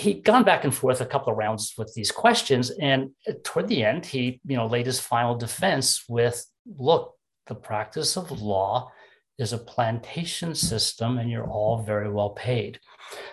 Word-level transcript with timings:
he'd 0.00 0.24
gone 0.24 0.44
back 0.44 0.64
and 0.64 0.74
forth 0.74 1.00
a 1.00 1.06
couple 1.06 1.32
of 1.32 1.38
rounds 1.38 1.74
with 1.78 1.92
these 1.94 2.10
questions, 2.10 2.70
and 2.70 3.10
toward 3.44 3.68
the 3.68 3.84
end, 3.84 4.06
he 4.06 4.40
you 4.46 4.56
know 4.56 4.66
laid 4.66 4.86
his 4.86 5.00
final 5.00 5.36
defense 5.36 6.04
with, 6.08 6.44
"Look, 6.78 7.14
the 7.46 7.54
practice 7.54 8.16
of 8.16 8.42
law 8.42 8.90
is 9.38 9.52
a 9.52 9.58
plantation 9.58 10.54
system, 10.54 11.18
and 11.18 11.30
you're 11.30 11.48
all 11.48 11.82
very 11.82 12.10
well 12.10 12.30
paid." 12.30 12.80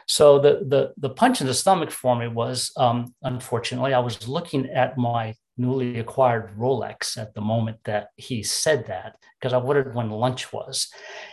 So 0.08 0.40
the 0.40 0.66
the 0.68 0.94
the 0.98 1.14
punch 1.22 1.42
in 1.42 1.48
the 1.48 1.54
stomach 1.54 1.92
for 1.92 2.16
me 2.16 2.28
was, 2.28 2.72
um, 2.78 3.14
unfortunately, 3.24 3.94
I 3.94 4.00
was 4.00 4.28
looking 4.28 4.70
at 4.70 4.98
my 4.98 5.36
newly 5.58 6.00
acquired 6.00 6.56
Rolex 6.56 7.18
at 7.18 7.34
the 7.34 7.42
moment 7.42 7.78
that 7.86 8.10
he 8.16 8.44
said 8.44 8.86
that 8.88 9.16
because 9.40 9.54
I 9.54 9.58
wondered 9.58 9.96
when 9.96 10.10
lunch 10.10 10.54
was, 10.54 10.90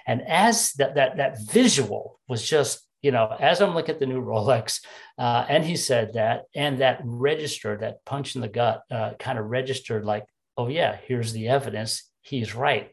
and 0.07 0.23
as 0.23 0.73
that 0.79 0.95
that 0.95 1.17
that 1.17 1.39
visual 1.51 2.21
was 2.29 2.43
just 2.43 2.84
you 3.05 3.11
know, 3.11 3.37
as 3.39 3.61
I'm 3.61 3.75
looking 3.75 3.95
at 3.95 4.01
the 4.01 4.07
new 4.07 4.23
Rolex, 4.25 4.81
uh, 5.19 5.45
and 5.47 5.63
he 5.63 5.77
said 5.77 6.15
that, 6.15 6.45
and 6.55 6.79
that 6.79 7.03
registered, 7.05 7.81
that 7.81 8.03
punch 8.07 8.35
in 8.35 8.41
the 8.41 8.49
gut, 8.49 8.83
uh, 8.91 9.13
kind 9.19 9.39
of 9.39 9.45
registered 9.45 10.07
like, 10.07 10.25
oh, 10.57 10.69
yeah, 10.69 10.97
here's 11.07 11.35
the 11.35 11.49
evidence. 11.49 12.11
He's 12.23 12.55
right. 12.55 12.91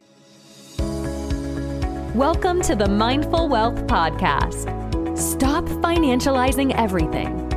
Welcome 2.14 2.60
to 2.62 2.76
the 2.76 2.88
Mindful 2.88 3.48
Wealth 3.48 3.86
Podcast. 3.86 4.68
Stop 5.16 5.64
financializing 5.64 6.74
everything. 6.76 7.48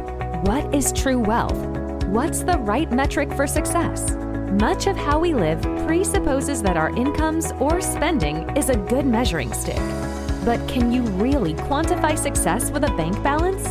What 0.44 0.74
is 0.74 0.94
true 0.94 1.20
wealth? 1.20 1.58
What's 2.06 2.44
the 2.44 2.58
right 2.60 2.90
metric 2.90 3.34
for 3.34 3.48
success? 3.48 4.16
Much 4.62 4.88
of 4.88 4.96
how 4.96 5.20
we 5.20 5.34
live 5.34 5.62
presupposes 5.86 6.62
that 6.62 6.78
our 6.78 6.96
incomes 6.96 7.52
or 7.60 7.82
spending 7.82 8.50
is 8.56 8.70
a 8.70 8.78
good 8.78 9.06
measuring 9.06 9.52
stick. 9.52 10.05
But 10.46 10.68
can 10.68 10.92
you 10.92 11.02
really 11.02 11.56
quantify 11.56 12.16
success 12.16 12.70
with 12.70 12.84
a 12.84 12.96
bank 12.96 13.24
balance? 13.24 13.66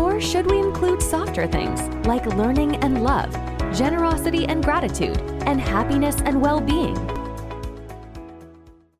Or 0.00 0.18
should 0.18 0.50
we 0.50 0.58
include 0.58 1.02
softer 1.02 1.46
things 1.46 1.82
like 2.06 2.24
learning 2.24 2.76
and 2.76 3.04
love, 3.04 3.30
generosity 3.76 4.46
and 4.46 4.64
gratitude, 4.64 5.20
and 5.44 5.60
happiness 5.60 6.16
and 6.24 6.40
well 6.40 6.58
being? 6.58 6.96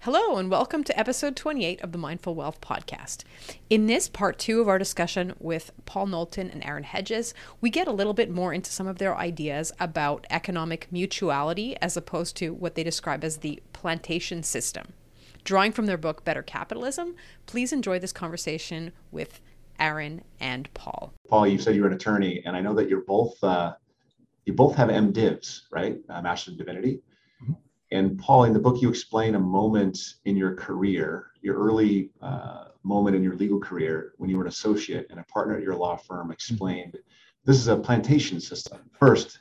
Hello, 0.00 0.36
and 0.36 0.50
welcome 0.50 0.84
to 0.84 0.98
episode 0.98 1.36
28 1.36 1.80
of 1.80 1.92
the 1.92 1.98
Mindful 1.98 2.34
Wealth 2.34 2.60
Podcast. 2.60 3.24
In 3.70 3.86
this 3.86 4.06
part 4.06 4.38
two 4.38 4.60
of 4.60 4.68
our 4.68 4.78
discussion 4.78 5.32
with 5.38 5.72
Paul 5.86 6.04
Knowlton 6.04 6.50
and 6.50 6.62
Aaron 6.62 6.84
Hedges, 6.84 7.32
we 7.62 7.70
get 7.70 7.88
a 7.88 7.92
little 7.92 8.12
bit 8.12 8.30
more 8.30 8.52
into 8.52 8.70
some 8.70 8.86
of 8.86 8.98
their 8.98 9.16
ideas 9.16 9.72
about 9.80 10.26
economic 10.28 10.86
mutuality 10.90 11.78
as 11.80 11.96
opposed 11.96 12.36
to 12.36 12.52
what 12.52 12.74
they 12.74 12.84
describe 12.84 13.24
as 13.24 13.38
the 13.38 13.62
plantation 13.72 14.42
system. 14.42 14.92
Drawing 15.44 15.72
from 15.72 15.86
their 15.86 15.96
book 15.96 16.24
Better 16.24 16.42
Capitalism, 16.42 17.14
please 17.46 17.72
enjoy 17.72 17.98
this 17.98 18.12
conversation 18.12 18.92
with 19.10 19.40
Aaron 19.78 20.22
and 20.38 20.72
Paul. 20.74 21.14
Paul, 21.28 21.46
you 21.46 21.58
said 21.58 21.74
you're 21.74 21.86
an 21.86 21.94
attorney, 21.94 22.42
and 22.44 22.54
I 22.54 22.60
know 22.60 22.74
that 22.74 22.88
you're 22.88 23.02
both 23.02 23.42
uh, 23.42 23.74
you 24.44 24.52
both 24.52 24.74
have 24.76 24.88
MDivs, 24.88 25.62
right? 25.70 25.98
Uh, 26.08 26.22
Master 26.22 26.50
of 26.50 26.58
Divinity. 26.58 27.00
Mm-hmm. 27.42 27.52
And 27.92 28.18
Paul, 28.18 28.44
in 28.44 28.52
the 28.52 28.58
book, 28.58 28.82
you 28.82 28.88
explain 28.88 29.34
a 29.34 29.40
moment 29.40 29.98
in 30.24 30.36
your 30.36 30.54
career, 30.54 31.30
your 31.40 31.56
early 31.56 32.10
uh, 32.20 32.66
moment 32.82 33.16
in 33.16 33.22
your 33.22 33.36
legal 33.36 33.60
career 33.60 34.14
when 34.16 34.30
you 34.30 34.36
were 34.36 34.44
an 34.44 34.48
associate 34.48 35.06
and 35.10 35.20
a 35.20 35.24
partner 35.24 35.56
at 35.56 35.62
your 35.62 35.74
law 35.74 35.96
firm 35.96 36.30
explained 36.30 36.92
mm-hmm. 36.92 37.44
this 37.44 37.56
is 37.56 37.68
a 37.68 37.76
plantation 37.76 38.40
system. 38.40 38.80
First, 38.98 39.40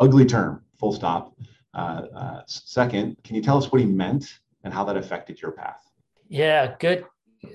ugly 0.00 0.26
term, 0.26 0.62
full 0.78 0.92
stop. 0.92 1.34
Uh, 1.74 2.06
uh, 2.14 2.42
second, 2.46 3.16
can 3.22 3.36
you 3.36 3.42
tell 3.42 3.58
us 3.58 3.70
what 3.70 3.80
he 3.80 3.86
meant 3.86 4.38
and 4.66 4.74
how 4.74 4.82
that 4.82 4.96
affected 4.96 5.40
your 5.40 5.52
path. 5.52 5.80
Yeah, 6.28 6.74
good. 6.80 7.04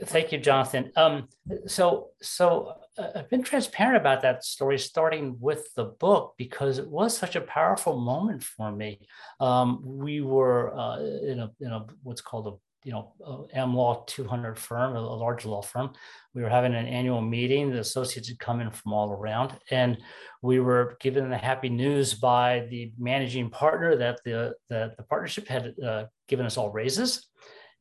Thank 0.06 0.32
you, 0.32 0.38
Jonathan. 0.40 0.94
Um, 0.96 1.28
so, 1.68 2.12
so 2.22 2.76
uh, 2.98 3.10
I've 3.16 3.30
been 3.30 3.44
transparent 3.44 3.98
about 3.98 4.22
that 4.22 4.46
story, 4.46 4.80
starting 4.80 5.36
with 5.42 5.68
the 5.76 5.84
book 5.84 6.36
because 6.38 6.78
it 6.78 6.88
was 6.88 7.18
such 7.18 7.36
a 7.36 7.42
powerful 7.42 8.00
moment 8.00 8.46
for 8.46 8.72
me. 8.72 9.02
Um, 9.42 9.82
we 9.84 10.22
were 10.22 10.74
uh, 10.74 11.00
in 11.02 11.40
a 11.40 11.52
in 11.60 11.72
a 11.74 11.86
what's 12.02 12.22
called 12.22 12.48
a 12.48 12.54
you 12.84 12.92
know 12.92 13.14
AmLaw 13.56 14.08
200 14.08 14.58
firm, 14.58 14.96
a, 14.96 15.02
large 15.02 15.46
law 15.46 15.62
firm. 15.62 15.92
We 16.34 16.42
were 16.42 16.50
having 16.50 16.74
an 16.74 16.88
annual 16.88 17.22
meeting. 17.22 17.70
The 17.70 17.80
associates 17.80 18.28
had 18.28 18.40
come 18.40 18.60
in 18.60 18.72
from 18.72 18.94
all 18.94 19.12
around, 19.12 19.58
and 19.70 19.98
we 20.42 20.60
were 20.60 20.98
given 21.00 21.30
the 21.30 21.38
happy 21.38 21.70
news 21.70 22.14
by 22.14 22.68
the 22.70 22.92
managing 22.98 23.50
partner 23.50 23.96
that 23.98 24.20
the 24.26 24.54
the, 24.70 24.94
the 24.98 25.04
partnership 25.04 25.48
had 25.48 25.74
uh, 25.80 26.06
given 26.28 26.46
us 26.46 26.58
all 26.58 26.72
raises. 26.72 27.28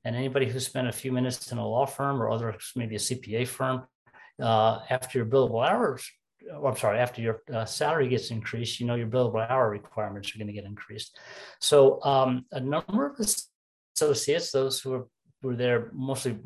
And 0.05 0.17
anybody 0.17 0.47
who 0.47 0.61
spent 0.61 0.89
a 0.89 0.93
few 0.93 1.13
minutes 1.13 1.53
in 1.53 1.59
a 1.59 1.67
law 1.67 1.85
firm 1.85 2.23
or 2.23 2.31
other, 2.31 2.57
maybe 2.75 2.97
a 2.97 2.99
CPA 2.99 3.47
firm, 3.47 3.87
uh, 4.41 4.81
after 4.89 5.19
your 5.19 5.27
billable 5.27 5.67
hours, 5.67 6.11
oh, 6.53 6.67
I'm 6.67 6.77
sorry, 6.77 6.99
after 6.99 7.21
your 7.21 7.43
uh, 7.53 7.67
salary 7.67 8.09
gets 8.09 8.31
increased, 8.31 8.81
you 8.81 8.87
know 8.87 8.95
your 8.95 9.09
billable 9.09 9.49
hour 9.49 9.69
requirements 9.69 10.35
are 10.35 10.39
going 10.39 10.47
to 10.47 10.55
get 10.55 10.65
increased. 10.65 11.19
So 11.61 12.03
um, 12.03 12.47
a 12.53 12.61
number 12.61 13.07
of 13.07 13.19
associates, 14.01 14.51
those 14.51 14.81
who 14.81 14.91
were, 14.91 15.07
were 15.43 15.57
there 15.57 15.91
mostly 15.93 16.39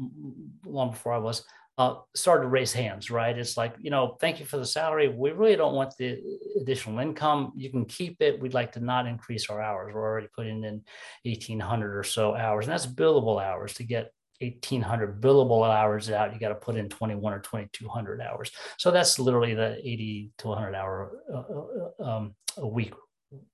long 0.64 0.90
before 0.90 1.12
I 1.12 1.18
was, 1.18 1.44
uh, 1.76 1.96
started 2.14 2.44
to 2.44 2.48
raise 2.48 2.72
hands, 2.72 3.10
right? 3.10 3.36
It's 3.36 3.56
like, 3.56 3.74
you 3.80 3.90
know, 3.90 4.16
thank 4.20 4.38
you 4.38 4.46
for 4.46 4.58
the 4.58 4.66
salary. 4.66 5.08
We 5.08 5.32
really 5.32 5.56
don't 5.56 5.74
want 5.74 5.96
the 5.96 6.20
additional 6.60 7.00
income. 7.00 7.52
You 7.56 7.70
can 7.70 7.84
keep 7.84 8.20
it. 8.20 8.40
We'd 8.40 8.54
like 8.54 8.72
to 8.72 8.80
not 8.80 9.06
increase 9.06 9.50
our 9.50 9.60
hours. 9.60 9.92
We're 9.92 10.02
already 10.02 10.28
putting 10.34 10.62
in 10.62 10.82
1,800 11.24 11.98
or 11.98 12.04
so 12.04 12.36
hours, 12.36 12.66
and 12.66 12.72
that's 12.72 12.86
billable 12.86 13.42
hours. 13.42 13.74
To 13.74 13.82
get 13.84 14.12
1,800 14.40 15.20
billable 15.20 15.68
hours 15.68 16.10
out, 16.10 16.32
you 16.32 16.38
got 16.38 16.50
to 16.50 16.54
put 16.54 16.76
in 16.76 16.88
21 16.88 17.32
or 17.32 17.40
2,200 17.40 18.20
hours. 18.20 18.52
So 18.78 18.92
that's 18.92 19.18
literally 19.18 19.54
the 19.54 19.76
80 19.78 20.30
to 20.38 20.48
100 20.48 20.74
hour 20.76 21.10
uh, 21.32 22.04
uh 22.04 22.16
um, 22.16 22.34
a 22.56 22.68
week, 22.68 22.94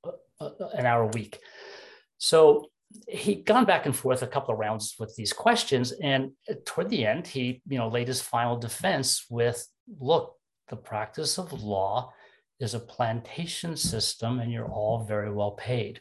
uh, 0.04 0.10
uh, 0.40 0.68
an 0.74 0.84
hour 0.84 1.04
a 1.04 1.06
week. 1.06 1.38
So 2.18 2.69
he'd 3.08 3.46
gone 3.46 3.64
back 3.64 3.86
and 3.86 3.94
forth 3.94 4.22
a 4.22 4.26
couple 4.26 4.52
of 4.52 4.58
rounds 4.58 4.96
with 4.98 5.14
these 5.16 5.32
questions 5.32 5.92
and 6.02 6.32
toward 6.64 6.88
the 6.88 7.06
end 7.06 7.26
he 7.26 7.62
you 7.68 7.78
know 7.78 7.88
laid 7.88 8.08
his 8.08 8.20
final 8.20 8.56
defense 8.56 9.26
with 9.30 9.66
look 10.00 10.34
the 10.68 10.76
practice 10.76 11.38
of 11.38 11.52
law 11.52 12.12
is 12.60 12.74
a 12.74 12.80
plantation 12.80 13.76
system 13.76 14.38
and 14.38 14.52
you're 14.52 14.68
all 14.68 15.04
very 15.04 15.32
well 15.32 15.52
paid. 15.52 16.00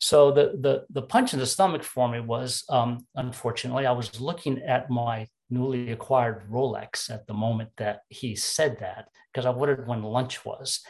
So 0.00 0.32
the 0.32 0.56
the, 0.60 0.84
the 0.90 1.02
punch 1.02 1.34
in 1.34 1.38
the 1.38 1.46
stomach 1.46 1.82
for 1.82 2.08
me 2.08 2.20
was 2.20 2.64
um, 2.70 3.06
unfortunately 3.16 3.84
i 3.84 3.92
was 3.92 4.20
looking 4.20 4.62
at 4.62 4.88
my 4.88 5.26
newly 5.50 5.92
acquired 5.92 6.48
rolex 6.50 7.10
at 7.10 7.26
the 7.26 7.34
moment 7.34 7.70
that 7.76 8.00
he 8.08 8.34
said 8.34 8.78
that 8.80 9.08
because 9.32 9.44
i 9.44 9.50
wondered 9.50 9.86
when 9.86 10.02
lunch 10.02 10.44
was. 10.44 10.80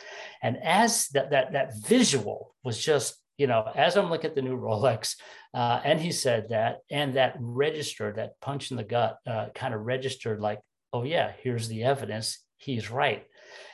And 0.43 0.59
as 0.63 1.09
that 1.09 1.31
that 1.31 1.53
that 1.53 1.73
visual 1.87 2.55
was 2.63 2.79
just 2.79 3.18
you 3.39 3.47
know, 3.47 3.71
as 3.75 3.97
I'm 3.97 4.11
looking 4.11 4.29
at 4.29 4.35
the 4.35 4.43
new 4.43 4.59
Rolex, 4.59 5.15
uh, 5.55 5.81
and 5.85 6.01
he 6.01 6.11
said 6.13 6.49
that, 6.51 6.79
and 6.91 7.15
that 7.15 7.37
registered, 7.39 8.17
that 8.17 8.41
punch 8.41 8.71
in 8.71 8.77
the 8.77 8.85
gut, 8.85 9.19
uh, 9.27 9.47
kind 9.55 9.73
of 9.73 9.83
registered 9.83 10.41
like, 10.41 10.59
oh 10.93 11.05
yeah, 11.05 11.33
here's 11.41 11.69
the 11.69 11.85
evidence. 11.85 12.45
He's 12.57 12.91
right, 12.91 13.25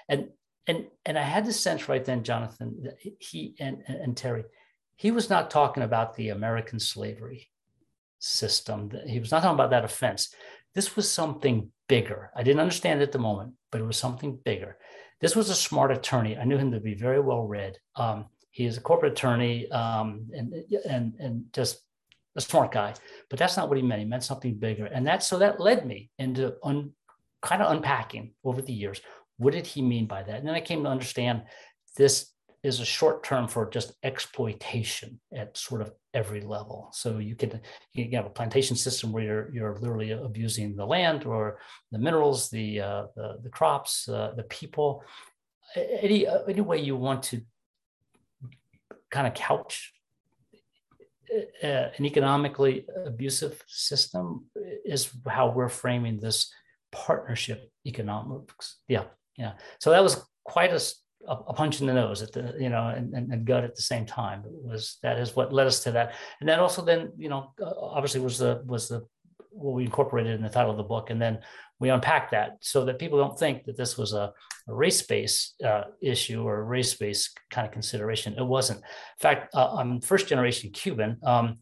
and 0.08 0.28
and 0.66 0.86
and 1.06 1.18
I 1.18 1.22
had 1.22 1.46
the 1.46 1.52
sense 1.52 1.88
right 1.88 2.04
then, 2.04 2.22
Jonathan, 2.22 2.82
that 2.82 2.96
he 3.18 3.54
and 3.58 3.82
and 3.88 4.16
Terry, 4.16 4.44
he 4.96 5.10
was 5.10 5.30
not 5.30 5.50
talking 5.50 5.82
about 5.82 6.14
the 6.14 6.28
American 6.28 6.78
slavery 6.78 7.48
system. 8.18 8.90
He 9.06 9.18
was 9.18 9.30
not 9.30 9.42
talking 9.42 9.54
about 9.54 9.70
that 9.70 9.84
offense. 9.84 10.32
This 10.74 10.94
was 10.94 11.10
something 11.10 11.70
bigger. 11.88 12.30
I 12.36 12.42
didn't 12.42 12.60
understand 12.60 13.00
at 13.00 13.12
the 13.12 13.18
moment, 13.18 13.54
but 13.70 13.80
it 13.80 13.84
was 13.84 13.96
something 13.96 14.38
bigger. 14.44 14.76
This 15.20 15.36
was 15.36 15.48
a 15.48 15.54
smart 15.54 15.92
attorney. 15.92 16.36
I 16.36 16.44
knew 16.44 16.58
him 16.58 16.72
to 16.72 16.80
be 16.80 16.94
very 16.94 17.20
well 17.20 17.46
read. 17.46 17.78
Um, 17.96 18.26
he 18.54 18.66
is 18.66 18.76
a 18.76 18.80
corporate 18.80 19.12
attorney 19.12 19.68
um, 19.72 20.28
and, 20.32 20.54
and, 20.88 21.12
and 21.18 21.44
just 21.52 21.80
a 22.36 22.40
smart 22.40 22.70
guy, 22.70 22.94
but 23.28 23.36
that's 23.36 23.56
not 23.56 23.68
what 23.68 23.76
he 23.76 23.82
meant. 23.82 23.98
He 23.98 24.06
meant 24.06 24.22
something 24.22 24.54
bigger. 24.54 24.86
And 24.86 25.04
that, 25.08 25.24
so 25.24 25.40
that 25.40 25.58
led 25.58 25.84
me 25.84 26.08
into 26.20 26.54
un, 26.62 26.92
kind 27.42 27.60
of 27.60 27.72
unpacking 27.72 28.32
over 28.44 28.62
the 28.62 28.72
years. 28.72 29.00
What 29.38 29.54
did 29.54 29.66
he 29.66 29.82
mean 29.82 30.06
by 30.06 30.22
that? 30.22 30.38
And 30.38 30.46
then 30.46 30.54
I 30.54 30.60
came 30.60 30.84
to 30.84 30.88
understand 30.88 31.42
this 31.96 32.30
is 32.62 32.78
a 32.78 32.84
short 32.84 33.24
term 33.24 33.48
for 33.48 33.68
just 33.68 33.92
exploitation 34.04 35.20
at 35.36 35.56
sort 35.56 35.82
of 35.82 35.90
every 36.14 36.40
level. 36.40 36.90
So 36.92 37.18
you 37.18 37.34
can 37.34 37.60
you 37.92 38.04
can 38.04 38.14
have 38.14 38.26
a 38.26 38.30
plantation 38.30 38.76
system 38.76 39.10
where 39.10 39.24
you're 39.24 39.50
you're 39.52 39.78
literally 39.80 40.12
abusing 40.12 40.76
the 40.76 40.86
land 40.86 41.26
or 41.26 41.58
the 41.90 41.98
minerals, 41.98 42.50
the 42.50 42.80
uh, 42.80 43.06
the, 43.16 43.38
the 43.42 43.50
crops, 43.50 44.08
uh, 44.08 44.32
the 44.36 44.44
people, 44.44 45.02
any 45.76 46.28
any 46.48 46.60
way 46.60 46.78
you 46.78 46.96
want 46.96 47.24
to 47.24 47.42
kind 49.14 49.26
of 49.26 49.34
couch 49.34 49.94
uh, 51.62 51.88
an 51.96 52.04
economically 52.04 52.86
abusive 53.06 53.62
system 53.66 54.46
is 54.84 55.10
how 55.26 55.50
we're 55.50 55.68
framing 55.68 56.20
this 56.20 56.52
partnership 56.92 57.70
economics. 57.86 58.78
Yeah, 58.88 59.04
yeah. 59.36 59.52
So 59.80 59.90
that 59.90 60.02
was 60.02 60.22
quite 60.44 60.72
a, 60.72 60.80
a 61.26 61.54
punch 61.54 61.80
in 61.80 61.86
the 61.86 61.94
nose 61.94 62.22
at 62.22 62.32
the 62.32 62.54
you 62.58 62.68
know 62.68 62.88
and, 62.88 63.14
and, 63.14 63.32
and, 63.32 63.44
gut 63.44 63.64
at 63.64 63.74
the 63.74 63.82
same 63.82 64.06
time. 64.06 64.44
It 64.46 64.52
was 64.70 64.98
that 65.02 65.18
is 65.18 65.34
what 65.34 65.52
led 65.52 65.66
us 65.66 65.82
to 65.84 65.92
that, 65.92 66.14
and 66.40 66.48
that 66.48 66.60
also 66.60 66.82
then 66.84 67.12
you 67.16 67.28
know 67.28 67.52
obviously 67.60 68.20
was 68.20 68.38
the 68.38 68.62
was 68.66 68.88
the 68.88 69.06
what 69.54 69.74
we 69.74 69.84
incorporated 69.84 70.34
in 70.34 70.42
the 70.42 70.48
title 70.48 70.70
of 70.70 70.76
the 70.76 70.82
book, 70.94 71.10
and 71.10 71.20
then 71.20 71.38
we 71.80 71.90
unpack 71.90 72.30
that 72.30 72.50
so 72.60 72.84
that 72.84 72.98
people 72.98 73.18
don't 73.18 73.38
think 73.38 73.64
that 73.64 73.76
this 73.76 73.98
was 73.98 74.12
a, 74.12 74.32
a 74.68 74.74
race-based 74.74 75.62
uh, 75.62 75.84
issue 76.00 76.42
or 76.42 76.58
a 76.58 76.62
race-based 76.62 77.38
kind 77.50 77.66
of 77.66 77.72
consideration. 77.72 78.34
It 78.38 78.46
wasn't. 78.46 78.80
In 78.80 79.20
fact, 79.20 79.54
uh, 79.54 79.74
I'm 79.78 80.00
first-generation 80.00 80.70
Cuban, 80.70 81.18
um, 81.22 81.58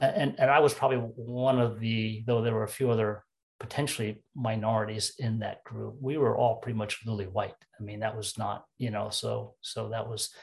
and 0.00 0.34
and 0.40 0.50
I 0.50 0.60
was 0.60 0.74
probably 0.74 0.98
one 0.98 1.58
of 1.60 1.80
the, 1.80 2.24
though 2.26 2.42
there 2.42 2.54
were 2.54 2.64
a 2.64 2.68
few 2.68 2.90
other 2.90 3.24
potentially 3.60 4.20
minorities 4.34 5.14
in 5.18 5.38
that 5.38 5.62
group. 5.62 5.94
We 6.00 6.16
were 6.18 6.36
all 6.36 6.56
pretty 6.56 6.76
much 6.76 7.00
lily 7.06 7.26
white. 7.26 7.54
I 7.78 7.84
mean, 7.84 8.00
that 8.00 8.16
was 8.16 8.36
not, 8.36 8.64
you 8.78 8.90
know, 8.90 9.10
so 9.10 9.54
so 9.60 9.90
that 9.90 10.08
was 10.08 10.34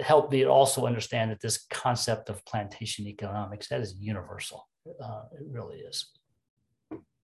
helped 0.00 0.30
me 0.30 0.44
also 0.44 0.84
understand 0.84 1.30
that 1.30 1.40
this 1.40 1.64
concept 1.70 2.28
of 2.28 2.44
plantation 2.44 3.06
economics 3.06 3.68
that 3.68 3.80
is 3.80 3.96
universal. 3.98 4.68
Uh, 5.00 5.24
it 5.32 5.46
really 5.50 5.78
is. 5.78 6.06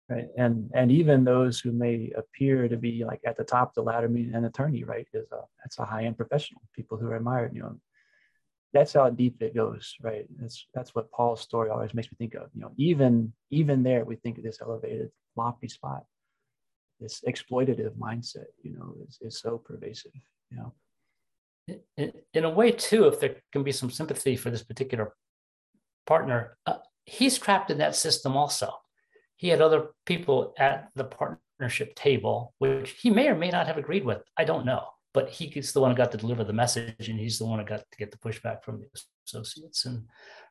Right, 0.10 0.28
and 0.38 0.72
and 0.74 0.92
even 0.92 1.24
those 1.24 1.60
who 1.60 1.72
may 1.72 2.12
appear 2.18 2.68
to 2.68 2.78
be 2.78 3.06
like 3.06 3.22
at 3.28 3.38
the 3.38 3.44
top 3.44 3.70
of 3.70 3.76
the 3.76 3.84
ladder, 3.84 4.10
mean 4.10 4.34
an 4.34 4.46
attorney, 4.46 4.84
right, 4.84 5.08
is 5.14 5.32
a 5.32 5.42
that's 5.64 5.78
a 5.78 5.86
high 5.86 6.06
end 6.06 6.18
professional. 6.18 6.62
People 6.76 6.98
who 6.98 7.08
are 7.08 7.16
admired, 7.16 7.54
you 7.54 7.62
know, 7.62 7.80
that's 8.74 8.94
how 8.94 9.10
deep 9.10 9.42
it 9.42 9.54
goes, 9.54 9.96
right? 10.02 10.26
That's 10.38 10.66
that's 10.74 10.96
what 10.96 11.12
Paul's 11.12 11.42
story 11.42 11.70
always 11.70 11.94
makes 11.94 12.12
me 12.12 12.16
think 12.18 12.34
of. 12.34 12.50
You 12.56 12.62
know, 12.62 12.72
even 12.78 13.34
even 13.52 13.84
there, 13.84 14.04
we 14.04 14.16
think 14.16 14.38
of 14.38 14.44
this 14.44 14.62
elevated, 14.62 15.12
lofty 15.36 15.68
spot. 15.68 16.06
This 17.00 17.22
exploitative 17.28 17.94
mindset, 17.96 18.48
you 18.64 18.74
know, 18.74 18.96
is, 19.08 19.20
is 19.22 19.40
so 19.40 19.58
pervasive. 19.58 20.12
You 20.50 20.58
know, 20.58 20.74
in, 21.98 22.14
in 22.34 22.46
a 22.46 22.50
way 22.50 22.72
too, 22.72 23.08
if 23.08 23.20
there 23.20 23.36
can 23.52 23.64
be 23.64 23.72
some 23.72 23.90
sympathy 23.92 24.36
for 24.36 24.50
this 24.50 24.64
particular 24.64 25.14
partner, 26.06 26.58
uh, 26.66 26.78
he's 27.10 27.38
trapped 27.38 27.72
in 27.72 27.80
that 27.80 27.96
system 27.96 28.38
also. 28.38 28.72
He 29.36 29.48
had 29.48 29.62
other 29.62 29.90
people 30.06 30.54
at 30.58 30.90
the 30.96 31.06
partnership 31.06 31.96
table, 31.96 32.54
which 32.60 32.92
he 32.92 33.10
may 33.10 33.28
or 33.30 33.36
may 33.36 33.50
not 33.50 33.68
have 33.68 33.78
agreed 33.78 34.06
with. 34.06 34.22
I 34.38 34.44
don't 34.44 34.66
know, 34.66 34.86
but 35.14 35.30
he's 35.30 35.72
the 35.72 35.82
one 35.82 35.92
who 35.92 35.98
got 35.98 36.12
to 36.12 36.18
deliver 36.18 36.44
the 36.44 36.54
message, 36.54 37.10
and 37.10 37.20
he's 37.20 37.40
the 37.40 37.46
one 37.46 37.60
who 37.60 37.66
got 37.66 37.80
to 37.80 37.98
get 37.98 38.12
the 38.12 38.18
pushback 38.18 38.64
from 38.64 38.82
the 38.82 38.88
associates. 39.26 39.86
And 39.86 40.06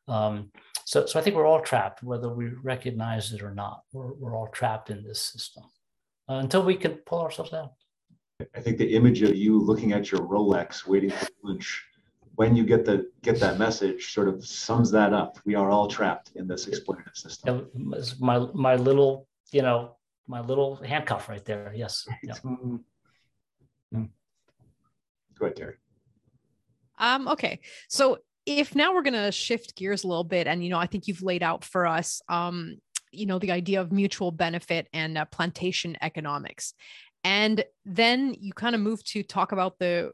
um, 0.09 0.51
so, 0.85 1.07
so 1.07 1.19
I 1.19 1.23
think 1.23 1.37
we're 1.37 1.47
all 1.47 1.61
trapped, 1.61 2.03
whether 2.03 2.33
we 2.33 2.47
recognize 2.63 3.33
it 3.33 3.43
or 3.43 3.55
not. 3.55 3.83
We're, 3.93 4.15
we're 4.15 4.37
all 4.37 4.49
trapped 4.49 4.91
in 4.91 5.05
this 5.05 5.21
system 5.21 5.65
uh, 6.29 6.35
until 6.35 6.63
we 6.63 6.77
can 6.77 6.95
pull 7.07 7.21
ourselves 7.21 7.53
out. 7.53 7.73
I 8.55 8.61
think 8.61 8.79
the 8.79 8.95
image 8.95 9.23
of 9.23 9.37
you 9.37 9.59
looking 9.59 9.93
at 9.93 10.11
your 10.11 10.23
Rolex, 10.23 10.87
waiting 10.87 11.11
for 11.11 11.29
lunch, 11.43 11.85
when 12.39 12.55
you 12.55 12.63
get 12.63 12.85
the 12.85 13.11
get 13.21 13.41
that 13.41 13.59
message, 13.59 14.13
sort 14.15 14.29
of 14.29 14.47
sums 14.47 14.93
that 14.93 15.13
up. 15.13 15.41
We 15.45 15.57
are 15.57 15.71
all 15.71 15.89
trapped 15.89 16.31
in 16.37 16.47
this 16.47 16.67
exploitative 16.67 17.17
system. 17.17 17.69
My 18.21 18.39
my 18.55 18.77
little, 18.77 19.27
you 19.51 19.63
know, 19.63 19.97
my 20.29 20.41
little 20.41 20.77
handcuff 20.77 21.29
right 21.29 21.45
there. 21.45 21.73
Yes. 21.75 22.07
Yeah. 22.23 22.35
Mm-hmm. 22.35 24.05
Go 25.37 25.47
ahead, 25.47 25.57
Terry. 25.57 25.75
Um. 27.01 27.27
Okay. 27.27 27.59
So 27.89 28.19
if 28.47 28.77
now 28.77 28.95
we're 28.95 29.03
gonna 29.03 29.33
shift 29.33 29.75
gears 29.75 30.05
a 30.05 30.07
little 30.07 30.23
bit, 30.23 30.47
and 30.47 30.63
you 30.63 30.71
know, 30.71 30.79
I 30.79 30.87
think 30.87 31.09
you've 31.09 31.23
laid 31.23 31.43
out 31.43 31.65
for 31.65 31.89
us, 31.89 32.23
um, 32.29 32.77
you 33.11 33.27
know, 33.27 33.41
the 33.41 33.51
idea 33.51 33.81
of 33.81 33.91
mutual 33.91 34.31
benefit 34.31 34.87
and 34.93 35.19
uh, 35.19 35.25
plantation 35.25 35.97
economics. 36.03 36.73
And 37.25 37.65
then 37.85 38.37
you 38.39 38.53
kind 38.53 38.77
of 38.77 38.81
move 38.81 39.03
to 39.07 39.25
talk 39.25 39.51
about 39.51 39.81
the 39.81 40.13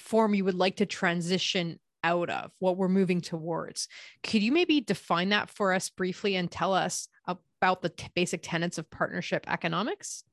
form 0.00 0.34
you 0.34 0.44
would 0.44 0.54
like 0.54 0.76
to 0.76 0.86
transition 0.86 1.78
out 2.04 2.30
of, 2.30 2.52
what 2.58 2.76
we're 2.76 2.88
moving 2.88 3.20
towards. 3.20 3.88
Could 4.22 4.42
you 4.42 4.52
maybe 4.52 4.80
define 4.80 5.30
that 5.30 5.50
for 5.50 5.72
us 5.72 5.90
briefly 5.90 6.36
and 6.36 6.50
tell 6.50 6.72
us 6.72 7.08
about 7.26 7.82
the 7.82 7.88
t- 7.88 8.08
basic 8.14 8.40
tenets 8.42 8.78
of 8.78 8.88
partnership 8.90 9.44
economics? 9.48 10.24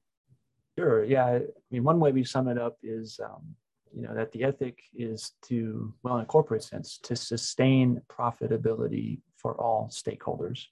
Sure. 0.77 1.03
Yeah. 1.03 1.25
I 1.25 1.41
mean, 1.71 1.83
one 1.83 1.99
way 1.99 2.11
we 2.11 2.23
sum 2.23 2.47
it 2.47 2.57
up 2.57 2.77
is, 2.83 3.19
um, 3.23 3.55
you 3.95 4.03
know, 4.03 4.13
that 4.13 4.31
the 4.31 4.43
ethic 4.43 4.79
is 4.93 5.31
to, 5.43 5.93
well, 6.03 6.17
in 6.17 6.23
a 6.23 6.25
corporate 6.25 6.63
sense, 6.63 6.99
to 7.03 7.15
sustain 7.15 8.01
profitability 8.09 9.21
for 9.37 9.59
all 9.59 9.89
stakeholders. 9.91 10.65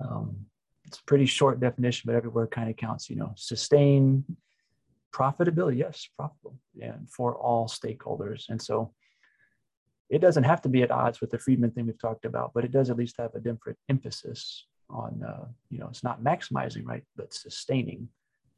Um, 0.00 0.36
it's 0.84 0.98
a 0.98 1.04
pretty 1.04 1.26
short 1.26 1.60
definition, 1.60 2.06
but 2.06 2.14
every 2.14 2.30
word 2.30 2.50
kind 2.50 2.68
of 2.68 2.76
counts. 2.76 3.08
You 3.08 3.16
know, 3.16 3.32
sustain 3.36 4.24
profitability, 5.12 5.78
yes, 5.78 6.08
profitable, 6.16 6.58
and 6.80 7.08
for 7.10 7.34
all 7.36 7.66
stakeholders. 7.66 8.48
And 8.48 8.60
so, 8.60 8.92
it 10.08 10.20
doesn't 10.20 10.44
have 10.44 10.60
to 10.62 10.68
be 10.68 10.82
at 10.82 10.90
odds 10.90 11.20
with 11.20 11.30
the 11.30 11.38
Friedman 11.38 11.70
thing 11.70 11.86
we've 11.86 11.98
talked 11.98 12.24
about, 12.24 12.50
but 12.52 12.64
it 12.64 12.72
does 12.72 12.90
at 12.90 12.96
least 12.96 13.16
have 13.18 13.34
a 13.34 13.40
different 13.40 13.78
emphasis 13.88 14.66
on, 14.88 15.22
uh, 15.24 15.46
you 15.68 15.78
know, 15.78 15.86
it's 15.86 16.02
not 16.02 16.24
maximizing, 16.24 16.84
right, 16.84 17.04
but 17.16 17.32
sustaining 17.32 18.08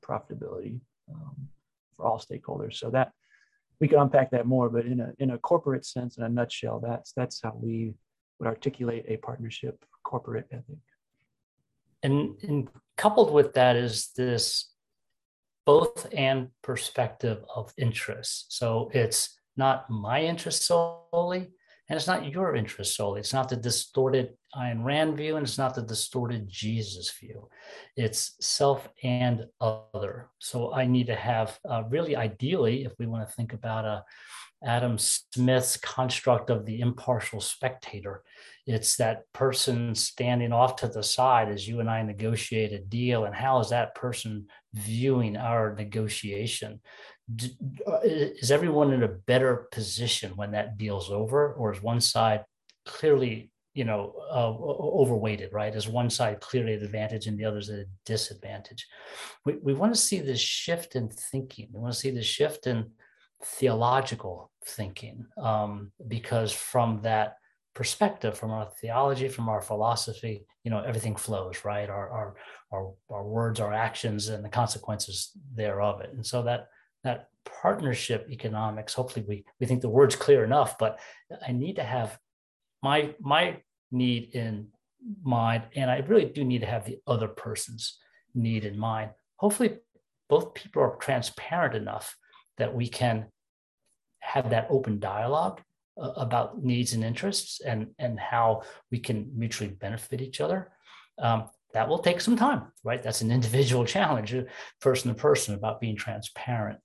profitability 0.03 0.81
um, 1.13 1.37
for 1.95 2.07
all 2.07 2.19
stakeholders. 2.19 2.77
So 2.77 2.89
that 2.91 3.13
we 3.81 3.89
could 3.89 3.99
unpack 3.99 4.31
that 4.31 4.47
more, 4.47 4.71
but 4.71 4.87
in 4.87 5.01
a 5.01 5.13
in 5.19 5.31
a 5.31 5.39
corporate 5.39 5.85
sense, 5.85 6.17
in 6.17 6.25
a 6.25 6.29
nutshell, 6.29 6.81
that's 6.81 7.13
that's 7.13 7.43
how 7.43 7.55
we 7.61 7.95
would 8.39 8.49
articulate 8.49 9.05
a 9.09 9.19
partnership 9.19 9.85
corporate 10.05 10.47
ethic 10.51 10.79
and, 12.03 12.37
and 12.43 12.69
coupled 12.97 13.33
with 13.33 13.55
that 13.55 13.77
is 13.77 14.11
this 14.17 14.69
both 15.65 16.09
and 16.13 16.49
perspective 16.63 17.45
of 17.55 17.73
interest. 17.77 18.57
So 18.57 18.91
it's 18.93 19.39
not 19.57 19.89
my 19.91 20.23
interest 20.23 20.67
solely, 20.67 21.51
and 21.89 21.97
it's 21.97 22.07
not 22.07 22.31
your 22.31 22.57
interest 22.57 22.97
solely. 22.97 23.21
It's 23.21 23.33
not 23.35 23.49
the 23.49 23.57
distorted 23.57 24.31
Ayn 24.57 24.83
Rand 24.85 25.17
view, 25.17 25.37
and 25.37 25.47
it's 25.47 25.59
not 25.59 25.75
the 25.75 25.83
distorted 25.83 26.49
Jesus 26.49 27.13
view. 27.21 27.49
It's 27.97 28.35
self 28.41 28.89
and 29.03 29.47
other. 29.61 30.31
So 30.39 30.73
I 30.73 30.87
need 30.87 31.07
to 31.09 31.17
have, 31.17 31.59
uh, 31.69 31.83
really 31.89 32.17
ideally, 32.17 32.85
if 32.85 32.93
we 32.99 33.07
want 33.07 33.29
to 33.29 33.35
think 33.35 33.53
about 33.53 33.85
a 33.85 34.05
Adam 34.65 34.97
Smith's 34.99 35.77
construct 35.77 36.51
of 36.51 36.65
the 36.65 36.81
impartial 36.81 37.41
spectator. 37.41 38.23
It's 38.67 38.97
that 38.97 39.31
person 39.33 39.95
standing 39.95 40.53
off 40.53 40.77
to 40.77 40.89
the 40.89 41.03
side 41.03 41.49
as 41.49 41.67
you 41.67 41.81
and 41.81 41.91
I 41.91 42.03
negotiate 42.03 42.73
a 42.73 42.79
deal, 42.79 43.25
and 43.25 43.35
how 43.35 43.59
is 43.59 43.71
that 43.71 43.95
person 43.95 44.47
viewing 44.73 45.37
our 45.37 45.75
negotiation? 45.75 46.81
Uh, 47.87 47.99
is 48.05 48.51
everyone 48.53 48.93
in 48.93 49.03
a 49.03 49.09
better 49.09 49.69
position 49.73 50.33
when 50.37 50.53
that 50.53 50.79
deal's 50.79 51.11
over, 51.11 51.53
or 51.55 51.73
is 51.73 51.83
one 51.83 52.01
side 52.01 52.45
clearly, 52.87 53.51
you 53.75 53.85
know, 53.85 54.15
uh, 54.31 54.49
overweighted? 54.49 55.53
Right? 55.53 55.75
Is 55.75 55.89
one 55.89 56.11
side 56.11 56.41
clearly 56.41 56.75
at 56.75 56.83
advantage 56.83 57.27
and 57.27 57.37
the 57.37 57.45
other's 57.45 57.69
at 57.69 57.81
a 57.81 57.87
disadvantage? 58.07 58.87
We 59.45 59.57
we 59.61 59.75
want 59.75 59.93
to 59.93 60.01
see 60.01 60.21
this 60.21 60.41
shift 60.41 60.95
in 60.95 61.09
thinking. 61.09 61.69
We 61.73 61.81
want 61.81 61.95
to 61.95 61.99
see 61.99 62.11
this 62.11 62.27
shift 62.27 62.69
in 62.69 62.93
theological 63.45 64.52
thinking 64.65 65.27
um, 65.39 65.93
because 66.09 66.53
from 66.53 67.01
that 67.03 67.37
perspective 67.75 68.37
from 68.37 68.51
our 68.51 68.69
theology 68.83 69.29
from 69.29 69.49
our 69.49 69.63
philosophy 69.63 70.45
you 70.63 70.71
know 70.71 70.81
everything 70.81 71.17
flows 71.17 71.65
right? 71.65 71.89
Our 71.89 72.11
our 72.11 72.35
our, 72.73 72.93
our 73.11 73.25
words 73.25 73.61
our 73.61 73.73
actions 73.73 74.29
and 74.29 74.45
the 74.45 74.49
consequences 74.49 75.33
thereof. 75.55 76.01
It 76.01 76.13
and 76.13 76.27
so 76.27 76.43
that 76.43 76.69
that 77.05 77.29
partnership 77.45 78.29
economics 78.31 78.95
hopefully 78.95 79.25
we 79.29 79.45
we 79.59 79.67
think 79.67 79.81
the 79.81 79.89
word's 79.89 80.15
clear 80.15 80.45
enough 80.45 80.79
but 80.79 81.01
i 81.45 81.51
need 81.51 81.75
to 81.75 81.83
have 81.83 82.17
my 82.85 83.13
my 83.19 83.57
need 83.91 84.31
in 84.33 84.69
mind 85.25 85.65
and 85.75 85.91
i 85.91 85.99
really 86.07 86.27
do 86.27 86.45
need 86.45 86.61
to 86.61 86.69
have 86.69 86.85
the 86.85 87.01
other 87.09 87.27
person's 87.27 87.99
need 88.35 88.65
in 88.65 88.79
mind. 88.79 89.11
Hopefully 89.37 89.79
both 90.29 90.55
people 90.55 90.83
are 90.83 90.97
transparent 90.97 91.75
enough 91.75 92.17
that 92.59 92.75
we 92.75 92.89
can 92.89 93.27
have 94.23 94.51
that 94.51 94.67
open 94.71 94.99
dialogue 94.99 95.61
uh, 96.01 96.13
about 96.17 96.63
needs 96.63 96.95
and 96.95 97.05
interests 97.05 97.61
and, 97.61 97.89
and 97.99 98.19
how 98.19 98.63
we 98.91 98.99
can 98.99 99.31
mutually 99.37 99.71
benefit 99.71 100.23
each 100.23 100.41
other. 100.41 100.71
Um, 101.19 101.51
that 101.75 101.89
will 101.89 101.99
take 101.99 102.21
some 102.21 102.37
time, 102.37 102.73
right? 102.85 103.03
That's 103.03 103.21
an 103.21 103.31
individual 103.39 103.85
challenge, 103.85 104.35
uh, 104.35 104.43
person 104.81 105.13
to 105.13 105.21
person, 105.21 105.55
about 105.55 105.81
being 105.81 105.97
transparent. 105.97 106.79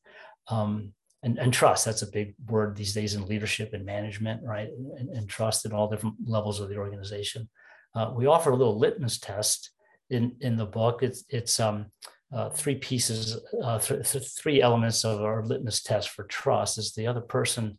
Um, 0.48 0.94
and, 1.24 1.38
and, 1.40 1.52
trust, 1.52 1.86
that's 1.86 2.04
a 2.04 2.12
big 2.12 2.36
word 2.48 2.76
these 2.76 2.94
days 2.94 3.16
in 3.16 3.26
leadership 3.26 3.74
and 3.74 3.86
management, 3.86 4.42
right? 4.44 4.70
And, 4.98 5.10
and 5.10 5.28
trust 5.28 5.66
at 5.66 5.74
all 5.74 5.90
different 5.90 6.16
levels 6.26 6.60
of 6.60 6.70
the 6.70 6.78
organization. 6.78 7.50
Uh, 7.96 8.14
we 8.16 8.28
offer 8.28 8.52
a 8.52 8.56
little 8.56 8.78
litmus 8.78 9.20
test 9.20 9.72
in, 10.10 10.36
in 10.42 10.58
the 10.58 10.66
book. 10.66 11.02
It's, 11.02 11.24
it's 11.30 11.60
um, 11.60 11.88
uh, 12.34 12.50
three 12.50 12.76
pieces, 12.76 13.40
uh, 13.64 13.80
th- 13.80 14.10
th- 14.10 14.28
three 14.38 14.62
elements 14.62 15.06
of 15.06 15.22
our 15.22 15.46
litmus 15.46 15.82
test 15.82 16.10
for 16.10 16.24
trust. 16.26 16.78
Is 16.78 16.94
the 16.94 17.08
other 17.08 17.22
person 17.22 17.78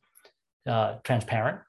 uh, 0.67 0.97
transparent? 1.05 1.61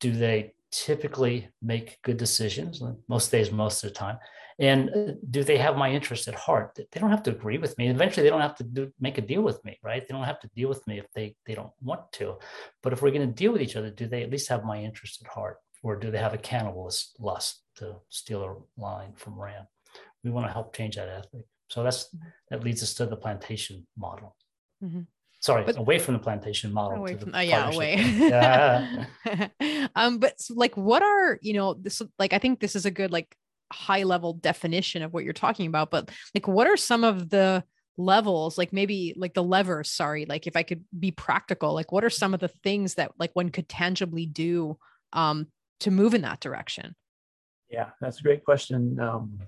Do 0.00 0.12
they 0.12 0.54
typically 0.70 1.48
make 1.60 1.98
good 2.02 2.16
decisions? 2.16 2.82
Most 3.08 3.30
days, 3.30 3.50
most 3.50 3.82
of 3.82 3.90
the 3.90 3.94
time. 3.94 4.18
And 4.58 4.90
uh, 4.90 5.12
do 5.30 5.42
they 5.42 5.58
have 5.58 5.76
my 5.76 5.90
interest 5.90 6.28
at 6.28 6.34
heart? 6.34 6.76
They 6.76 7.00
don't 7.00 7.10
have 7.10 7.22
to 7.24 7.30
agree 7.30 7.58
with 7.58 7.76
me. 7.78 7.88
Eventually, 7.88 8.22
they 8.22 8.30
don't 8.30 8.40
have 8.40 8.56
to 8.56 8.64
do, 8.64 8.92
make 9.00 9.18
a 9.18 9.22
deal 9.22 9.42
with 9.42 9.64
me, 9.64 9.78
right? 9.82 10.06
They 10.06 10.12
don't 10.12 10.24
have 10.24 10.40
to 10.40 10.50
deal 10.54 10.68
with 10.68 10.86
me 10.86 10.98
if 10.98 11.06
they, 11.14 11.34
they 11.46 11.54
don't 11.54 11.72
want 11.80 12.12
to. 12.12 12.36
But 12.82 12.92
if 12.92 13.02
we're 13.02 13.10
going 13.10 13.26
to 13.26 13.34
deal 13.34 13.52
with 13.52 13.62
each 13.62 13.76
other, 13.76 13.90
do 13.90 14.06
they 14.06 14.22
at 14.22 14.30
least 14.30 14.48
have 14.48 14.64
my 14.64 14.78
interest 14.80 15.22
at 15.24 15.32
heart? 15.32 15.58
or 15.82 15.96
do 15.96 16.10
they 16.10 16.18
have 16.18 16.34
a 16.34 16.38
cannibalist 16.38 17.10
lust 17.18 17.62
to 17.76 17.96
steal 18.08 18.44
a 18.44 18.80
line 18.80 19.12
from 19.16 19.38
Rand? 19.38 19.66
We 20.24 20.30
want 20.30 20.46
to 20.46 20.52
help 20.52 20.74
change 20.74 20.96
that 20.96 21.08
ethic. 21.08 21.46
So 21.72 21.82
that's 21.82 22.14
that 22.50 22.62
leads 22.62 22.82
us 22.82 22.92
to 22.94 23.06
the 23.06 23.16
plantation 23.16 23.86
model. 23.96 24.36
Mm-hmm. 24.84 25.02
Sorry, 25.40 25.64
but, 25.64 25.78
away 25.78 25.98
from 25.98 26.12
the 26.12 26.20
plantation 26.20 26.70
model. 26.70 26.98
Away 26.98 27.16
from, 27.16 27.34
uh, 27.34 27.40
yeah, 27.40 27.72
away. 27.72 27.96
yeah. 27.96 29.06
um, 29.96 30.18
but 30.18 30.38
like, 30.50 30.76
what 30.76 31.02
are 31.02 31.38
you 31.40 31.54
know 31.54 31.72
this? 31.72 32.02
Like, 32.18 32.34
I 32.34 32.38
think 32.38 32.60
this 32.60 32.76
is 32.76 32.84
a 32.84 32.90
good 32.90 33.10
like 33.10 33.34
high 33.72 34.02
level 34.02 34.34
definition 34.34 35.02
of 35.02 35.14
what 35.14 35.24
you're 35.24 35.32
talking 35.32 35.66
about. 35.66 35.90
But 35.90 36.10
like, 36.34 36.46
what 36.46 36.66
are 36.66 36.76
some 36.76 37.04
of 37.04 37.30
the 37.30 37.64
levels 37.96 38.56
like 38.56 38.72
maybe 38.72 39.12
like 39.18 39.34
the 39.34 39.42
levers 39.42 39.90
sorry 39.90 40.24
like 40.24 40.46
if 40.46 40.56
i 40.56 40.62
could 40.62 40.82
be 40.98 41.10
practical 41.10 41.74
like 41.74 41.92
what 41.92 42.02
are 42.02 42.08
some 42.08 42.32
of 42.32 42.40
the 42.40 42.48
things 42.48 42.94
that 42.94 43.12
like 43.18 43.30
one 43.34 43.50
could 43.50 43.68
tangibly 43.68 44.24
do 44.24 44.78
um 45.12 45.46
to 45.78 45.90
move 45.90 46.14
in 46.14 46.22
that 46.22 46.40
direction 46.40 46.96
yeah 47.68 47.90
that's 48.00 48.18
a 48.18 48.22
great 48.22 48.46
question 48.46 48.98
um 48.98 49.38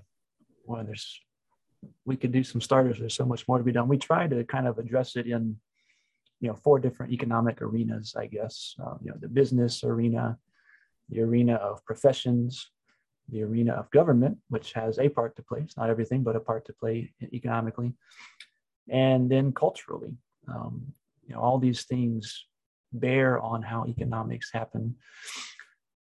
well 0.67 0.83
there's 0.85 1.19
we 2.05 2.15
could 2.15 2.31
do 2.31 2.43
some 2.43 2.61
starters 2.61 2.99
there's 2.99 3.13
so 3.13 3.25
much 3.25 3.47
more 3.47 3.57
to 3.57 3.63
be 3.63 3.71
done 3.71 3.87
we 3.87 3.97
try 3.97 4.27
to 4.27 4.43
kind 4.45 4.67
of 4.67 4.77
address 4.77 5.15
it 5.15 5.27
in 5.27 5.55
you 6.41 6.49
know 6.49 6.55
four 6.55 6.79
different 6.79 7.11
economic 7.11 7.61
arenas 7.61 8.15
i 8.17 8.25
guess 8.25 8.75
um, 8.85 8.99
you 9.01 9.09
know 9.09 9.17
the 9.19 9.27
business 9.27 9.83
arena 9.83 10.37
the 11.09 11.21
arena 11.21 11.55
of 11.55 11.83
professions 11.85 12.71
the 13.29 13.43
arena 13.43 13.73
of 13.73 13.89
government, 13.91 14.37
which 14.49 14.73
has 14.73 14.99
a 14.99 15.09
part 15.09 15.35
to 15.35 15.43
play. 15.43 15.61
It's 15.61 15.77
not 15.77 15.89
everything, 15.89 16.23
but 16.23 16.35
a 16.35 16.39
part 16.39 16.65
to 16.65 16.73
play 16.73 17.13
economically. 17.33 17.93
And 18.89 19.29
then 19.29 19.51
culturally, 19.51 20.15
um, 20.47 20.93
you 21.25 21.33
know, 21.33 21.41
all 21.41 21.57
these 21.57 21.83
things 21.83 22.45
bear 22.93 23.41
on 23.41 23.63
how 23.63 23.85
economics 23.87 24.51
happen. 24.53 24.95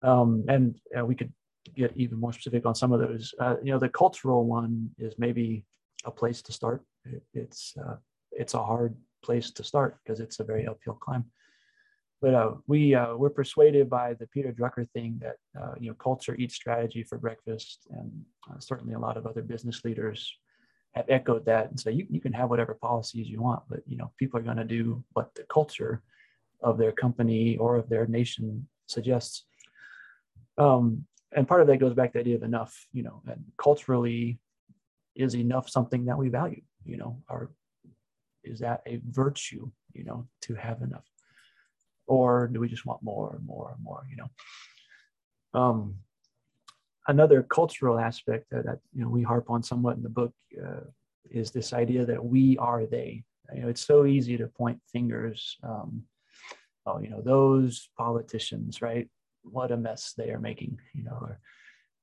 Um, 0.03 0.45
and 0.49 0.79
uh, 0.97 1.05
we 1.05 1.17
could 1.17 1.33
get 1.75 1.93
even 1.97 2.19
more 2.19 2.33
specific 2.33 2.67
on 2.67 2.75
some 2.75 2.93
of 2.93 3.01
those. 3.01 3.35
Uh, 3.39 3.57
you 3.63 3.73
know, 3.73 3.79
the 3.79 3.89
cultural 3.89 4.45
one 4.45 4.91
is 4.99 5.15
maybe 5.19 5.65
a 6.05 6.11
place 6.11 6.43
to 6.43 6.53
start. 6.53 6.85
It, 7.05 7.23
it's 7.35 7.75
uh, 7.85 7.97
it's 8.33 8.55
a 8.55 8.63
hard 8.63 8.97
place 9.23 9.51
to 9.53 9.65
start 9.65 9.99
because 10.03 10.21
it's 10.21 10.41
a 10.41 10.45
very 10.45 10.67
uphill 10.67 10.95
climb 10.95 11.25
but 12.21 12.35
uh, 12.35 12.53
we 12.67 12.95
uh, 12.95 13.15
we're 13.15 13.31
persuaded 13.31 13.89
by 13.89 14.15
the 14.15 14.27
Peter 14.27 14.53
Drucker 14.53 14.89
thing 14.91 15.21
that 15.23 15.37
uh, 15.61 15.75
you 15.79 15.89
know 15.89 15.95
culture 15.95 16.35
eats 16.35 16.55
strategy 16.55 17.05
for 17.05 17.17
breakfast, 17.17 17.87
and 17.91 18.11
uh, 18.51 18.59
certainly 18.59 18.95
a 18.95 18.99
lot 18.99 19.17
of 19.17 19.27
other 19.27 19.43
business 19.43 19.85
leaders 19.85 20.35
have 20.95 21.05
echoed 21.09 21.45
that 21.45 21.71
and 21.71 21.79
say 21.79 21.93
you, 21.93 22.07
you 22.11 22.21
can 22.21 22.33
have 22.33 22.51
whatever 22.51 22.75
policies 22.75 23.29
you 23.29 23.41
want, 23.41 23.63
but 23.69 23.81
you 23.87 23.97
know 23.97 24.11
people 24.19 24.39
are 24.39 24.43
going 24.43 24.57
to 24.57 24.65
do 24.65 25.05
what 25.13 25.33
the 25.35 25.45
culture 25.45 26.03
of 26.61 26.77
their 26.77 26.93
company 26.93 27.57
or 27.57 27.77
of 27.77 27.89
their 27.89 28.07
nation 28.07 28.67
suggests. 28.87 29.45
Um, 30.57 31.07
and 31.33 31.47
part 31.47 31.61
of 31.61 31.67
that 31.67 31.79
goes 31.79 31.95
back 31.95 32.13
to 32.13 32.19
the 32.19 32.21
idea 32.21 32.37
of 32.37 32.43
enough, 32.43 32.87
you 32.93 33.03
know, 33.03 33.23
and 33.27 33.45
culturally, 33.57 34.39
is 35.15 35.35
enough 35.35 35.69
something 35.69 36.05
that 36.07 36.19
we 36.19 36.29
value? 36.29 36.63
You 36.85 36.97
know, 36.97 37.23
or 37.29 37.51
is 38.45 38.61
that 38.61 38.83
a 38.87 39.01
virtue? 39.09 39.71
You 39.93 40.05
know, 40.05 40.29
to 40.43 40.55
have 40.55 40.83
enough 40.83 41.05
or 42.09 42.49
do 42.49 42.59
we 42.59 42.69
just 42.69 42.87
want 42.87 43.03
more 43.03 43.35
and 43.37 43.47
more 43.47 43.73
and 43.75 43.85
more 43.85 44.05
you 44.11 44.17
know 44.17 45.61
um, 45.61 45.95
another 47.07 47.43
cultural 47.43 47.99
aspect 47.99 48.47
that, 48.51 48.65
that, 48.65 48.81
you 48.93 49.03
know 49.03 49.09
we 49.09 49.23
harp 49.23 49.49
on 49.49 49.63
somewhat 49.63 49.97
in 49.97 50.03
the 50.03 50.09
book 50.09 50.33
uh, 50.61 50.81
is 51.31 51.51
this 51.51 51.73
idea 51.73 52.05
that 52.05 52.25
we 52.25 52.59
are 52.59 52.87
they 52.87 53.23
you 53.55 53.63
know 53.63 53.69
it's 53.69 53.87
so 53.87 54.05
easy 54.05 54.37
to 54.37 54.47
point 54.49 54.81
fingers 54.91 55.57
um, 55.63 56.03
oh 56.87 56.99
you 56.99 57.11
know 57.11 57.21
those 57.21 57.91
politicians 57.97 58.83
right 58.83 59.09
what 59.53 59.73
a 59.73 59.77
mess 59.77 60.15
they 60.17 60.31
are 60.31 60.41
making 60.41 60.79
you 60.95 61.05
know 61.05 61.19
or 61.21 61.41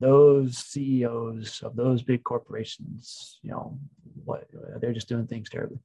those 0.01 0.57
ceos 0.57 1.61
of 1.63 1.75
those 1.75 2.03
big 2.03 2.23
corporations 2.23 3.39
you 3.41 3.51
know 3.51 3.77
what 4.23 4.47
they're 4.79 4.93
just 4.93 5.07
doing 5.07 5.25
things 5.25 5.49
terribly 5.49 5.79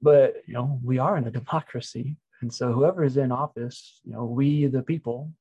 but 0.00 0.36
you 0.46 0.54
know 0.54 0.78
we 0.82 0.98
are 0.98 1.16
in 1.16 1.26
a 1.26 1.30
democracy 1.40 2.16
and 2.44 2.52
so 2.52 2.72
whoever 2.74 3.02
is 3.02 3.16
in 3.16 3.32
office, 3.32 4.00
you 4.04 4.12
know, 4.12 4.26
we 4.26 4.66
the 4.66 4.82
people 4.82 5.32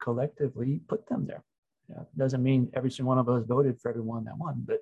collectively 0.00 0.80
put 0.86 1.06
them 1.08 1.26
there. 1.26 1.42
Doesn't 2.16 2.42
mean 2.42 2.70
every 2.72 2.90
single 2.90 3.08
one 3.08 3.18
of 3.18 3.28
us 3.28 3.44
voted 3.44 3.80
for 3.80 3.90
everyone 3.90 4.24
that 4.26 4.38
won, 4.38 4.64
but 4.64 4.80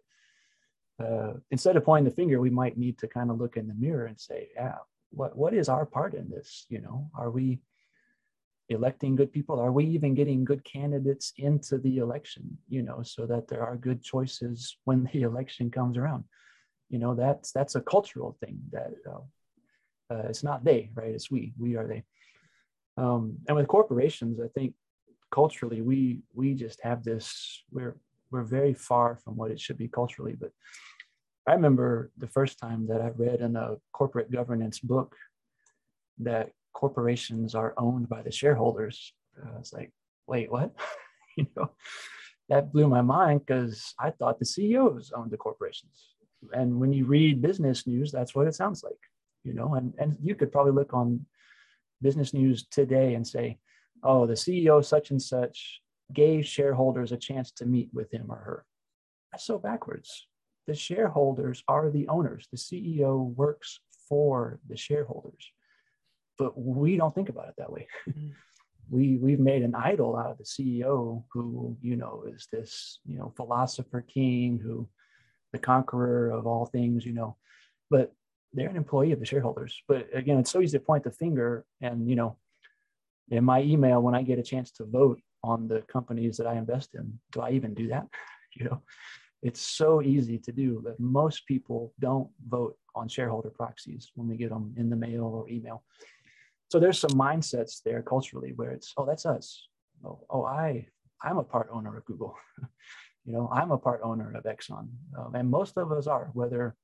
uh, 1.03 1.33
instead 1.51 1.77
of 1.77 1.85
pointing 1.87 2.05
the 2.05 2.15
finger, 2.15 2.39
we 2.39 2.51
might 2.51 2.77
need 2.77 2.99
to 2.99 3.09
kind 3.09 3.31
of 3.31 3.39
look 3.39 3.57
in 3.57 3.67
the 3.67 3.75
mirror 3.75 4.05
and 4.05 4.21
say, 4.21 4.51
yeah, 4.55 4.77
what, 5.11 5.35
what 5.35 5.55
is 5.55 5.71
our 5.71 5.87
part 5.87 6.13
in 6.13 6.29
this? 6.29 6.67
You 6.69 6.83
know, 6.83 7.11
are 7.17 7.31
we 7.31 7.61
electing 8.71 9.17
good 9.17 9.33
people? 9.33 9.61
Are 9.61 9.73
we 9.73 9.85
even 9.87 10.15
getting 10.15 10.45
good 10.45 10.65
candidates 10.65 11.33
into 11.37 11.79
the 11.79 11.99
election, 11.99 12.57
you 12.69 12.83
know, 12.83 13.03
so 13.03 13.27
that 13.27 13.49
there 13.49 13.63
are 13.63 13.77
good 13.77 14.03
choices 14.03 14.77
when 14.85 15.09
the 15.13 15.23
election 15.31 15.71
comes 15.71 15.99
around? 15.99 16.25
You 16.89 16.99
know, 16.99 17.15
that's, 17.15 17.53
that's 17.53 17.75
a 17.75 17.81
cultural 17.81 18.37
thing 18.41 18.59
that 18.73 18.93
uh, 19.09 19.21
uh, 20.11 20.23
it's 20.29 20.43
not 20.43 20.65
they, 20.65 20.91
right? 20.95 21.15
It's 21.15 21.31
we. 21.31 21.53
We 21.59 21.77
are 21.77 21.87
they. 21.87 22.03
Um, 22.97 23.37
and 23.47 23.57
with 23.57 23.69
corporations, 23.69 24.41
I 24.41 24.49
think 24.49 24.75
culturally 25.31 25.81
we 25.81 26.23
we 26.35 26.55
just 26.55 26.81
have 26.83 27.05
this. 27.05 27.63
We're 27.71 27.97
we're 28.31 28.43
very 28.43 28.75
far 28.75 29.17
from 29.17 29.37
what 29.37 29.51
it 29.51 29.61
should 29.61 29.79
be 29.79 29.89
culturally. 29.89 30.37
But 30.39 30.51
I 31.47 31.53
remember 31.53 32.11
the 32.19 32.27
first 32.27 32.59
time 32.59 32.87
that 32.89 33.01
I 33.01 33.09
read 33.09 33.41
in 33.41 33.57
a 33.57 33.77
corporate 33.93 34.31
governance 34.31 34.81
book 34.81 35.17
that 36.19 36.51
corporations 36.73 37.55
are 37.55 37.75
owned 37.77 38.09
by 38.09 38.23
the 38.23 38.33
shareholders. 38.33 39.13
I 39.43 39.59
was 39.59 39.73
like, 39.73 39.91
wait, 40.27 40.51
what? 40.51 40.75
you 41.37 41.47
know, 41.57 41.71
that 42.49 42.73
blew 42.73 42.89
my 42.89 43.01
mind 43.01 43.41
because 43.47 43.95
I 43.99 44.11
thought 44.11 44.39
the 44.39 44.47
CEOs 44.47 45.13
owned 45.15 45.31
the 45.31 45.37
corporations. 45.37 46.15
And 46.53 46.81
when 46.81 46.93
you 46.93 47.05
read 47.05 47.43
business 47.43 47.87
news, 47.87 48.11
that's 48.11 48.35
what 48.35 48.47
it 48.47 48.55
sounds 48.55 48.83
like 48.83 48.99
you 49.45 49.55
know, 49.55 49.75
and, 49.75 49.95
and 49.99 50.17
you 50.23 50.35
could 50.35 50.53
probably 50.53 50.73
look 50.73 50.93
on 50.93 51.25
business 52.03 52.35
news 52.35 52.67
today 52.67 53.15
and 53.15 53.27
say, 53.27 53.59
oh, 54.03 54.27
the 54.27 54.35
CEO 54.35 54.85
such 54.85 55.11
and 55.11 55.21
such 55.21 55.81
gave 56.13 56.47
shareholders 56.47 57.13
a 57.13 57.17
chance 57.17 57.51
to 57.53 57.67
meet 57.67 57.89
with 57.93 58.13
him 58.13 58.27
or 58.31 58.37
her. 58.37 58.65
That's 59.33 59.45
so 59.45 59.59
backwards. 59.59 60.27
The 60.67 60.75
shareholders 60.75 61.63
are 61.69 61.91
the 61.91 62.09
owners. 62.09 62.49
The 62.51 62.59
CEO 62.59 63.35
works 63.35 63.81
for 64.09 64.59
the 64.69 64.77
shareholders. 64.77 65.53
But 66.41 66.59
we 66.59 66.97
don't 66.97 67.15
think 67.15 67.29
about 67.29 67.49
it 67.49 67.55
that 67.59 67.71
way. 67.71 67.87
Mm-hmm. 68.09 68.29
we 68.91 69.19
we've 69.19 69.39
made 69.39 69.63
an 69.63 69.75
idol 69.75 70.17
out 70.17 70.31
of 70.33 70.39
the 70.39 70.45
CEO 70.45 71.23
who, 71.33 71.77
you 71.83 71.97
know, 71.97 72.25
is 72.35 72.49
this, 72.51 72.99
you 73.05 73.19
know, 73.19 73.33
philosopher 73.37 74.01
king 74.01 74.59
who 74.59 74.89
the 75.53 75.59
conqueror 75.59 76.31
of 76.31 76.47
all 76.47 76.65
things, 76.65 77.05
you 77.05 77.13
know. 77.13 77.37
But 77.91 78.13
they're 78.55 78.71
an 78.71 78.77
employee 78.77 79.13
of 79.13 79.21
the 79.21 79.27
shareholders. 79.27 79.81
But 79.87 80.09
again, 80.15 80.39
it's 80.39 80.51
so 80.51 80.63
easy 80.63 80.79
to 80.79 80.85
point 80.85 81.05
the 81.05 81.11
finger 81.11 81.67
and, 81.83 82.09
you 82.09 82.17
know, 82.17 82.39
in 83.31 83.45
my 83.45 83.61
email, 83.63 84.01
when 84.01 84.15
I 84.15 84.23
get 84.23 84.39
a 84.39 84.43
chance 84.43 84.71
to 84.73 84.85
vote 84.85 85.21
on 85.45 85.69
the 85.69 85.83
companies 85.83 86.39
that 86.39 86.47
I 86.47 86.55
invest 86.55 86.95
in, 86.95 87.21
do 87.33 87.43
I 87.43 87.51
even 87.51 87.75
do 87.75 87.89
that? 87.89 88.07
you 88.57 88.65
know, 88.65 88.83
it's 89.43 89.61
so 89.61 90.03
easy 90.03 90.39
to 90.39 90.53
do 90.53 90.83
that 90.85 90.99
most 90.99 91.47
people 91.47 91.93
don't 92.01 92.29
vote 92.49 92.77
on 92.95 93.09
shareholder 93.09 93.51
proxies 93.51 94.11
when 94.15 94.29
we 94.29 94.37
get 94.37 94.51
them 94.51 94.75
in 94.77 94.91
the 94.91 94.97
mail 94.97 95.25
or 95.25 95.49
email. 95.49 95.85
So 96.71 96.79
there's 96.79 96.99
some 96.99 97.11
mindsets 97.11 97.83
there 97.85 98.01
culturally 98.03 98.53
where 98.55 98.71
it's, 98.71 98.93
oh, 98.97 99.05
that's 99.05 99.27
us. 99.27 99.67
Oh, 100.05 100.21
oh 100.31 100.45
I, 100.45 100.87
I'm 101.23 101.39
a 101.39 101.45
part 101.45 101.69
owner 101.73 101.97
of 101.97 102.05
Google. 102.05 102.37
you 103.25 103.33
know, 103.33 103.51
I'm 103.53 103.73
a 103.73 103.79
part 103.79 104.01
owner 104.03 104.33
of 104.35 104.45
Exxon. 104.45 104.89
Um, 105.19 105.35
and 105.35 105.51
most 105.51 105.77
of 105.77 105.91
us 105.91 106.07
are, 106.07 106.31
whether 106.33 106.77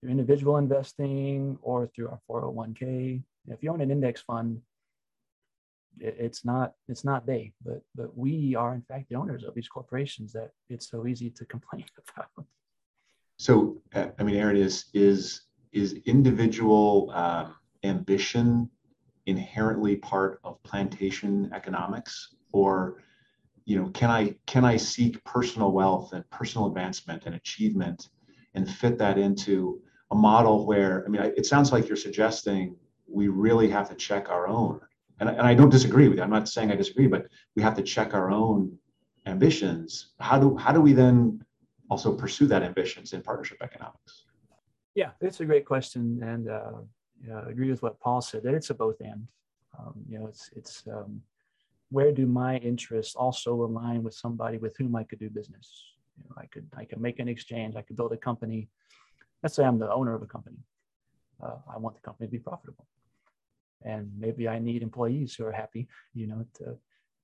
through 0.00 0.10
individual 0.10 0.58
investing 0.58 1.58
or 1.62 1.86
through 1.88 2.08
our 2.08 2.20
401k. 2.30 3.22
If 3.48 3.62
you 3.62 3.72
own 3.72 3.80
an 3.80 3.90
index 3.90 4.20
fund, 4.20 4.60
it's 5.98 6.44
not 6.44 6.74
it's 6.88 7.04
not 7.04 7.26
they, 7.26 7.54
but 7.64 7.80
but 7.94 8.16
we 8.16 8.54
are 8.54 8.74
in 8.74 8.82
fact 8.82 9.08
the 9.08 9.16
owners 9.16 9.44
of 9.44 9.54
these 9.54 9.68
corporations 9.68 10.30
that 10.34 10.50
it's 10.68 10.90
so 10.90 11.06
easy 11.06 11.30
to 11.30 11.44
complain 11.54 11.86
about. 11.96 12.46
So 13.38 13.80
uh, 13.94 14.08
I 14.18 14.22
mean, 14.22 14.36
Aaron 14.36 14.56
is 14.56 14.86
is 14.92 15.42
is 15.72 15.94
individual 16.04 17.10
uh, 17.14 17.48
ambition 17.82 18.70
inherently 19.26 19.96
part 19.96 20.40
of 20.44 20.62
plantation 20.62 21.50
economics, 21.52 22.34
or 22.52 23.02
you 23.64 23.76
know, 23.76 23.88
can 23.90 24.10
I 24.10 24.34
can 24.46 24.64
I 24.64 24.76
seek 24.76 25.22
personal 25.24 25.72
wealth 25.72 26.12
and 26.12 26.28
personal 26.30 26.68
advancement 26.68 27.24
and 27.26 27.34
achievement 27.34 28.08
and 28.54 28.70
fit 28.70 28.96
that 28.98 29.18
into 29.18 29.80
a 30.12 30.14
model 30.14 30.66
where, 30.66 31.04
I 31.04 31.08
mean, 31.08 31.20
it 31.36 31.46
sounds 31.46 31.72
like 31.72 31.88
you're 31.88 31.96
suggesting 31.96 32.76
we 33.08 33.28
really 33.28 33.68
have 33.68 33.88
to 33.88 33.94
check 33.94 34.30
our 34.30 34.46
own. 34.46 34.80
And, 35.18 35.28
and 35.28 35.42
I 35.42 35.54
don't 35.54 35.70
disagree 35.70 36.08
with 36.08 36.18
you. 36.18 36.24
I'm 36.24 36.30
not 36.30 36.48
saying 36.48 36.70
I 36.70 36.76
disagree, 36.76 37.08
but 37.08 37.26
we 37.56 37.62
have 37.62 37.74
to 37.76 37.82
check 37.82 38.14
our 38.14 38.30
own 38.30 38.78
ambitions. 39.26 40.12
How 40.20 40.38
do 40.38 40.56
how 40.56 40.72
do 40.72 40.80
we 40.80 40.92
then 40.92 41.44
also 41.90 42.14
pursue 42.14 42.46
that 42.46 42.62
ambitions 42.62 43.12
in 43.12 43.22
partnership 43.22 43.58
economics? 43.62 44.24
Yeah, 44.94 45.10
it's 45.20 45.40
a 45.40 45.44
great 45.44 45.66
question, 45.66 46.20
and 46.22 46.48
uh, 46.48 46.72
I 47.32 47.50
agree 47.50 47.70
with 47.70 47.82
what 47.82 48.00
Paul 48.00 48.20
said 48.20 48.42
that 48.44 48.54
it's 48.54 48.70
a 48.70 48.74
both 48.74 49.00
and. 49.00 49.26
Um, 49.78 49.94
you 50.08 50.18
know, 50.18 50.26
it's 50.26 50.50
it's 50.56 50.84
um, 50.86 51.20
where 51.90 52.12
do 52.12 52.26
my 52.26 52.56
interests 52.58 53.14
also 53.14 53.54
align 53.54 54.02
with 54.02 54.14
somebody 54.14 54.58
with 54.58 54.76
whom 54.76 54.96
I 54.96 55.04
could 55.04 55.18
do 55.18 55.30
business? 55.30 55.84
You 56.16 56.24
know, 56.24 56.36
I 56.38 56.46
could 56.46 56.66
I 56.76 56.84
could 56.84 57.00
make 57.00 57.18
an 57.18 57.28
exchange. 57.28 57.76
I 57.76 57.82
could 57.82 57.96
build 57.96 58.12
a 58.12 58.16
company. 58.16 58.68
Let's 59.42 59.54
say 59.54 59.64
I'm 59.64 59.78
the 59.78 59.92
owner 59.92 60.14
of 60.14 60.22
a 60.22 60.26
company. 60.26 60.58
Uh, 61.42 61.58
I 61.72 61.78
want 61.78 61.94
the 61.94 62.00
company 62.00 62.26
to 62.26 62.32
be 62.32 62.38
profitable, 62.38 62.86
and 63.82 64.10
maybe 64.18 64.48
I 64.48 64.58
need 64.58 64.82
employees 64.82 65.34
who 65.34 65.44
are 65.44 65.52
happy. 65.52 65.88
You 66.14 66.26
know, 66.28 66.46
to 66.54 66.76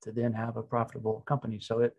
to 0.03 0.11
then 0.11 0.33
have 0.33 0.57
a 0.57 0.63
profitable 0.63 1.23
company. 1.25 1.59
So 1.59 1.79
it, 1.79 1.95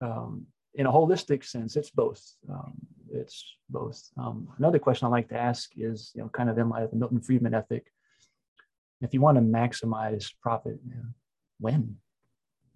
um, 0.00 0.46
in 0.74 0.86
a 0.86 0.92
holistic 0.92 1.44
sense, 1.44 1.76
it's 1.76 1.90
both. 1.90 2.22
Um, 2.48 2.74
it's 3.12 3.56
both. 3.68 4.00
Um, 4.16 4.48
another 4.58 4.78
question 4.78 5.06
I 5.06 5.10
like 5.10 5.28
to 5.30 5.36
ask 5.36 5.70
is, 5.76 6.12
you 6.14 6.22
know, 6.22 6.28
kind 6.28 6.48
of 6.48 6.58
in 6.58 6.68
light 6.68 6.84
of 6.84 6.90
the 6.90 6.96
Milton 6.96 7.20
Friedman 7.20 7.54
ethic, 7.54 7.86
if 9.00 9.14
you 9.14 9.20
want 9.20 9.36
to 9.36 9.42
maximize 9.42 10.30
profit, 10.40 10.78
you 10.86 10.94
know, 10.94 11.08
when, 11.58 11.96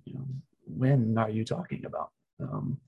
you 0.04 0.14
know, 0.14 0.26
when 0.66 1.16
are 1.18 1.30
you 1.30 1.44
talking 1.44 1.84
about? 1.84 2.10
Um, 2.40 2.78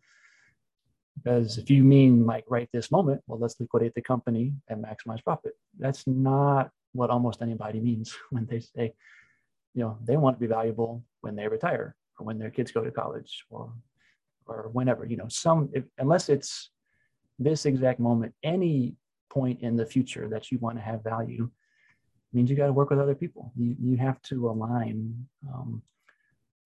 because 1.17 1.59
if 1.59 1.71
you 1.71 1.83
mean 1.83 2.27
like 2.27 2.45
right 2.49 2.69
this 2.73 2.91
moment, 2.91 3.23
well, 3.27 3.39
let's 3.39 3.59
liquidate 3.59 3.95
the 3.95 4.03
company 4.03 4.53
and 4.69 4.85
maximize 4.85 5.25
profit. 5.25 5.55
That's 5.79 6.07
not 6.07 6.71
what 6.93 7.11
almost 7.11 7.43
anybody 7.43 7.81
means 7.81 8.17
when 8.31 8.47
they 8.47 8.61
say, 8.61 8.95
you 9.75 9.83
know, 9.83 9.99
they 10.05 10.17
want 10.17 10.37
to 10.37 10.41
be 10.41 10.47
valuable 10.47 11.05
when 11.21 11.37
they 11.37 11.49
retire 11.49 11.95
or 12.19 12.27
when 12.27 12.39
their 12.39 12.51
kids 12.51 12.71
go 12.71 12.83
to 12.83 12.91
college 12.91 13.45
or 13.51 13.73
or 14.47 14.71
whenever. 14.73 15.05
You 15.05 15.17
know, 15.17 15.29
some 15.29 15.71
if, 15.73 15.85
unless 15.99 16.29
it's 16.29 16.71
this 17.39 17.67
exact 17.67 18.01
moment, 18.01 18.35
any 18.43 18.97
point 19.31 19.61
in 19.61 19.77
the 19.77 19.87
future 19.87 20.29
that 20.29 20.51
you 20.51 20.59
want 20.59 20.79
to 20.79 20.83
have 20.83 21.05
value 21.05 21.51
means 22.33 22.51
you 22.51 22.57
got 22.57 22.67
to 22.67 22.73
work 22.73 22.91
with 22.91 22.99
other 22.99 23.15
people. 23.15 23.53
You, 23.57 23.77
you 23.81 23.97
have 23.97 24.21
to 24.23 24.49
align 24.49 25.27
um, 25.53 25.83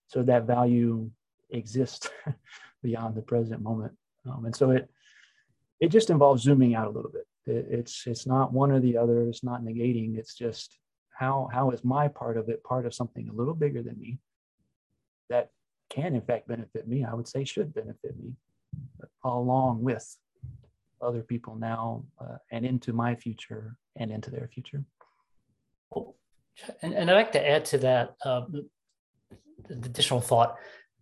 so 0.07 0.23
that 0.23 0.43
value 0.43 1.09
exists 1.49 2.09
beyond 2.83 3.15
the 3.15 3.21
present 3.21 3.61
moment. 3.61 3.93
Um, 4.29 4.45
and 4.45 4.55
so 4.55 4.71
it 4.71 4.89
it 5.79 5.89
just 5.89 6.11
involves 6.11 6.43
zooming 6.43 6.75
out 6.75 6.87
a 6.87 6.91
little 6.91 7.11
bit. 7.11 7.27
It, 7.47 7.67
it's 7.79 8.03
it's 8.05 8.27
not 8.27 8.53
one 8.53 8.71
or 8.71 8.79
the 8.79 8.97
other. 8.97 9.27
It's 9.27 9.43
not 9.43 9.63
negating. 9.63 10.17
It's 10.17 10.35
just 10.35 10.77
how 11.09 11.49
how 11.51 11.71
is 11.71 11.83
my 11.83 12.07
part 12.07 12.37
of 12.37 12.49
it 12.49 12.63
part 12.63 12.85
of 12.85 12.93
something 12.93 13.29
a 13.29 13.33
little 13.33 13.53
bigger 13.53 13.81
than 13.81 13.99
me 13.99 14.19
that 15.29 15.49
can 15.91 16.15
in 16.15 16.21
fact 16.21 16.47
benefit 16.47 16.87
me. 16.87 17.03
I 17.03 17.13
would 17.13 17.27
say 17.27 17.43
should 17.43 17.73
benefit 17.73 18.17
me, 18.17 18.33
along 19.23 19.83
with 19.83 20.05
other 21.01 21.21
people 21.21 21.55
now 21.55 22.03
uh, 22.19 22.37
and 22.51 22.65
into 22.65 22.93
my 22.93 23.15
future 23.15 23.75
and 23.97 24.11
into 24.11 24.31
their 24.31 24.47
future. 24.47 24.83
And, 26.81 26.93
and 26.93 27.09
I'd 27.09 27.15
like 27.15 27.31
to 27.33 27.49
add 27.49 27.65
to 27.65 27.77
that 27.79 28.15
uh, 28.23 28.41
the 29.67 29.89
additional 29.89 30.21
thought. 30.21 30.55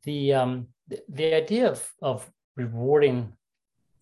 The, 0.03 0.33
um, 0.33 0.67
the, 0.87 1.01
the 1.09 1.33
idea 1.33 1.69
of, 1.69 1.91
of 2.01 2.29
rewarding 2.55 3.33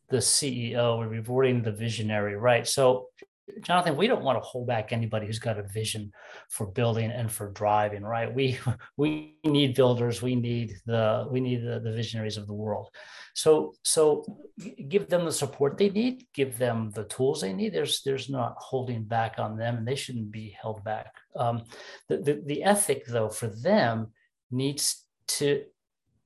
the 0.10 0.18
CEO 0.18 0.98
or 0.98 1.08
rewarding 1.08 1.64
the 1.64 1.72
visionary, 1.72 2.36
right? 2.36 2.68
So 2.68 3.08
Jonathan, 3.62 3.96
we 3.96 4.08
don't 4.08 4.24
want 4.24 4.42
to 4.42 4.48
hold 4.48 4.68
back 4.68 4.92
anybody 4.92 5.26
who's 5.26 5.40
got 5.40 5.58
a 5.58 5.64
vision 5.64 6.12
for 6.50 6.68
building 6.68 7.12
and 7.12 7.32
for 7.32 7.52
driving, 7.52 8.04
right? 8.04 8.34
We 8.34 8.60
we 8.98 9.38
need 9.44 9.76
builders, 9.76 10.22
we 10.22 10.36
need 10.36 10.76
the 10.86 11.28
we 11.30 11.40
need 11.40 11.64
the, 11.64 11.80
the 11.80 11.92
visionaries 11.92 12.38
of 12.38 12.48
the 12.48 12.54
world. 12.54 12.90
So 13.34 13.74
so 13.84 14.26
give 14.90 15.08
them 15.08 15.26
the 15.26 15.32
support 15.32 15.78
they 15.78 15.90
need, 15.90 16.26
give 16.34 16.58
them 16.58 16.92
the 16.92 17.06
tools 17.06 17.42
they 17.42 17.54
need. 17.54 17.74
There's 17.74 18.02
there's 18.04 18.30
not 18.30 18.56
holding 18.58 19.04
back 19.04 19.36
on 19.38 19.58
them, 19.58 19.78
and 19.78 19.88
they 19.88 19.96
shouldn't 19.96 20.32
be 20.32 20.56
held 20.62 20.84
back. 20.84 21.14
Um, 21.36 21.64
the, 22.10 22.18
the 22.18 22.44
the 22.46 22.64
ethic 22.64 23.06
though 23.08 23.30
for 23.30 23.48
them 23.48 24.12
needs 24.52 25.06
to 25.28 25.64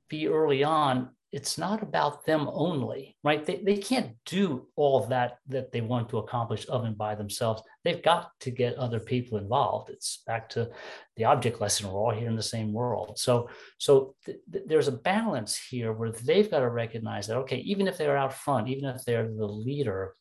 be 0.10 0.28
early 0.28 0.64
on 0.64 1.10
it's 1.32 1.58
not 1.58 1.82
about 1.82 2.26
them 2.26 2.50
only, 2.52 3.16
right? 3.24 3.46
They, 3.46 3.62
they 3.64 3.78
can't 3.78 4.16
do 4.26 4.68
all 4.76 5.06
that 5.08 5.38
that 5.48 5.72
they 5.72 5.80
want 5.80 6.10
to 6.10 6.18
accomplish 6.18 6.68
of 6.68 6.84
and 6.84 6.98
by 6.98 7.16
themselves. 7.16 7.62
They've 7.86 8.04
got 8.04 8.32
to 8.42 8.52
get 8.52 8.76
other 8.76 9.00
people 9.00 9.38
involved. 9.38 9.90
It's 9.90 10.24
back 10.28 10.50
to 10.50 10.70
the 11.16 11.24
object 11.24 11.62
lesson. 11.62 11.88
We're 11.88 12.00
all 12.00 12.12
here 12.12 12.28
in 12.28 12.36
the 12.36 12.44
same 12.44 12.74
world. 12.74 13.18
So, 13.18 13.50
so 13.78 14.16
th- 14.26 14.40
th- 14.52 14.66
there's 14.68 14.90
a 14.90 14.94
balance 14.94 15.58
here 15.58 15.94
where 15.94 16.12
they've 16.12 16.52
got 16.52 16.60
to 16.60 16.70
recognize 16.70 17.28
that, 17.28 17.38
okay, 17.38 17.60
even 17.60 17.88
if 17.88 17.98
they're 17.98 18.18
out 18.18 18.34
front, 18.34 18.68
even 18.68 18.86
if 18.86 19.06
they're 19.06 19.28
the 19.28 19.48
leader, 19.48 20.16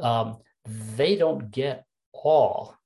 um, 0.00 0.38
they 0.96 1.16
don't 1.16 1.50
get 1.50 1.84
all 2.12 2.76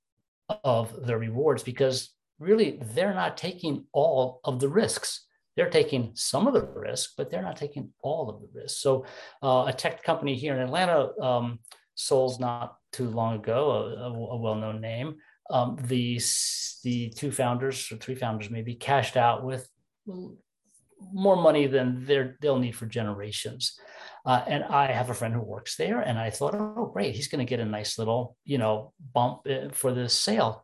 of 0.64 1.07
the 1.07 1.16
rewards 1.16 1.62
because 1.62 2.14
really 2.38 2.78
they're 2.94 3.14
not 3.14 3.37
taking 3.37 3.85
all 3.92 4.40
of 4.44 4.59
the 4.59 4.68
risks 4.68 5.26
they're 5.59 5.68
taking 5.68 6.12
some 6.14 6.47
of 6.47 6.55
the 6.55 6.62
risk, 6.62 7.14
but 7.16 7.31
they're 7.31 7.42
not 7.42 7.57
taking 7.57 7.90
all 8.01 8.31
of 8.31 8.40
the 8.40 8.61
risk. 8.61 8.79
So, 8.79 9.05
uh, 9.42 9.64
a 9.66 9.73
tech 9.73 10.05
company 10.05 10.37
here 10.37 10.55
in 10.55 10.61
Atlanta, 10.61 11.11
um, 11.21 11.59
Souls 11.97 12.38
not 12.38 12.77
too 12.92 13.11
long 13.11 13.35
ago, 13.35 13.71
a, 13.73 14.35
a 14.35 14.37
well-known 14.37 14.81
name. 14.81 15.16
Um, 15.51 15.77
the 15.83 16.21
the 16.85 17.11
two 17.11 17.33
founders 17.33 17.90
or 17.90 17.97
three 17.97 18.14
founders 18.14 18.51
maybe 18.51 18.77
cashed 18.77 19.16
out 19.16 19.44
with 19.44 19.68
more 21.12 21.35
money 21.35 21.66
than 21.66 22.07
they'll 22.40 22.61
need 22.61 22.77
for 22.77 22.87
generations. 22.87 23.81
Uh, 24.25 24.44
and 24.47 24.62
I 24.62 24.92
have 24.92 25.11
a 25.11 25.14
friend 25.14 25.35
who 25.35 25.40
works 25.40 25.75
there, 25.77 25.99
and 25.99 26.21
I 26.21 26.31
thought, 26.31 26.55
oh, 26.55 26.88
great, 26.92 27.16
he's 27.16 27.27
going 27.27 27.44
to 27.44 27.51
get 27.51 27.59
a 27.59 27.64
nice 27.64 27.99
little, 27.99 28.37
you 28.44 28.59
know, 28.59 28.92
bump 29.12 29.40
uh, 29.51 29.71
for 29.73 29.92
this 29.92 30.14
sale. 30.14 30.62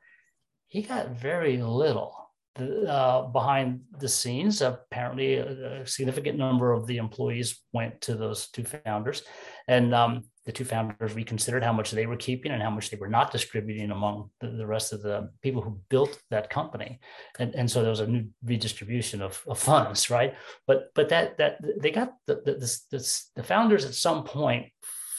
He 0.68 0.82
got 0.82 1.10
very 1.10 1.56
little 1.56 2.23
uh, 2.56 3.22
behind 3.22 3.80
the 3.98 4.08
scenes. 4.08 4.62
Apparently, 4.62 5.34
a, 5.34 5.82
a, 5.82 5.86
significant 5.86 6.38
number 6.38 6.72
of 6.72 6.86
the 6.86 6.98
employees 6.98 7.60
went 7.72 8.00
to 8.02 8.14
those 8.14 8.48
two 8.48 8.64
founders, 8.64 9.22
and 9.66 9.94
um, 9.94 10.24
the 10.46 10.52
two 10.52 10.64
founders 10.64 11.14
reconsidered 11.14 11.64
how 11.64 11.72
much 11.72 11.90
they 11.90 12.06
were 12.06 12.16
keeping 12.16 12.52
and 12.52 12.62
how 12.62 12.70
much 12.70 12.90
they 12.90 12.96
were 12.96 13.08
not 13.08 13.32
distributing 13.32 13.90
among 13.90 14.30
the, 14.40 14.48
the 14.48 14.66
rest 14.66 14.92
of 14.92 15.02
the 15.02 15.30
people 15.42 15.62
who 15.62 15.80
built 15.88 16.20
that 16.30 16.50
company. 16.50 17.00
And, 17.38 17.54
and 17.54 17.70
so 17.70 17.80
there 17.80 17.90
was 17.90 18.00
a 18.00 18.06
new 18.06 18.26
redistribution 18.44 19.22
of, 19.22 19.42
of 19.48 19.58
funds, 19.58 20.10
right? 20.10 20.34
But 20.66 20.90
but 20.94 21.08
that 21.08 21.38
that 21.38 21.58
they 21.80 21.90
got 21.90 22.12
the 22.26 22.36
the, 22.44 22.78
the, 22.90 23.22
the 23.36 23.42
founders 23.42 23.84
at 23.84 23.94
some 23.94 24.24
point 24.24 24.66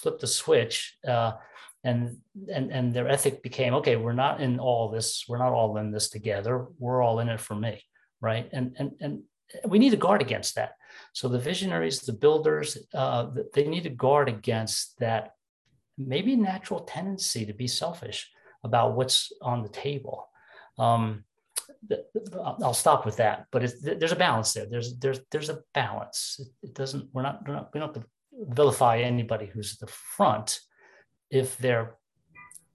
flipped 0.02 0.22
the 0.22 0.28
switch. 0.28 0.98
Uh, 1.08 1.34
and 1.86 2.18
and 2.54 2.72
and 2.72 2.94
their 2.94 3.08
ethic 3.08 3.42
became 3.42 3.74
okay 3.74 3.96
we're 3.96 4.22
not 4.26 4.42
in 4.42 4.60
all 4.60 4.90
this 4.90 5.24
we're 5.28 5.38
not 5.38 5.54
all 5.54 5.78
in 5.78 5.92
this 5.92 6.10
together 6.10 6.68
we're 6.80 7.02
all 7.02 7.20
in 7.20 7.30
it 7.30 7.40
for 7.40 7.56
me 7.56 7.82
right 8.22 8.50
and 8.52 8.76
and 8.80 8.92
and 9.00 9.24
we 9.66 9.80
need 9.80 9.92
to 9.92 10.06
guard 10.06 10.22
against 10.22 10.56
that 10.56 10.72
so 11.14 11.30
the 11.30 11.40
visionaries 11.40 12.00
the 12.02 12.20
builders 12.26 12.78
uh, 12.94 13.28
they 13.54 13.68
need 13.68 13.84
to 13.84 13.90
guard 13.90 14.28
against 14.28 14.98
that 15.00 15.34
maybe 15.98 16.36
natural 16.36 16.82
tendency 16.82 17.46
to 17.46 17.54
be 17.54 17.68
selfish 17.68 18.30
about 18.64 18.96
what's 18.96 19.32
on 19.42 19.62
the 19.62 19.70
table 19.70 20.28
um, 20.78 21.24
I'll 22.44 22.74
stop 22.74 23.06
with 23.06 23.18
that, 23.18 23.46
but 23.52 23.72
there's 23.82 24.12
a 24.12 24.16
balance 24.16 24.54
there. 24.54 24.66
There's 24.66 24.98
there's 24.98 25.20
there's 25.32 25.50
a 25.50 25.60
balance. 25.74 26.40
It, 26.64 26.74
doesn't. 26.74 27.10
We're 27.14 27.22
not. 27.22 27.48
We're 27.48 27.56
not. 27.56 27.70
We 27.74 27.80
don't 27.80 27.98
vilify 28.32 29.00
anybody 29.00 29.46
who's 29.46 29.74
at 29.74 29.88
the 29.88 29.94
front, 29.94 30.60
if 31.36 31.58
they're 31.58 31.96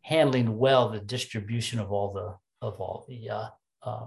handling 0.03 0.59
well 0.59 0.88
the 0.88 1.01
distribution 1.01 1.79
of 1.79 1.92
all 1.92 2.12
the 2.12 2.66
of 2.66 2.81
all 2.81 3.07
the 3.09 3.31
uh, 3.31 3.49
uh, 3.83 4.07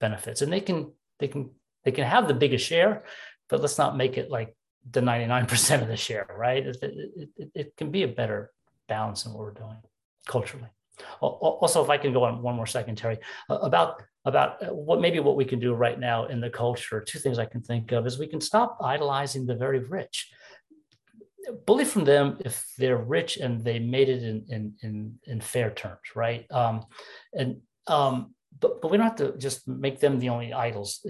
benefits, 0.00 0.42
and 0.42 0.52
they 0.52 0.60
can 0.60 0.92
they 1.18 1.28
can 1.28 1.50
they 1.84 1.92
can 1.92 2.04
have 2.04 2.28
the 2.28 2.34
biggest 2.34 2.64
share, 2.64 3.04
but 3.48 3.60
let's 3.60 3.78
not 3.78 3.96
make 3.96 4.16
it 4.18 4.30
like 4.30 4.54
the 4.90 5.00
99% 5.00 5.82
of 5.82 5.88
the 5.88 5.96
share, 5.96 6.26
right? 6.36 6.66
It, 6.66 6.78
it, 6.82 7.30
it, 7.36 7.50
it 7.54 7.76
can 7.76 7.90
be 7.90 8.04
a 8.04 8.08
better 8.08 8.52
balance 8.88 9.26
in 9.26 9.32
what 9.32 9.40
we're 9.40 9.52
doing 9.52 9.76
culturally. 10.26 10.68
Also, 11.20 11.82
if 11.82 11.90
I 11.90 11.98
can 11.98 12.12
go 12.12 12.24
on 12.24 12.42
one 12.42 12.56
more 12.56 12.66
second, 12.66 12.96
Terry, 12.96 13.18
about 13.48 14.02
about 14.24 14.62
uh, 14.62 14.74
what 14.74 15.00
maybe 15.00 15.20
what 15.20 15.36
we 15.36 15.44
can 15.44 15.60
do 15.60 15.72
right 15.74 15.98
now 15.98 16.26
in 16.26 16.40
the 16.40 16.50
culture. 16.50 17.00
Two 17.00 17.18
things 17.18 17.38
I 17.38 17.46
can 17.46 17.62
think 17.62 17.92
of 17.92 18.06
is 18.06 18.18
we 18.18 18.26
can 18.26 18.40
stop 18.40 18.78
idolizing 18.82 19.46
the 19.46 19.54
very 19.54 19.78
rich 19.78 20.28
bully 21.66 21.84
from 21.84 22.04
them 22.04 22.38
if 22.44 22.66
they're 22.78 22.96
rich 22.96 23.36
and 23.36 23.62
they 23.62 23.78
made 23.78 24.08
it 24.08 24.22
in 24.22 24.44
in 24.48 24.74
in, 24.82 25.14
in 25.24 25.40
fair 25.40 25.70
terms, 25.70 26.00
right? 26.14 26.50
Um, 26.50 26.86
and 27.32 27.60
um, 27.86 28.34
but 28.60 28.80
but 28.80 28.90
we 28.90 28.96
don't 28.96 29.06
have 29.06 29.16
to 29.16 29.36
just 29.38 29.66
make 29.68 30.00
them 30.00 30.18
the 30.18 30.28
only 30.28 30.52
idols 30.52 31.04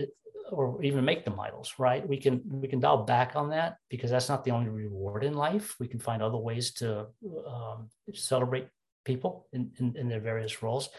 or 0.50 0.82
even 0.82 1.04
make 1.04 1.24
them 1.24 1.38
idols, 1.38 1.74
right? 1.78 2.06
We 2.06 2.16
can 2.16 2.42
we 2.46 2.68
can 2.68 2.80
dial 2.80 3.04
back 3.04 3.36
on 3.36 3.50
that 3.50 3.76
because 3.88 4.10
that's 4.10 4.28
not 4.28 4.44
the 4.44 4.52
only 4.52 4.70
reward 4.70 5.24
in 5.24 5.34
life. 5.34 5.76
We 5.78 5.88
can 5.88 6.00
find 6.00 6.22
other 6.22 6.38
ways 6.38 6.72
to 6.74 7.06
um, 7.46 7.90
celebrate 8.14 8.68
people 9.04 9.46
in, 9.52 9.70
in, 9.78 9.96
in 9.96 10.08
their 10.08 10.20
various 10.20 10.62
roles. 10.62 10.90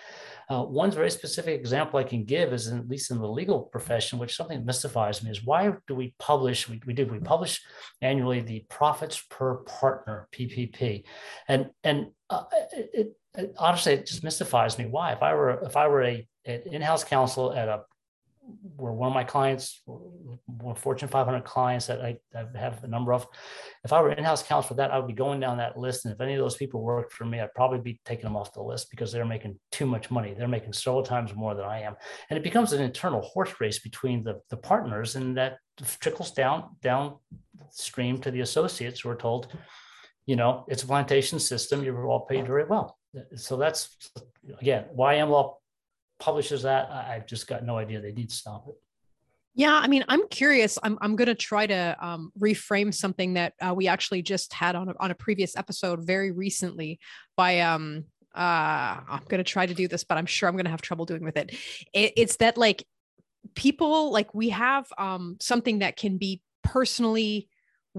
Uh, 0.49 0.63
one 0.63 0.89
very 0.89 1.11
specific 1.11 1.59
example 1.59 1.99
I 1.99 2.03
can 2.03 2.23
give 2.23 2.53
is, 2.53 2.67
in, 2.67 2.79
at 2.79 2.89
least 2.89 3.11
in 3.11 3.19
the 3.19 3.27
legal 3.27 3.61
profession, 3.61 4.17
which 4.17 4.35
something 4.35 4.65
mystifies 4.65 5.23
me, 5.23 5.29
is 5.29 5.45
why 5.45 5.73
do 5.87 5.93
we 5.93 6.15
publish? 6.17 6.67
We, 6.67 6.81
we 6.87 6.93
do 6.93 7.05
we 7.05 7.19
publish 7.19 7.61
annually 8.01 8.41
the 8.41 8.65
profits 8.67 9.21
per 9.29 9.57
partner 9.57 10.27
(PPP), 10.33 11.03
and 11.47 11.69
and 11.83 12.07
uh, 12.31 12.43
it, 12.73 13.15
it, 13.35 13.55
honestly 13.59 13.93
it 13.93 14.07
just 14.07 14.23
mystifies 14.23 14.79
me. 14.79 14.85
Why? 14.87 15.11
If 15.13 15.21
I 15.21 15.35
were 15.35 15.61
if 15.63 15.77
I 15.77 15.87
were 15.87 16.03
a 16.03 16.27
in-house 16.45 17.03
counsel 17.03 17.53
at 17.53 17.67
a 17.67 17.83
were 18.77 18.93
one 18.93 19.07
of 19.07 19.13
my 19.13 19.23
clients, 19.23 19.81
one 19.85 20.75
Fortune 20.75 21.07
500 21.07 21.43
clients 21.43 21.87
that 21.87 22.01
I, 22.01 22.17
I 22.35 22.45
have 22.57 22.83
a 22.83 22.87
number 22.87 23.13
of. 23.13 23.27
If 23.83 23.93
I 23.93 24.01
were 24.01 24.11
in-house 24.11 24.43
counsel 24.43 24.69
for 24.69 24.73
that, 24.75 24.91
I 24.91 24.97
would 24.97 25.07
be 25.07 25.13
going 25.13 25.39
down 25.39 25.57
that 25.57 25.77
list. 25.77 26.05
And 26.05 26.13
if 26.13 26.21
any 26.21 26.33
of 26.33 26.39
those 26.39 26.55
people 26.55 26.81
worked 26.81 27.13
for 27.13 27.25
me, 27.25 27.39
I'd 27.39 27.53
probably 27.53 27.79
be 27.79 27.99
taking 28.05 28.25
them 28.25 28.35
off 28.35 28.53
the 28.53 28.61
list 28.61 28.89
because 28.89 29.11
they're 29.11 29.25
making 29.25 29.59
too 29.71 29.85
much 29.85 30.11
money. 30.11 30.33
They're 30.37 30.47
making 30.47 30.73
several 30.73 31.03
times 31.03 31.35
more 31.35 31.55
than 31.55 31.65
I 31.65 31.81
am. 31.81 31.95
And 32.29 32.37
it 32.37 32.43
becomes 32.43 32.73
an 32.73 32.81
internal 32.81 33.21
horse 33.21 33.53
race 33.59 33.79
between 33.79 34.23
the, 34.23 34.39
the 34.49 34.57
partners 34.57 35.15
and 35.15 35.37
that 35.37 35.57
trickles 35.99 36.31
down 36.31 36.75
downstream 36.81 38.19
to 38.19 38.31
the 38.31 38.41
associates 38.41 39.01
who 39.01 39.09
are 39.09 39.15
told, 39.15 39.47
you 40.25 40.35
know, 40.35 40.65
it's 40.67 40.83
a 40.83 40.87
plantation 40.87 41.39
system. 41.39 41.83
You're 41.83 42.07
all 42.07 42.25
paid 42.25 42.47
very 42.47 42.65
well. 42.65 42.97
So 43.35 43.57
that's 43.57 44.11
again, 44.59 44.85
AmLaw 44.97 45.55
publishes 46.19 46.63
that. 46.63 46.89
I, 46.91 47.13
have 47.13 47.25
just 47.25 47.47
got 47.47 47.65
no 47.65 47.77
idea. 47.77 48.01
They 48.01 48.11
need 48.11 48.29
to 48.29 48.35
stop 48.35 48.65
it. 48.67 48.75
Yeah, 49.55 49.73
I 49.73 49.87
mean, 49.87 50.05
I'm 50.07 50.27
curious. 50.29 50.77
I'm 50.83 50.97
I'm 51.01 51.15
going 51.15 51.27
to 51.27 51.35
try 51.35 51.65
to 51.67 51.97
um, 51.99 52.31
reframe 52.39 52.93
something 52.93 53.33
that 53.33 53.53
uh, 53.61 53.73
we 53.73 53.87
actually 53.87 54.21
just 54.21 54.53
had 54.53 54.75
on 54.75 54.89
a, 54.89 54.93
on 54.99 55.11
a 55.11 55.15
previous 55.15 55.57
episode 55.57 56.05
very 56.05 56.31
recently 56.31 56.99
by 57.35 57.61
um 57.61 58.05
uh 58.35 59.01
I'm 59.09 59.23
going 59.27 59.39
to 59.39 59.43
try 59.43 59.65
to 59.65 59.73
do 59.73 59.87
this, 59.87 60.03
but 60.03 60.17
I'm 60.17 60.27
sure 60.27 60.47
I'm 60.47 60.55
going 60.55 60.65
to 60.65 60.71
have 60.71 60.81
trouble 60.81 61.05
doing 61.05 61.23
with 61.23 61.35
it. 61.35 61.55
it. 61.93 62.13
It's 62.15 62.37
that 62.37 62.57
like 62.57 62.85
people 63.55 64.11
like 64.11 64.33
we 64.33 64.49
have 64.49 64.87
um 64.97 65.37
something 65.41 65.79
that 65.79 65.97
can 65.97 66.17
be 66.17 66.41
personally 66.63 67.49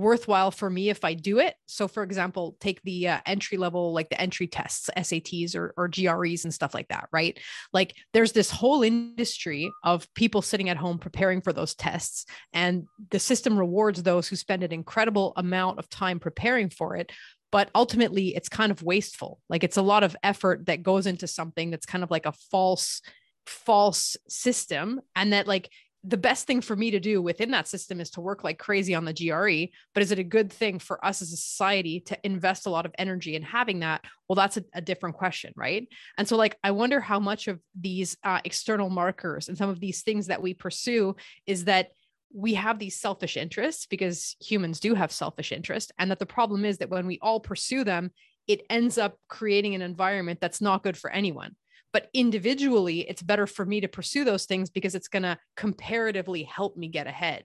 worthwhile 0.01 0.51
for 0.51 0.69
me 0.69 0.91
if 0.91 1.05
I 1.05 1.15
do 1.15 1.39
it. 1.39 1.55
So, 1.67 1.89
for 1.89 2.03
example, 2.03 2.57
take 2.61 2.83
the 2.83 3.09
uh, 3.09 3.21
entry 3.27 3.59
level, 3.59 3.93
like 3.93 4.09
the 4.09 4.21
entry 4.21 4.47
tests, 4.47 4.91
SATs 4.97 5.55
or, 5.55 5.75
or 5.77 5.89
GREs 5.89 6.45
and 6.45 6.53
stuff 6.53 6.75
like 6.75 6.89
that, 6.89 7.09
right? 7.13 7.39
Like, 7.73 7.95
there's 8.13 8.33
this 8.33 8.51
whole 8.51 8.83
industry 8.83 9.71
of 9.85 10.13
people 10.15 10.43
sitting 10.43 10.69
at 10.69 10.77
home 10.77 10.99
preparing 10.99 11.41
for 11.41 11.53
those 11.53 11.75
tests, 11.75 12.27
and 12.53 12.87
the 13.11 13.19
system 13.19 13.59
rewards 13.59 14.03
those 14.03 14.29
who 14.29 14.37
spend 14.37 14.63
an 14.63 14.73
incredible 14.73 15.33
amount 15.37 15.79
of 15.79 15.89
time 15.89 16.19
preparing 16.19 16.71
for 16.71 16.97
it. 16.97 17.13
But 17.53 17.71
ultimately, 17.75 18.35
it's 18.37 18.49
kind 18.49 18.71
of 18.71 18.83
wasteful. 18.83 19.41
Like, 19.49 19.65
it's 19.65 19.77
a 19.77 19.83
lot 19.83 20.05
of 20.05 20.17
effort 20.23 20.67
that 20.67 20.85
goes 20.85 21.07
into 21.07 21.27
something 21.27 21.71
that's 21.71 21.87
kind 21.87 22.05
of 22.05 22.11
like 22.11 22.27
a 22.27 22.33
false 22.51 23.03
false 23.47 24.17
system 24.29 25.01
and 25.17 25.33
that 25.33 25.49
like 25.49 25.71
the 26.03 26.17
best 26.17 26.47
thing 26.47 26.63
for 26.63 26.75
me 26.75 26.91
to 26.93 27.01
do 27.01 27.21
within 27.21 27.51
that 27.51 27.69
system 27.69 28.01
is 28.01 28.11
to 28.11 28.23
work 28.23 28.43
like 28.43 28.59
crazy 28.59 28.95
on 28.95 29.05
the 29.05 29.13
GRE. 29.13 29.71
But 29.93 30.03
is 30.03 30.13
it 30.13 30.19
a 30.19 30.25
good 30.25 30.51
thing 30.51 30.79
for 30.79 31.05
us 31.05 31.21
as 31.21 31.33
a 31.33 31.37
society 31.37 32.01
to 32.07 32.19
invest 32.25 32.67
a 32.67 32.71
lot 32.71 32.87
of 32.87 32.95
energy 32.97 33.37
in 33.37 33.43
having 33.43 33.81
that? 33.81 34.03
Well, 34.29 34.37
that's 34.37 34.57
a, 34.57 34.65
a 34.73 34.81
different 34.81 35.17
question, 35.17 35.53
right? 35.57 35.87
And 36.17 36.27
so, 36.27 36.37
like, 36.37 36.57
I 36.65 36.71
wonder 36.71 37.01
how 37.01 37.21
much 37.21 37.49
of 37.49 37.61
these 37.79 38.17
uh, 38.25 38.41
external 38.45 38.89
markers 38.89 39.49
and 39.49 39.59
some 39.59 39.69
of 39.69 39.81
these 39.81 40.03
things 40.03 40.29
that 40.29 40.43
we 40.43 40.55
pursue 40.55 41.17
is 41.47 41.65
that 41.65 41.89
we 42.33 42.55
have 42.55 42.79
these 42.79 42.99
selfish 42.99 43.37
interests 43.37 43.87
because 43.87 44.37
humans 44.41 44.81
do 44.81 44.95
have 44.95 45.13
selfish 45.13 45.53
interest. 45.53 45.93
And 45.99 46.11
that 46.11 46.19
the 46.19 46.27
problem 46.27 46.65
is 46.65 46.79
that 46.79 46.89
when 46.89 47.07
we 47.07 47.19
all 47.21 47.41
pursue 47.41 47.85
them, 47.85 48.13
it 48.47 48.65
ends 48.71 48.99
up 48.99 49.19
creating 49.29 49.75
an 49.75 49.83
environment 49.83 50.41
that's 50.41 50.61
not 50.61 50.83
good 50.83 50.97
for 50.97 51.11
anyone 51.11 51.57
but 51.93 52.09
individually 52.15 53.01
it's 53.09 53.23
better 53.23 53.47
for 53.47 53.65
me 53.65 53.81
to 53.81 53.89
pursue 53.89 54.25
those 54.25 54.47
things 54.47 54.71
because 54.71 54.95
it's 54.95 55.09
going 55.09 55.23
to 55.23 55.39
comparatively 55.57 56.43
help 56.43 56.77
me 56.77 56.89
get 56.89 57.07
ahead. 57.07 57.45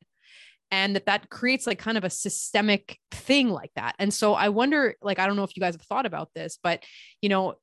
And 0.72 0.96
that 0.96 1.06
that 1.06 1.30
creates 1.30 1.68
like 1.68 1.80
kind 1.80 1.98
of 1.98 2.04
a 2.04 2.10
systemic 2.10 3.00
thing 3.12 3.50
like 3.50 3.72
that. 3.76 3.96
And 4.00 4.14
so 4.14 4.34
i 4.34 4.50
wonder 4.50 4.96
like 5.02 5.20
i 5.20 5.28
don't 5.28 5.36
know 5.36 5.44
if 5.44 5.56
you 5.56 5.62
guys 5.62 5.76
have 5.76 5.82
thought 5.82 6.06
about 6.06 6.30
this 6.34 6.58
but 6.62 6.84
you 7.22 7.30
know 7.30 7.56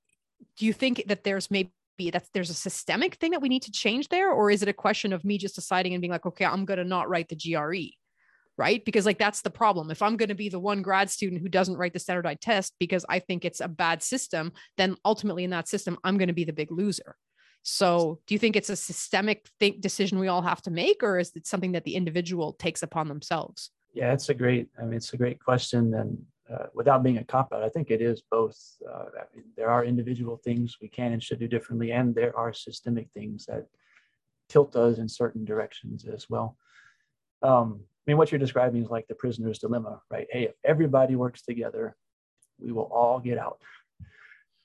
do 0.57 0.66
you 0.66 0.73
think 0.73 1.05
that 1.07 1.25
there's 1.25 1.51
maybe 1.51 1.71
that 2.12 2.27
there's 2.35 2.51
a 2.51 2.55
systemic 2.55 3.16
thing 3.16 3.31
that 3.31 3.42
we 3.42 3.49
need 3.49 3.62
to 3.62 3.71
change 3.71 4.09
there? 4.09 4.33
Or 4.33 4.51
is 4.51 4.62
it 4.62 4.68
a 4.68 4.73
question 4.73 5.12
of 5.12 5.25
me 5.25 5.38
just 5.38 5.55
deciding 5.55 5.95
and 5.95 6.01
being 6.01 6.11
like 6.11 6.27
okay 6.27 6.45
i'm 6.45 6.64
going 6.64 6.79
to 6.79 6.85
not 6.85 7.09
write 7.09 7.29
the 7.29 7.37
gre 7.37 7.92
right? 8.59 8.85
Because 8.85 9.07
like 9.07 9.19
that's 9.19 9.43
the 9.43 9.51
problem. 9.51 9.91
If 9.91 10.03
I'm 10.03 10.17
going 10.17 10.29
to 10.29 10.35
be 10.35 10.49
the 10.49 10.59
one 10.61 10.83
grad 10.83 11.11
student 11.11 11.41
who 11.41 11.49
doesn't 11.49 11.77
write 11.77 11.93
the 11.93 11.99
standardized 11.99 12.43
test 12.43 12.75
because 12.79 13.05
I 13.09 13.19
think 13.19 13.45
it's 13.45 13.61
a 13.61 13.69
bad 13.69 14.03
system, 14.03 14.53
then 14.77 14.97
ultimately 15.05 15.45
in 15.45 15.51
that 15.51 15.69
system 15.69 15.99
I'm 16.05 16.19
going 16.19 16.29
to 16.29 16.35
be 16.35 16.45
the 16.45 16.53
big 16.53 16.71
loser. 16.71 17.17
So, 17.62 18.19
do 18.27 18.35
you 18.35 18.41
think 18.41 18.57
it's 18.57 18.71
a 18.71 18.77
systemic 18.77 19.49
think 19.61 19.81
decision 19.81 20.19
we 20.19 20.29
all 20.29 20.43
have 20.43 20.62
to 20.62 20.71
make, 20.71 21.03
or 21.03 21.19
is 21.19 21.31
it 21.37 21.47
something 21.47 21.73
that 21.73 21.85
the 21.85 21.95
individual 21.95 22.55
takes 22.55 22.83
upon 22.83 23.07
themselves? 23.07 23.71
Yeah, 23.95 24.12
it's 24.12 24.29
a 24.31 24.35
great. 24.35 24.69
I 24.81 24.83
mean, 24.83 24.95
it's 24.95 25.12
a 25.12 25.17
great 25.17 25.38
question, 25.38 25.95
and 25.95 26.19
uh, 26.53 26.67
without 26.75 27.05
being 27.05 27.19
a 27.19 27.25
cop 27.25 27.53
out, 27.53 27.62
I 27.62 27.69
think 27.69 27.91
it 27.91 28.03
is 28.03 28.23
both. 28.29 28.59
Uh, 28.85 29.05
I 29.17 29.37
mean, 29.37 29.45
there 29.57 29.71
are 29.71 29.85
individual 29.85 30.38
things 30.38 30.79
we 30.83 30.88
can 30.88 31.12
and 31.12 31.23
should 31.23 31.38
do 31.38 31.47
differently, 31.47 31.93
and 31.93 32.15
there 32.15 32.37
are 32.37 32.53
systemic 32.53 33.09
things 33.15 33.47
that 33.47 33.67
tilt 34.49 34.75
us 34.75 34.99
in 34.99 35.09
certain 35.09 35.45
directions 35.45 36.05
as 36.05 36.29
well. 36.29 36.57
Um, 37.43 37.81
mean, 38.07 38.17
what 38.17 38.33
you're 38.33 38.38
describing 38.38 38.83
is 38.83 38.91
like 38.91 39.07
the 39.09 39.15
prisoner's 39.15 39.59
dilemma, 39.59 40.01
right? 40.11 40.27
Hey, 40.31 40.45
if 40.45 40.55
everybody 40.65 41.17
works 41.17 41.43
together, 41.43 41.97
we 42.59 42.73
will 42.73 42.91
all 42.93 43.21
get 43.21 43.38
out. 43.38 43.59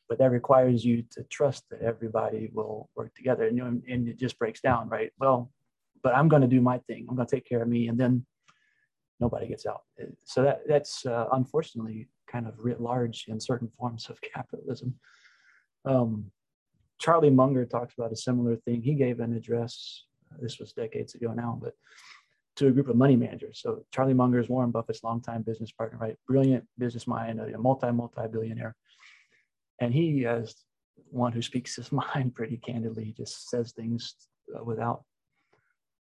But 0.10 0.19
that 0.19 0.32
requires 0.32 0.86
you 0.86 1.04
to 1.12 1.23
trust 1.23 1.63
that 1.69 1.82
everybody 1.82 2.50
will 2.54 2.89
work 2.95 3.13
together. 3.13 3.47
And, 3.47 3.58
you 3.58 3.63
know, 3.63 3.82
and 3.89 4.08
it 4.08 4.17
just 4.17 4.39
breaks 4.39 4.62
down, 4.62 4.89
right? 4.89 5.12
Well, 5.19 5.52
but 6.02 6.15
I'm 6.15 6.30
going 6.30 6.41
to 6.41 6.47
do 6.47 6.62
my 6.62 6.78
thing. 6.80 7.06
I'm 7.10 7.15
going 7.15 7.28
to 7.28 7.36
take 7.36 7.47
care 7.47 7.62
of 7.62 7.67
me. 7.67 7.89
And 7.89 8.00
then 8.00 8.26
nobody 9.19 9.47
gets 9.47 9.65
out. 9.65 9.82
So 10.23 10.43
that, 10.43 10.62
that's 10.67 11.06
uh, 11.06 11.26
unfortunately 11.34 12.08
kind 12.28 12.47
of 12.47 12.54
writ 12.58 12.80
large 12.80 13.26
in 13.28 13.39
certain 13.39 13.69
forms 13.78 14.10
of 14.10 14.19
capitalism. 14.34 14.95
Um, 15.86 16.32
Charlie 17.00 17.30
Munger 17.30 17.65
talks 17.65 17.93
about 17.97 18.12
a 18.12 18.17
similar 18.17 18.56
thing. 18.56 18.82
He 18.82 18.95
gave 18.95 19.19
an 19.19 19.36
address, 19.36 20.06
this 20.41 20.60
was 20.60 20.73
decades 20.73 21.15
ago 21.15 21.34
now, 21.34 21.60
but 21.62 21.73
to 22.58 22.67
a 22.67 22.72
group 22.72 22.89
of 22.89 22.96
money 22.96 23.15
managers. 23.15 23.60
So 23.62 23.86
Charlie 23.91 24.13
Munger 24.13 24.39
is 24.39 24.50
Warren 24.50 24.72
Buffett's 24.72 25.04
longtime 25.04 25.43
business 25.43 25.72
partner, 25.72 25.98
right? 26.00 26.17
Brilliant 26.28 26.65
business 26.78 27.08
mind, 27.08 27.39
a 27.39 27.58
multi 27.58 27.91
multi 27.91 28.28
billionaire, 28.32 28.76
and 29.80 29.93
he, 29.93 30.26
as 30.26 30.56
one 31.10 31.32
who 31.32 31.41
speaks 31.41 31.76
his 31.76 31.91
mind 32.15 32.36
pretty 32.36 32.58
candidly, 32.58 33.13
just 33.15 33.50
says 33.50 33.72
things 33.72 34.15
uh, 34.56 34.63
without. 34.63 35.04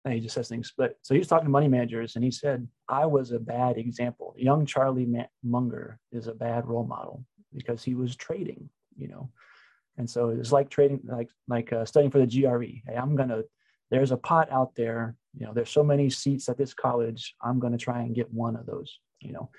He 0.07 0.19
just 0.19 0.35
says 0.35 0.49
things. 0.49 0.73
But 0.77 0.97
so 1.01 1.13
he 1.13 1.19
was 1.19 1.29
talking 1.29 1.45
to 1.45 1.51
money 1.51 1.69
managers, 1.69 2.15
and 2.15 2.25
he 2.25 2.31
said, 2.31 2.67
"I 2.89 3.05
was 3.05 3.31
a 3.31 3.39
bad 3.39 3.77
example. 3.77 4.35
Young 4.37 4.65
Charlie 4.65 5.09
Munger 5.43 5.99
is 6.11 6.27
a 6.27 6.33
bad 6.33 6.67
role 6.67 6.85
model 6.85 7.23
because 7.53 7.83
he 7.83 7.95
was 7.95 8.15
trading, 8.15 8.69
you 8.97 9.07
know." 9.07 9.29
And 9.97 10.09
so 10.09 10.29
it's 10.29 10.51
like 10.51 10.69
trading, 10.69 10.99
like 11.05 11.29
like 11.47 11.71
uh, 11.71 11.85
studying 11.85 12.11
for 12.11 12.19
the 12.19 12.27
GRE. 12.27 12.81
Hey, 12.85 12.97
I'm 12.97 13.15
gonna 13.15 13.43
there's 13.91 14.11
a 14.11 14.17
pot 14.17 14.51
out 14.51 14.75
there 14.75 15.15
you 15.37 15.45
know 15.45 15.53
there's 15.53 15.69
so 15.69 15.83
many 15.83 16.09
seats 16.09 16.49
at 16.49 16.57
this 16.57 16.73
college 16.73 17.35
i'm 17.41 17.59
going 17.59 17.73
to 17.73 17.79
try 17.79 18.01
and 18.01 18.15
get 18.15 18.31
one 18.31 18.55
of 18.55 18.65
those 18.65 18.99
you 19.21 19.31
know. 19.31 19.49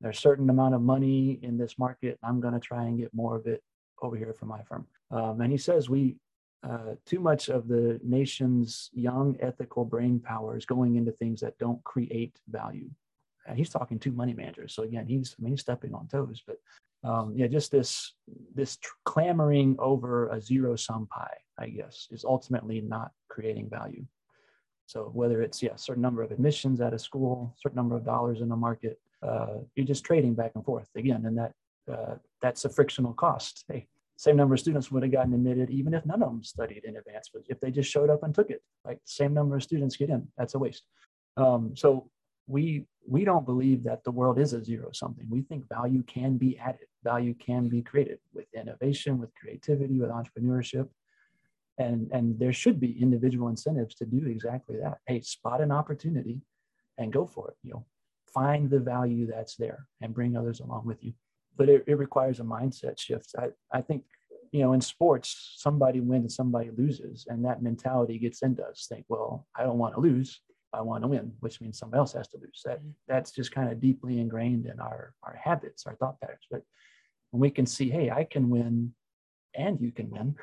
There's 0.00 0.18
a 0.18 0.20
certain 0.20 0.48
amount 0.48 0.74
of 0.74 0.82
money 0.82 1.40
in 1.42 1.58
this 1.58 1.78
market 1.78 2.18
i'm 2.22 2.40
going 2.40 2.54
to 2.54 2.60
try 2.60 2.84
and 2.84 2.98
get 2.98 3.12
more 3.12 3.36
of 3.36 3.46
it 3.46 3.62
over 4.00 4.16
here 4.16 4.32
for 4.32 4.46
my 4.46 4.62
firm. 4.62 4.86
Um, 5.10 5.40
and 5.40 5.50
he 5.50 5.58
says 5.58 5.88
we 5.88 6.16
uh, 6.62 6.94
too 7.06 7.20
much 7.20 7.48
of 7.48 7.68
the 7.68 8.00
nation's 8.02 8.90
young 8.92 9.36
ethical 9.40 9.84
brain 9.84 10.20
power 10.20 10.56
is 10.56 10.66
going 10.66 10.96
into 10.96 11.12
things 11.12 11.40
that 11.40 11.58
don't 11.58 11.82
create 11.84 12.38
value. 12.48 12.88
And 13.46 13.56
he's 13.56 13.70
talking 13.70 13.98
to 14.00 14.12
money 14.12 14.34
managers 14.34 14.74
so 14.74 14.82
again 14.82 15.06
he's 15.06 15.34
I 15.38 15.42
mean, 15.42 15.54
he's 15.54 15.62
stepping 15.62 15.94
on 15.94 16.06
toes 16.06 16.42
but 16.46 16.58
um, 17.04 17.32
yeah, 17.36 17.46
just 17.46 17.70
this 17.70 18.14
this 18.54 18.76
tr- 18.76 18.92
clamoring 19.04 19.76
over 19.78 20.28
a 20.30 20.40
zero 20.40 20.74
sum 20.76 21.06
pie, 21.06 21.38
I 21.58 21.68
guess, 21.68 22.08
is 22.10 22.24
ultimately 22.24 22.80
not 22.80 23.12
creating 23.28 23.70
value. 23.70 24.04
So 24.88 25.10
whether 25.12 25.42
it's 25.42 25.62
yeah, 25.62 25.74
a 25.74 25.78
certain 25.78 26.00
number 26.00 26.22
of 26.22 26.30
admissions 26.30 26.80
at 26.80 26.94
a 26.94 26.98
school, 26.98 27.54
certain 27.62 27.76
number 27.76 27.94
of 27.94 28.06
dollars 28.06 28.40
in 28.40 28.48
the 28.48 28.56
market, 28.56 28.98
uh, 29.22 29.58
you're 29.76 29.84
just 29.84 30.02
trading 30.02 30.32
back 30.32 30.52
and 30.54 30.64
forth 30.64 30.88
again, 30.96 31.26
and 31.26 31.36
that 31.36 31.52
uh, 31.92 32.14
that's 32.40 32.64
a 32.64 32.70
frictional 32.70 33.12
cost. 33.12 33.64
Hey, 33.72 33.86
same 34.16 34.36
number 34.36 34.54
of 34.54 34.60
students 34.60 34.90
would 34.90 35.02
have 35.02 35.12
gotten 35.12 35.34
admitted 35.34 35.68
even 35.68 35.92
if 35.92 36.06
none 36.06 36.22
of 36.22 36.30
them 36.30 36.42
studied 36.42 36.84
in 36.84 36.96
advance, 36.96 37.28
but 37.32 37.42
if 37.48 37.60
they 37.60 37.70
just 37.70 37.90
showed 37.90 38.08
up 38.08 38.22
and 38.22 38.34
took 38.34 38.50
it, 38.50 38.62
like 38.84 38.98
same 39.04 39.34
number 39.34 39.56
of 39.56 39.62
students 39.62 39.94
get 39.94 40.08
in, 40.08 40.26
that's 40.38 40.54
a 40.54 40.58
waste. 40.58 40.84
Um, 41.36 41.76
so 41.76 42.10
we 42.46 42.86
we 43.06 43.26
don't 43.26 43.44
believe 43.44 43.84
that 43.84 44.04
the 44.04 44.10
world 44.10 44.38
is 44.38 44.54
a 44.54 44.64
zero 44.64 44.88
something. 44.92 45.26
We 45.28 45.42
think 45.42 45.68
value 45.68 46.02
can 46.04 46.38
be 46.38 46.58
added, 46.58 46.88
value 47.04 47.34
can 47.34 47.68
be 47.68 47.82
created 47.82 48.20
with 48.32 48.46
innovation, 48.54 49.18
with 49.18 49.34
creativity, 49.34 49.98
with 50.00 50.08
entrepreneurship. 50.08 50.88
And, 51.78 52.10
and 52.12 52.38
there 52.38 52.52
should 52.52 52.80
be 52.80 53.00
individual 53.00 53.48
incentives 53.48 53.94
to 53.96 54.04
do 54.04 54.26
exactly 54.26 54.78
that. 54.82 54.98
Hey, 55.06 55.20
spot 55.20 55.60
an 55.60 55.70
opportunity 55.70 56.40
and 56.98 57.12
go 57.12 57.24
for 57.26 57.48
it. 57.50 57.56
You 57.62 57.72
know, 57.72 57.86
find 58.34 58.68
the 58.68 58.80
value 58.80 59.26
that's 59.26 59.56
there 59.56 59.86
and 60.00 60.12
bring 60.14 60.36
others 60.36 60.60
along 60.60 60.86
with 60.86 61.02
you. 61.04 61.12
But 61.56 61.68
it, 61.68 61.84
it 61.86 61.94
requires 61.94 62.40
a 62.40 62.44
mindset 62.44 62.98
shift. 62.98 63.34
I, 63.38 63.48
I 63.72 63.80
think, 63.80 64.04
you 64.50 64.62
know, 64.62 64.72
in 64.72 64.80
sports, 64.80 65.54
somebody 65.56 66.00
wins 66.00 66.22
and 66.22 66.32
somebody 66.32 66.70
loses, 66.76 67.26
and 67.28 67.44
that 67.44 67.62
mentality 67.62 68.18
gets 68.18 68.42
into 68.42 68.64
us. 68.64 68.86
Think, 68.88 69.04
well, 69.08 69.46
I 69.56 69.62
don't 69.62 69.78
want 69.78 69.94
to 69.94 70.00
lose. 70.00 70.40
I 70.72 70.82
want 70.82 71.02
to 71.02 71.08
win, 71.08 71.32
which 71.40 71.60
means 71.60 71.78
somebody 71.78 71.98
else 71.98 72.12
has 72.12 72.28
to 72.28 72.38
lose. 72.38 72.62
That 72.64 72.78
mm-hmm. 72.78 72.90
that's 73.06 73.30
just 73.32 73.52
kind 73.52 73.70
of 73.70 73.80
deeply 73.80 74.20
ingrained 74.20 74.66
in 74.66 74.80
our 74.80 75.12
our 75.22 75.36
habits, 75.42 75.86
our 75.86 75.96
thought 75.96 76.20
patterns. 76.20 76.46
But 76.50 76.62
when 77.30 77.40
we 77.40 77.50
can 77.50 77.66
see, 77.66 77.90
hey, 77.90 78.10
I 78.10 78.24
can 78.24 78.48
win, 78.48 78.94
and 79.54 79.80
you 79.80 79.92
can 79.92 80.10
win, 80.10 80.36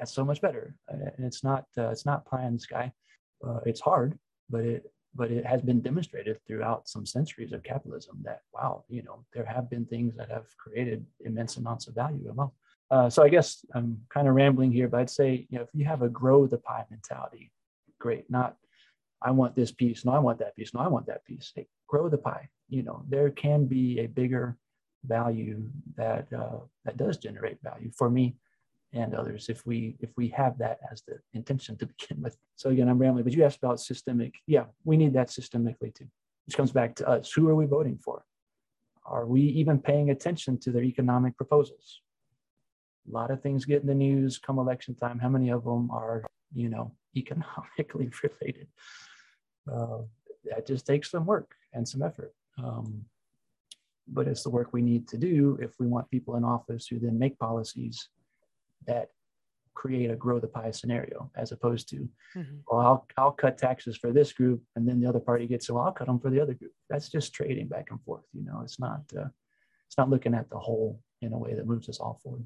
that's 0.00 0.12
so 0.12 0.24
much 0.24 0.40
better. 0.40 0.74
And 0.88 1.12
it's 1.18 1.44
not 1.44 1.66
uh, 1.78 1.90
it's 1.90 2.06
not 2.06 2.24
pie 2.24 2.46
in 2.46 2.54
the 2.54 2.60
sky. 2.60 2.90
Uh, 3.46 3.60
it's 3.66 3.80
hard, 3.80 4.18
but 4.48 4.62
it 4.64 4.90
but 5.14 5.30
it 5.30 5.44
has 5.44 5.60
been 5.60 5.80
demonstrated 5.80 6.38
throughout 6.46 6.88
some 6.88 7.04
centuries 7.04 7.52
of 7.52 7.62
capitalism 7.62 8.18
that 8.22 8.40
wow, 8.54 8.84
you 8.88 9.02
know, 9.02 9.24
there 9.34 9.44
have 9.44 9.68
been 9.68 9.84
things 9.84 10.16
that 10.16 10.30
have 10.30 10.46
created 10.56 11.04
immense 11.20 11.58
amounts 11.58 11.86
of 11.86 11.94
value. 11.94 12.32
Well, 12.34 12.54
uh, 12.90 13.10
so 13.10 13.22
I 13.22 13.28
guess 13.28 13.64
I'm 13.74 13.98
kind 14.08 14.26
of 14.26 14.34
rambling 14.34 14.72
here, 14.72 14.88
but 14.88 15.00
I'd 15.00 15.10
say 15.10 15.46
you 15.50 15.58
know 15.58 15.64
if 15.64 15.70
you 15.74 15.84
have 15.84 16.02
a 16.02 16.08
grow 16.08 16.46
the 16.46 16.58
pie 16.58 16.86
mentality, 16.90 17.52
great. 18.00 18.30
Not 18.30 18.56
I 19.22 19.32
want 19.32 19.54
this 19.54 19.70
piece, 19.70 20.06
no, 20.06 20.12
I 20.12 20.18
want 20.18 20.38
that 20.38 20.56
piece, 20.56 20.72
no, 20.72 20.80
I 20.80 20.88
want 20.88 21.06
that 21.06 21.26
piece. 21.26 21.52
Hey, 21.54 21.66
grow 21.86 22.08
the 22.08 22.16
pie. 22.16 22.48
You 22.70 22.82
know, 22.84 23.04
there 23.06 23.28
can 23.28 23.66
be 23.66 24.00
a 24.00 24.06
bigger 24.06 24.56
value 25.04 25.68
that 25.96 26.26
uh, 26.32 26.60
that 26.86 26.96
does 26.96 27.18
generate 27.18 27.58
value 27.62 27.90
for 27.98 28.08
me 28.08 28.36
and 28.92 29.14
others 29.14 29.48
if 29.48 29.64
we 29.66 29.96
if 30.00 30.10
we 30.16 30.28
have 30.28 30.58
that 30.58 30.78
as 30.90 31.02
the 31.02 31.18
intention 31.32 31.76
to 31.78 31.86
begin 31.98 32.22
with. 32.22 32.36
So 32.56 32.70
again 32.70 32.88
i'm 32.88 32.98
rambling 32.98 33.24
but 33.24 33.32
you 33.32 33.44
asked 33.44 33.58
about 33.58 33.80
systemic 33.80 34.34
yeah 34.46 34.64
we 34.84 34.96
need 34.96 35.12
that 35.14 35.28
systemically 35.28 35.94
too 35.94 36.08
which 36.50 36.56
comes 36.56 36.72
back 36.72 36.96
to 36.96 37.08
us. 37.08 37.30
Who 37.30 37.48
are 37.48 37.54
we 37.54 37.66
voting 37.66 37.96
for? 37.96 38.24
Are 39.06 39.24
we 39.24 39.40
even 39.42 39.78
paying 39.78 40.10
attention 40.10 40.58
to 40.62 40.72
their 40.72 40.82
economic 40.82 41.36
proposals? 41.36 42.00
A 43.08 43.12
lot 43.12 43.30
of 43.30 43.40
things 43.40 43.64
get 43.64 43.82
in 43.82 43.86
the 43.86 43.94
news 43.94 44.38
come 44.38 44.58
election 44.58 44.96
time 44.96 45.20
how 45.20 45.28
many 45.28 45.50
of 45.50 45.62
them 45.62 45.92
are 45.92 46.24
you 46.52 46.68
know 46.68 46.92
economically 47.16 48.10
related? 48.24 48.66
Uh, 49.72 49.98
that 50.44 50.66
just 50.66 50.86
takes 50.86 51.12
some 51.12 51.24
work 51.24 51.54
and 51.72 51.86
some 51.86 52.02
effort 52.02 52.32
um, 52.58 53.04
but 54.08 54.26
it's 54.26 54.42
the 54.42 54.50
work 54.50 54.72
we 54.72 54.82
need 54.82 55.06
to 55.06 55.18
do 55.18 55.56
if 55.62 55.78
we 55.78 55.86
want 55.86 56.10
people 56.10 56.34
in 56.34 56.42
office 56.42 56.86
who 56.88 56.98
then 56.98 57.16
make 57.16 57.38
policies 57.38 58.08
that 58.86 59.10
create 59.74 60.10
a 60.10 60.16
grow 60.16 60.38
the 60.38 60.46
pie 60.46 60.70
scenario 60.70 61.30
as 61.36 61.52
opposed 61.52 61.88
to 61.88 61.96
mm-hmm. 62.36 62.56
well 62.68 62.80
I'll, 62.80 63.06
I'll 63.16 63.32
cut 63.32 63.56
taxes 63.56 63.96
for 63.96 64.12
this 64.12 64.32
group 64.32 64.62
and 64.76 64.86
then 64.86 65.00
the 65.00 65.08
other 65.08 65.20
party 65.20 65.46
gets 65.46 65.66
so 65.66 65.78
i'll 65.78 65.92
cut 65.92 66.06
them 66.06 66.20
for 66.20 66.30
the 66.30 66.40
other 66.40 66.54
group. 66.54 66.72
That's 66.90 67.08
just 67.08 67.32
trading 67.32 67.68
back 67.68 67.88
and 67.90 68.02
forth 68.02 68.24
you 68.34 68.44
know? 68.44 68.60
It's 68.62 68.78
not 68.78 69.02
uh, 69.16 69.28
it's 69.86 69.96
not 69.96 70.10
looking 70.10 70.34
at 70.34 70.50
the 70.50 70.58
whole 70.58 71.00
in 71.22 71.32
a 71.32 71.38
way 71.38 71.54
that 71.54 71.66
moves 71.66 71.88
us 71.88 71.98
all 71.98 72.20
forward. 72.22 72.44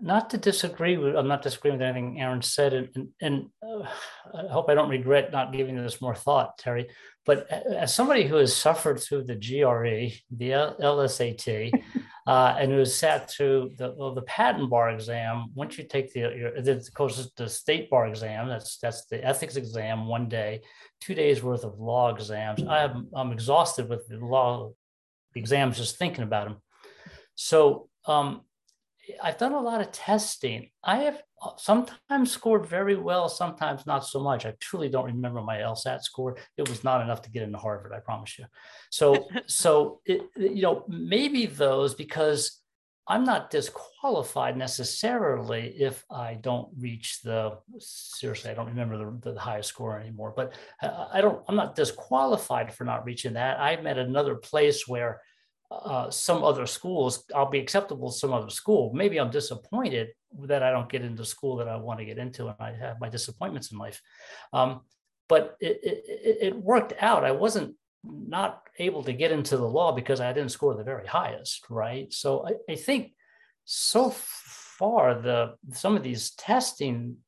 Not 0.00 0.30
to 0.30 0.38
disagree 0.38 0.98
with 0.98 1.16
i'm 1.16 1.26
not 1.26 1.42
disagreeing 1.42 1.78
with 1.78 1.86
anything 1.86 2.20
aaron 2.20 2.42
said 2.42 2.74
and, 2.74 3.08
and 3.20 3.46
uh, 3.66 3.88
i 4.34 4.52
hope 4.52 4.68
i 4.68 4.74
don't 4.74 4.90
regret 4.90 5.32
not 5.32 5.52
giving 5.52 5.74
this 5.74 6.02
more 6.02 6.14
thought 6.14 6.58
terry. 6.58 6.88
But 7.26 7.48
as 7.50 7.94
somebody 7.94 8.26
who 8.26 8.36
has 8.36 8.54
suffered 8.54 9.00
through 9.00 9.24
the 9.24 9.34
gre 9.34 10.14
the 10.30 10.50
lsat 10.50 11.72
uh, 12.26 12.56
and 12.58 12.72
it 12.72 12.76
was 12.76 12.94
sat 12.94 13.30
through 13.30 13.72
the, 13.76 13.94
well, 13.96 14.14
the 14.14 14.22
patent 14.22 14.70
bar 14.70 14.90
exam 14.90 15.46
once 15.54 15.78
you 15.78 15.84
take 15.84 16.12
the 16.12 16.20
your, 16.20 16.54
of 16.54 16.94
course 16.94 17.30
the 17.36 17.48
state 17.48 17.88
bar 17.90 18.06
exam 18.06 18.48
that's 18.48 18.78
that's 18.78 19.06
the 19.06 19.24
ethics 19.24 19.56
exam 19.56 20.06
one 20.06 20.28
day 20.28 20.60
two 21.00 21.14
days 21.14 21.42
worth 21.42 21.64
of 21.64 21.78
law 21.78 22.14
exams. 22.14 22.62
I'm, 22.62 23.08
I'm 23.14 23.32
exhausted 23.32 23.88
with 23.88 24.06
the 24.08 24.18
law 24.18 24.72
exams 25.34 25.78
just 25.78 25.96
thinking 25.96 26.24
about 26.24 26.48
them 26.48 26.56
so 27.34 27.88
um, 28.06 28.42
I've 29.22 29.38
done 29.38 29.52
a 29.52 29.60
lot 29.60 29.80
of 29.80 29.92
testing. 29.92 30.70
I 30.84 30.98
have 30.98 31.22
uh, 31.42 31.50
sometimes 31.56 32.30
scored 32.30 32.66
very 32.66 32.96
well, 32.96 33.28
sometimes 33.28 33.86
not 33.86 34.04
so 34.04 34.20
much. 34.20 34.46
I 34.46 34.54
truly 34.60 34.88
don't 34.88 35.06
remember 35.06 35.40
my 35.40 35.58
LSAT 35.58 36.02
score. 36.02 36.36
It 36.56 36.68
was 36.68 36.84
not 36.84 37.00
enough 37.00 37.22
to 37.22 37.30
get 37.30 37.42
into 37.42 37.58
Harvard, 37.58 37.92
I 37.94 38.00
promise 38.00 38.38
you. 38.38 38.44
So, 38.90 39.28
so 39.46 40.00
it, 40.04 40.22
you 40.36 40.62
know, 40.62 40.84
maybe 40.88 41.46
those 41.46 41.94
because 41.94 42.60
I'm 43.08 43.24
not 43.24 43.50
disqualified 43.50 44.56
necessarily 44.56 45.74
if 45.76 46.04
I 46.10 46.34
don't 46.34 46.68
reach 46.78 47.22
the 47.22 47.58
seriously. 47.78 48.50
I 48.50 48.54
don't 48.54 48.68
remember 48.68 48.98
the, 48.98 49.32
the 49.32 49.40
highest 49.40 49.70
score 49.70 49.98
anymore, 49.98 50.32
but 50.36 50.54
uh, 50.80 51.08
I 51.12 51.20
don't. 51.20 51.42
I'm 51.48 51.56
not 51.56 51.74
disqualified 51.74 52.72
for 52.72 52.84
not 52.84 53.04
reaching 53.04 53.32
that. 53.32 53.58
I'm 53.58 53.86
at 53.88 53.98
another 53.98 54.36
place 54.36 54.86
where 54.86 55.22
uh, 55.70 56.10
some 56.10 56.42
other 56.42 56.66
schools, 56.66 57.24
I'll 57.34 57.50
be 57.50 57.60
acceptable 57.60 58.10
to 58.10 58.18
some 58.18 58.32
other 58.32 58.50
school. 58.50 58.92
Maybe 58.92 59.18
I'm 59.18 59.30
disappointed 59.30 60.08
that 60.42 60.62
I 60.62 60.70
don't 60.70 60.88
get 60.88 61.02
into 61.02 61.24
school 61.24 61.56
that 61.56 61.68
I 61.68 61.76
want 61.76 62.00
to 62.00 62.04
get 62.04 62.18
into, 62.18 62.48
and 62.48 62.56
I 62.58 62.72
have 62.72 63.00
my 63.00 63.08
disappointments 63.08 63.70
in 63.70 63.78
life. 63.78 64.00
Um, 64.52 64.80
but 65.28 65.56
it, 65.60 65.78
it, 65.82 66.38
it, 66.40 66.56
worked 66.56 66.92
out. 67.00 67.24
I 67.24 67.30
wasn't 67.30 67.76
not 68.02 68.62
able 68.78 69.04
to 69.04 69.12
get 69.12 69.30
into 69.30 69.56
the 69.56 69.68
law 69.68 69.92
because 69.92 70.20
I 70.20 70.32
didn't 70.32 70.50
score 70.50 70.74
the 70.74 70.82
very 70.82 71.06
highest, 71.06 71.66
right? 71.70 72.12
So 72.12 72.46
I, 72.46 72.72
I 72.72 72.74
think 72.74 73.12
so 73.64 74.10
far 74.10 75.14
the 75.14 75.54
some 75.72 75.96
of 75.96 76.02
these 76.02 76.32
testing 76.32 77.18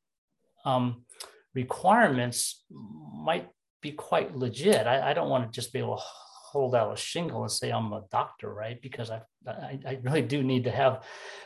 um, 0.65 1.05
requirements 1.53 2.65
might 2.69 3.47
be 3.81 3.91
quite 3.91 4.35
legit. 4.35 4.85
I, 4.85 5.11
I 5.11 5.13
don't 5.13 5.29
want 5.29 5.45
to 5.45 5.55
just 5.55 5.71
be 5.71 5.79
able 5.79 5.97
to 5.97 6.03
hold 6.53 6.75
out 6.75 6.93
a 6.93 6.95
shingle 6.95 7.41
and 7.41 7.51
say 7.51 7.71
I'm 7.71 7.91
a 7.91 8.03
doctor, 8.11 8.53
right? 8.53 8.79
Because 8.79 9.09
I, 9.09 9.21
I, 9.47 9.79
I 9.85 9.99
really 10.03 10.21
do 10.21 10.43
need 10.43 10.65
to 10.65 10.71
have 10.71 11.03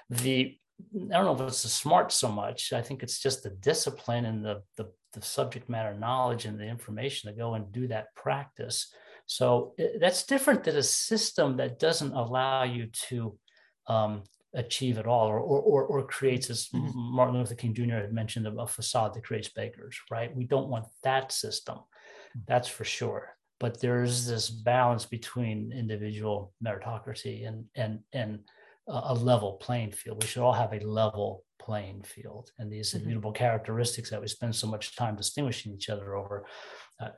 the 0.10 0.58
I 0.94 1.14
don't 1.16 1.26
know 1.26 1.44
if 1.44 1.50
it's 1.50 1.64
the 1.64 1.70
smart 1.70 2.12
so 2.12 2.30
much. 2.30 2.72
I 2.72 2.82
think 2.84 3.02
it's 3.02 3.20
just 3.20 3.42
the 3.42 3.50
discipline 3.50 4.26
and 4.26 4.46
the, 4.46 4.62
the, 4.76 4.92
the 5.14 5.24
subject 5.24 5.70
matter 5.70 5.96
knowledge 5.96 6.46
and 6.46 6.60
the 6.60 6.68
information 6.68 7.32
to 7.32 7.36
go 7.36 7.56
and 7.56 7.72
do 7.72 7.88
that 7.88 8.14
practice. 8.16 8.94
So 9.26 9.74
it, 9.80 10.00
that's 10.00 10.28
different 10.28 10.64
than 10.64 10.76
a 10.76 10.84
system 10.84 11.58
that 11.58 11.80
doesn't 11.80 12.14
allow 12.14 12.64
you 12.64 12.88
to 13.10 13.36
um, 13.88 14.24
achieve 14.54 15.00
it 15.00 15.08
all 15.08 15.28
or, 15.28 15.40
or, 15.40 15.62
or, 15.62 15.84
or 15.86 16.06
creates, 16.06 16.52
as 16.52 16.68
mm-hmm. 16.68 16.92
Martin 16.94 17.38
Luther 17.38 17.56
King 17.56 17.74
Jr. 17.74 17.96
had 17.96 18.14
mentioned, 18.14 18.46
a 18.46 18.68
facade 18.68 19.16
that 19.16 19.24
creates 19.24 19.50
beggars, 19.50 19.98
right? 20.12 20.36
We 20.36 20.44
don't 20.44 20.70
want 20.70 20.86
that 21.02 21.32
system. 21.32 21.78
Mm. 21.78 22.42
That's 22.46 22.68
for 22.68 22.84
sure 22.84 23.37
but 23.60 23.80
there's 23.80 24.28
this 24.28 24.50
balance 24.50 25.06
between 25.06 25.72
individual 25.72 26.54
meritocracy 26.64 27.48
and 27.48 27.66
and 27.76 28.00
and 28.14 28.40
a 28.90 29.14
level 29.14 29.54
playing 29.54 29.92
field. 29.92 30.22
We 30.22 30.28
should 30.28 30.42
all 30.42 30.54
have 30.54 30.74
a 30.74 30.80
level 30.80 31.44
playing 31.60 32.04
field, 32.04 32.52
and 32.58 32.72
these 32.72 32.94
mm-hmm. 32.94 33.04
immutable 33.04 33.34
characteristics 33.34 34.10
that 34.10 34.22
we 34.22 34.28
spend 34.28 34.56
so 34.56 34.68
much 34.68 34.96
time 34.96 35.16
distinguishing 35.16 35.74
each 35.74 35.90
other 35.90 36.16
over. 36.16 36.46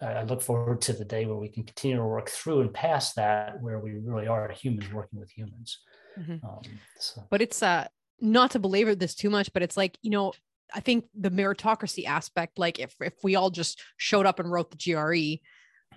I, 0.02 0.06
I 0.06 0.24
look 0.24 0.42
forward 0.42 0.82
to 0.82 0.94
the 0.94 1.06
day 1.06 1.26
where 1.26 1.38
we 1.38 1.50
can 1.50 1.64
continue 1.64 1.98
to 1.98 2.04
work 2.04 2.30
through 2.30 2.62
and 2.62 2.74
past 2.74 3.16
that, 3.18 3.62
where 3.62 3.80
we 3.80 4.00
really 4.00 4.28
are 4.28 4.50
humans 4.52 4.92
working 4.92 5.20
with 5.20 5.30
humans. 5.30 5.80
Mm-hmm. 6.20 6.46
Um, 6.46 6.62
so. 7.00 7.22
But 7.30 7.42
it's 7.42 7.62
uh, 7.62 7.88
not 8.20 8.52
to 8.52 8.60
belabor 8.60 8.96
this 8.96 9.14
too 9.14 9.30
much, 9.30 9.54
but 9.54 9.62
it's 9.62 9.78
like 9.78 9.98
you 10.02 10.10
know 10.10 10.34
I 10.74 10.80
think 10.80 11.06
the 11.18 11.32
meritocracy 11.32 12.06
aspect, 12.06 12.60
like 12.60 12.80
if 12.80 12.96
if 13.00 13.14
we 13.24 13.36
all 13.36 13.50
just 13.50 13.82
showed 13.98 14.26
up 14.26 14.40
and 14.40 14.52
wrote 14.52 14.72
the 14.72 14.78
GRE, 14.78 15.42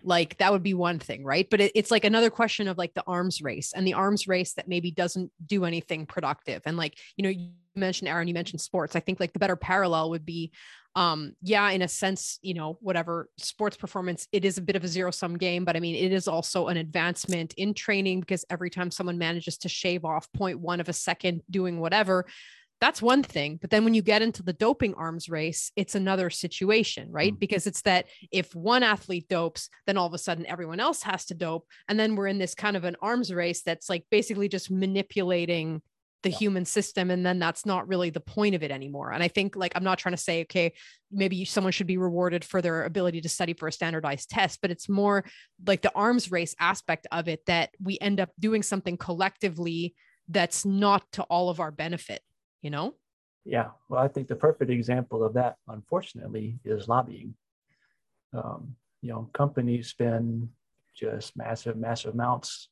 like 0.04 0.36
that 0.38 0.52
would 0.52 0.62
be 0.62 0.74
one 0.74 0.98
thing 0.98 1.24
right? 1.24 1.48
But 1.50 1.60
it, 1.60 1.72
it's 1.74 1.90
like 1.90 2.04
another 2.04 2.30
question 2.30 2.68
of 2.68 2.78
like 2.78 2.94
the 2.94 3.04
arms 3.06 3.42
race 3.42 3.72
and 3.74 3.86
the 3.86 3.94
arms 3.94 4.26
race 4.28 4.54
that 4.54 4.68
maybe 4.68 4.90
doesn't 4.90 5.30
do 5.44 5.64
anything 5.64 6.06
productive. 6.06 6.62
And 6.66 6.76
like 6.76 6.98
you 7.16 7.22
know 7.22 7.30
you 7.30 7.50
mentioned 7.74 8.08
aaron 8.08 8.28
you 8.28 8.34
mentioned 8.34 8.60
sports. 8.60 8.96
I 8.96 9.00
think 9.00 9.20
like 9.20 9.32
the 9.32 9.38
better 9.38 9.56
parallel 9.56 10.10
would 10.10 10.26
be 10.26 10.52
um 10.94 11.34
yeah 11.42 11.70
in 11.70 11.80
a 11.80 11.88
sense 11.88 12.38
you 12.42 12.52
know 12.52 12.76
whatever 12.80 13.28
sports 13.38 13.76
performance 13.76 14.28
it 14.30 14.44
is 14.44 14.58
a 14.58 14.62
bit 14.62 14.76
of 14.76 14.84
a 14.84 14.88
zero 14.88 15.10
sum 15.10 15.38
game 15.38 15.64
but 15.64 15.74
i 15.74 15.80
mean 15.80 15.94
it 15.94 16.12
is 16.12 16.28
also 16.28 16.68
an 16.68 16.76
advancement 16.76 17.54
in 17.54 17.72
training 17.72 18.20
because 18.20 18.44
every 18.50 18.68
time 18.68 18.90
someone 18.90 19.16
manages 19.16 19.56
to 19.56 19.70
shave 19.70 20.04
off 20.04 20.28
0.1 20.32 20.80
of 20.80 20.88
a 20.90 20.92
second 20.92 21.40
doing 21.50 21.80
whatever 21.80 22.26
that's 22.82 23.00
one 23.00 23.22
thing. 23.22 23.58
But 23.60 23.70
then 23.70 23.84
when 23.84 23.94
you 23.94 24.02
get 24.02 24.22
into 24.22 24.42
the 24.42 24.52
doping 24.52 24.94
arms 24.94 25.28
race, 25.28 25.70
it's 25.76 25.94
another 25.94 26.30
situation, 26.30 27.12
right? 27.12 27.32
Mm. 27.32 27.38
Because 27.38 27.68
it's 27.68 27.82
that 27.82 28.06
if 28.32 28.56
one 28.56 28.82
athlete 28.82 29.28
dopes, 29.28 29.68
then 29.86 29.96
all 29.96 30.08
of 30.08 30.14
a 30.14 30.18
sudden 30.18 30.46
everyone 30.46 30.80
else 30.80 31.00
has 31.04 31.24
to 31.26 31.34
dope. 31.34 31.64
And 31.88 31.98
then 31.98 32.16
we're 32.16 32.26
in 32.26 32.38
this 32.38 32.56
kind 32.56 32.76
of 32.76 32.82
an 32.82 32.96
arms 33.00 33.32
race 33.32 33.62
that's 33.62 33.88
like 33.88 34.04
basically 34.10 34.48
just 34.48 34.68
manipulating 34.68 35.80
the 36.24 36.30
yeah. 36.30 36.38
human 36.38 36.64
system. 36.64 37.12
And 37.12 37.24
then 37.24 37.38
that's 37.38 37.64
not 37.64 37.86
really 37.86 38.10
the 38.10 38.18
point 38.18 38.56
of 38.56 38.64
it 38.64 38.72
anymore. 38.72 39.12
And 39.12 39.22
I 39.22 39.28
think, 39.28 39.54
like, 39.54 39.74
I'm 39.76 39.84
not 39.84 39.98
trying 39.98 40.16
to 40.16 40.20
say, 40.20 40.42
okay, 40.42 40.72
maybe 41.12 41.44
someone 41.44 41.72
should 41.72 41.86
be 41.86 41.98
rewarded 41.98 42.44
for 42.44 42.60
their 42.60 42.82
ability 42.82 43.20
to 43.20 43.28
study 43.28 43.52
for 43.52 43.68
a 43.68 43.72
standardized 43.72 44.28
test, 44.28 44.58
but 44.60 44.72
it's 44.72 44.88
more 44.88 45.24
like 45.64 45.82
the 45.82 45.94
arms 45.94 46.32
race 46.32 46.56
aspect 46.58 47.06
of 47.12 47.28
it 47.28 47.46
that 47.46 47.70
we 47.80 47.96
end 48.00 48.18
up 48.18 48.30
doing 48.40 48.64
something 48.64 48.96
collectively 48.96 49.94
that's 50.28 50.64
not 50.64 51.04
to 51.12 51.22
all 51.24 51.48
of 51.48 51.60
our 51.60 51.70
benefit 51.70 52.22
you 52.62 52.70
know? 52.70 52.94
Yeah. 53.44 53.70
Well, 53.88 54.02
I 54.02 54.08
think 54.08 54.28
the 54.28 54.36
perfect 54.36 54.70
example 54.70 55.24
of 55.24 55.34
that, 55.34 55.56
unfortunately, 55.68 56.60
is 56.64 56.88
lobbying. 56.88 57.34
Um, 58.32 58.76
you 59.02 59.10
know, 59.10 59.28
companies 59.32 59.88
spend 59.88 60.48
just 60.94 61.36
massive, 61.36 61.76
massive 61.76 62.14
amounts 62.14 62.68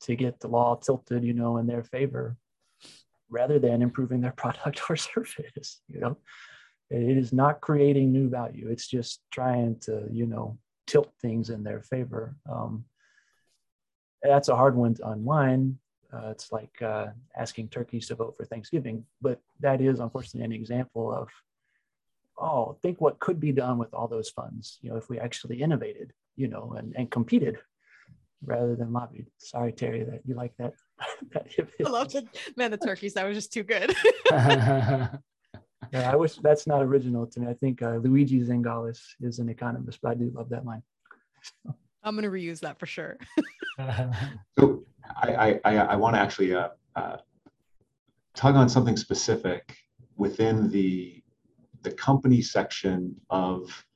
to 0.00 0.16
get 0.16 0.40
the 0.40 0.48
law 0.48 0.76
tilted, 0.76 1.22
you 1.22 1.34
know, 1.34 1.58
in 1.58 1.66
their 1.66 1.82
favor 1.84 2.36
rather 3.28 3.58
than 3.58 3.82
improving 3.82 4.20
their 4.20 4.32
product 4.36 4.80
or 4.88 4.96
service, 4.96 5.80
you 5.88 6.00
know. 6.00 6.16
It 6.88 7.18
is 7.18 7.32
not 7.32 7.60
creating 7.60 8.12
new 8.12 8.28
value. 8.28 8.68
It's 8.70 8.86
just 8.86 9.20
trying 9.32 9.80
to, 9.80 10.06
you 10.10 10.24
know, 10.24 10.58
tilt 10.86 11.12
things 11.20 11.50
in 11.50 11.64
their 11.64 11.82
favor. 11.82 12.36
Um, 12.48 12.84
that's 14.22 14.48
a 14.48 14.56
hard 14.56 14.76
one 14.76 14.94
to 14.94 15.08
unwind 15.08 15.78
uh, 16.12 16.28
it's 16.30 16.52
like 16.52 16.80
uh, 16.82 17.06
asking 17.36 17.68
turkeys 17.68 18.08
to 18.08 18.14
vote 18.14 18.36
for 18.36 18.44
Thanksgiving, 18.44 19.04
but 19.20 19.40
that 19.60 19.80
is 19.80 20.00
unfortunately 20.00 20.44
an 20.44 20.52
example 20.52 21.12
of 21.12 21.28
oh, 22.38 22.76
think 22.82 23.00
what 23.00 23.18
could 23.18 23.40
be 23.40 23.52
done 23.52 23.78
with 23.78 23.92
all 23.94 24.08
those 24.08 24.28
funds, 24.30 24.78
you 24.82 24.90
know, 24.90 24.96
if 24.96 25.08
we 25.08 25.18
actually 25.18 25.62
innovated, 25.62 26.12
you 26.36 26.48
know, 26.48 26.74
and, 26.76 26.94
and 26.96 27.10
competed 27.10 27.58
rather 28.44 28.76
than 28.76 28.92
lobbied. 28.92 29.26
Sorry, 29.38 29.72
Terry, 29.72 30.04
that 30.04 30.20
you 30.26 30.34
like 30.34 30.52
that. 30.58 30.74
that 31.32 31.46
I 31.84 31.88
love 31.88 32.14
it. 32.14 32.26
Man, 32.56 32.70
the 32.70 32.76
turkeys, 32.76 33.14
that 33.14 33.24
was 33.26 33.36
just 33.36 33.52
too 33.52 33.62
good. 33.62 33.94
yeah, 34.30 35.08
I 35.92 36.16
wish 36.16 36.36
that's 36.36 36.66
not 36.66 36.82
original 36.82 37.26
to 37.26 37.40
me. 37.40 37.48
I 37.48 37.54
think 37.54 37.82
uh, 37.82 37.96
Luigi 37.96 38.40
Zingales 38.40 39.00
is 39.20 39.38
an 39.38 39.48
economist, 39.48 40.00
but 40.02 40.10
I 40.10 40.14
do 40.14 40.30
love 40.34 40.50
that 40.50 40.64
line. 40.64 40.82
I'm 42.02 42.14
going 42.14 42.22
to 42.22 42.30
reuse 42.30 42.60
that 42.60 42.78
for 42.78 42.86
sure. 42.86 43.18
so 44.58 44.84
I, 45.16 45.60
I, 45.64 45.76
I 45.76 45.96
want 45.96 46.14
to 46.14 46.20
actually 46.20 46.54
uh, 46.54 46.68
uh, 46.94 47.16
tug 48.34 48.54
on 48.54 48.68
something 48.68 48.96
specific 48.96 49.76
within 50.16 50.70
the 50.70 51.22
the 51.82 51.90
company 51.92 52.42
section 52.42 53.14
of 53.30 53.86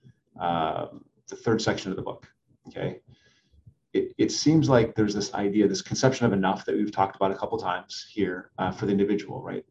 uh, 0.40 0.86
the 1.28 1.36
third 1.36 1.60
section 1.60 1.90
of 1.90 1.96
the 1.96 2.02
book. 2.02 2.26
Okay, 2.68 3.00
it, 3.92 4.14
it 4.18 4.32
seems 4.32 4.68
like 4.68 4.94
there's 4.94 5.14
this 5.14 5.34
idea, 5.34 5.66
this 5.66 5.82
conception 5.82 6.26
of 6.26 6.32
enough 6.32 6.64
that 6.64 6.76
we've 6.76 6.92
talked 6.92 7.16
about 7.16 7.32
a 7.32 7.34
couple 7.34 7.58
times 7.58 8.06
here 8.10 8.50
uh, 8.58 8.70
for 8.70 8.86
the 8.86 8.92
individual, 8.92 9.42
right? 9.42 9.64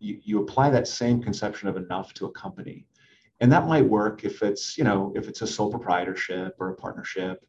You, 0.00 0.18
you 0.22 0.42
apply 0.42 0.70
that 0.70 0.88
same 0.88 1.22
conception 1.22 1.68
of 1.68 1.76
enough 1.76 2.12
to 2.14 2.26
a 2.26 2.32
company. 2.32 2.86
And 3.40 3.50
that 3.52 3.66
might 3.66 3.84
work 3.84 4.24
if 4.24 4.42
it's, 4.42 4.76
you 4.76 4.84
know, 4.84 5.12
if 5.14 5.28
it's 5.28 5.42
a 5.42 5.46
sole 5.46 5.70
proprietorship 5.70 6.56
or 6.58 6.70
a 6.70 6.74
partnership 6.74 7.44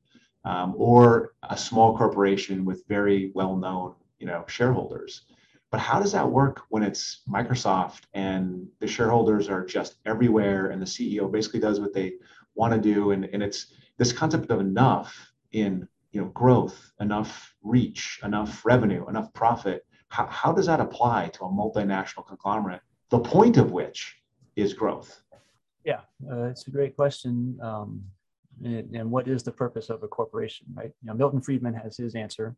um, 0.46 0.74
or 0.78 1.34
a 1.50 1.58
small 1.58 1.98
corporation 1.98 2.66
with 2.66 2.88
very 2.88 3.32
well-known, 3.34 3.96
you 4.20 4.28
know, 4.28 4.44
shareholders. 4.48 5.26
But 5.72 5.80
how 5.80 6.00
does 6.00 6.12
that 6.12 6.30
work 6.30 6.62
when 6.70 6.84
it's 6.84 7.22
Microsoft 7.28 8.02
and 8.14 8.68
the 8.80 8.88
shareholders 8.88 9.50
are 9.50 9.66
just 9.66 9.96
everywhere 10.06 10.68
and 10.68 10.82
the 10.82 10.86
CEO 10.86 11.32
basically 11.32 11.60
does 11.60 11.80
what 11.80 11.94
they 11.94 12.14
want 12.54 12.74
to 12.74 12.80
do? 12.80 13.12
And, 13.12 13.26
and 13.26 13.42
it's 13.42 13.74
this 13.98 14.14
concept 14.14 14.52
of 14.52 14.60
enough 14.60 15.34
in 15.52 15.88
you 16.14 16.22
know 16.22 16.28
growth 16.30 16.92
enough 17.00 17.54
reach 17.64 18.20
enough 18.24 18.64
revenue 18.66 19.08
enough 19.10 19.34
profit 19.34 19.86
how, 20.10 20.28
how 20.28 20.52
does 20.52 20.68
that 20.68 20.80
apply 20.80 21.30
to 21.34 21.44
a 21.44 21.50
multinational 21.50 22.26
conglomerate 22.26 22.82
the 23.10 23.20
point 23.20 23.58
of 23.58 23.72
which 23.72 24.22
is 24.56 24.74
growth 24.74 25.22
yeah 25.84 26.02
uh, 26.32 26.44
it's 26.44 26.68
a 26.68 26.72
great 26.72 26.96
question 26.96 27.58
um, 27.62 28.02
and, 28.64 28.96
and, 28.96 29.12
what 29.12 29.28
is 29.28 29.44
the 29.44 29.52
purpose 29.52 29.90
of 29.90 30.04
a 30.04 30.08
corporation 30.08 30.68
right? 30.74 30.92
You 31.02 31.08
know 31.08 31.14
milton 31.14 31.42
friedman 31.42 31.74
has 31.74 31.98
his 31.98 32.16
answer. 32.16 32.56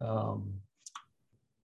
Um, 0.00 0.54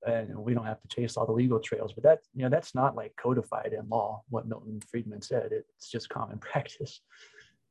and 0.06 0.36
we 0.36 0.54
don't 0.54 0.66
have 0.66 0.80
to 0.82 0.88
chase 0.88 1.16
all 1.16 1.26
the 1.26 1.32
legal 1.32 1.58
trails 1.58 1.92
but 1.92 2.04
that 2.04 2.20
you 2.34 2.42
know 2.42 2.48
that's 2.48 2.74
not 2.74 2.94
like 2.94 3.12
codified 3.16 3.72
in 3.72 3.88
law 3.88 4.22
what 4.28 4.46
milton 4.46 4.80
friedman 4.90 5.22
said. 5.22 5.50
It's 5.52 5.90
just 5.90 6.08
common 6.08 6.38
practice. 6.50 7.00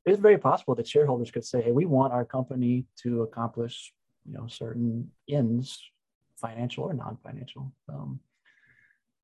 It's 0.06 0.20
very 0.20 0.38
possible 0.38 0.76
that 0.76 0.88
shareholders 0.88 1.32
could 1.32 1.46
say, 1.46 1.64
hey, 1.64 1.72
we 1.72 1.86
want 1.86 2.14
our 2.14 2.26
company 2.26 2.86
to 3.02 3.24
accomplish, 3.24 3.92
you 4.24 4.34
know, 4.34 4.46
certain 4.48 5.10
ends, 5.28 5.82
financial 6.40 6.84
or 6.84 6.94
non-financial. 6.94 7.74
Um, 7.90 8.20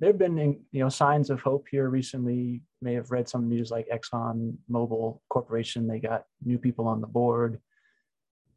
there 0.01 0.09
have 0.09 0.17
been, 0.17 0.59
you 0.71 0.79
know, 0.79 0.89
signs 0.89 1.29
of 1.29 1.41
hope 1.41 1.67
here 1.69 1.87
recently. 1.87 2.61
May 2.81 2.95
have 2.95 3.11
read 3.11 3.29
some 3.29 3.47
news 3.47 3.69
like 3.69 3.87
Exxon 3.87 4.55
Mobil 4.69 5.19
Corporation. 5.29 5.87
They 5.87 5.99
got 5.99 6.25
new 6.43 6.57
people 6.57 6.87
on 6.87 7.01
the 7.01 7.07
board, 7.07 7.59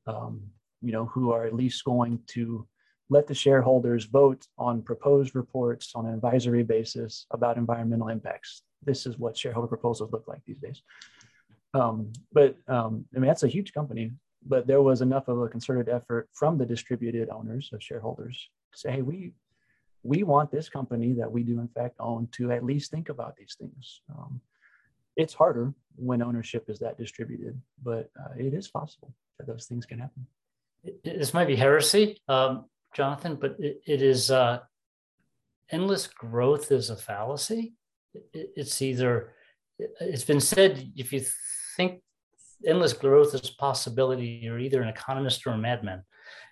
um, 0.06 0.40
you 0.80 0.90
know, 0.90 1.04
who 1.04 1.32
are 1.32 1.44
at 1.44 1.54
least 1.54 1.84
going 1.84 2.20
to 2.28 2.66
let 3.10 3.26
the 3.26 3.34
shareholders 3.34 4.06
vote 4.06 4.46
on 4.56 4.80
proposed 4.80 5.34
reports 5.34 5.92
on 5.94 6.06
an 6.06 6.14
advisory 6.14 6.62
basis 6.62 7.26
about 7.30 7.58
environmental 7.58 8.08
impacts. 8.08 8.62
This 8.82 9.04
is 9.04 9.18
what 9.18 9.36
shareholder 9.36 9.68
proposals 9.68 10.12
look 10.12 10.26
like 10.26 10.40
these 10.46 10.60
days. 10.60 10.80
Um, 11.74 12.10
but 12.32 12.56
um, 12.68 13.04
I 13.14 13.18
mean, 13.18 13.28
that's 13.28 13.42
a 13.42 13.48
huge 13.48 13.74
company, 13.74 14.12
but 14.46 14.66
there 14.66 14.80
was 14.80 15.02
enough 15.02 15.28
of 15.28 15.38
a 15.38 15.48
concerted 15.48 15.90
effort 15.90 16.30
from 16.32 16.56
the 16.56 16.64
distributed 16.64 17.28
owners 17.28 17.68
of 17.74 17.82
shareholders 17.82 18.48
to 18.72 18.78
say, 18.78 18.92
hey, 18.92 19.02
we, 19.02 19.32
we 20.04 20.22
want 20.22 20.52
this 20.52 20.68
company 20.68 21.14
that 21.14 21.30
we 21.30 21.42
do 21.42 21.58
in 21.58 21.68
fact 21.68 21.96
own 21.98 22.28
to 22.32 22.52
at 22.52 22.64
least 22.64 22.90
think 22.90 23.08
about 23.08 23.34
these 23.36 23.56
things. 23.58 24.02
Um, 24.16 24.40
it's 25.16 25.32
harder 25.34 25.72
when 25.96 26.22
ownership 26.22 26.68
is 26.68 26.78
that 26.80 26.98
distributed, 26.98 27.60
but 27.82 28.10
uh, 28.20 28.34
it 28.38 28.52
is 28.52 28.68
possible 28.68 29.12
that 29.38 29.46
those 29.46 29.66
things 29.66 29.86
can 29.86 29.98
happen. 29.98 30.26
This 31.02 31.32
might 31.32 31.46
be 31.46 31.56
heresy, 31.56 32.20
um, 32.28 32.66
Jonathan, 32.94 33.36
but 33.36 33.56
it, 33.58 33.80
it 33.86 34.02
is 34.02 34.30
uh, 34.30 34.60
endless 35.70 36.06
growth 36.06 36.70
is 36.70 36.90
a 36.90 36.96
fallacy. 36.96 37.72
It, 38.34 38.52
it's 38.56 38.82
either 38.82 39.32
it's 39.78 40.24
been 40.24 40.40
said 40.40 40.92
if 40.94 41.12
you 41.12 41.24
think 41.76 42.02
endless 42.66 42.92
growth 42.92 43.34
is 43.34 43.48
a 43.48 43.56
possibility, 43.56 44.40
you're 44.42 44.58
either 44.58 44.82
an 44.82 44.88
economist 44.88 45.46
or 45.46 45.50
a 45.50 45.58
madman. 45.58 46.04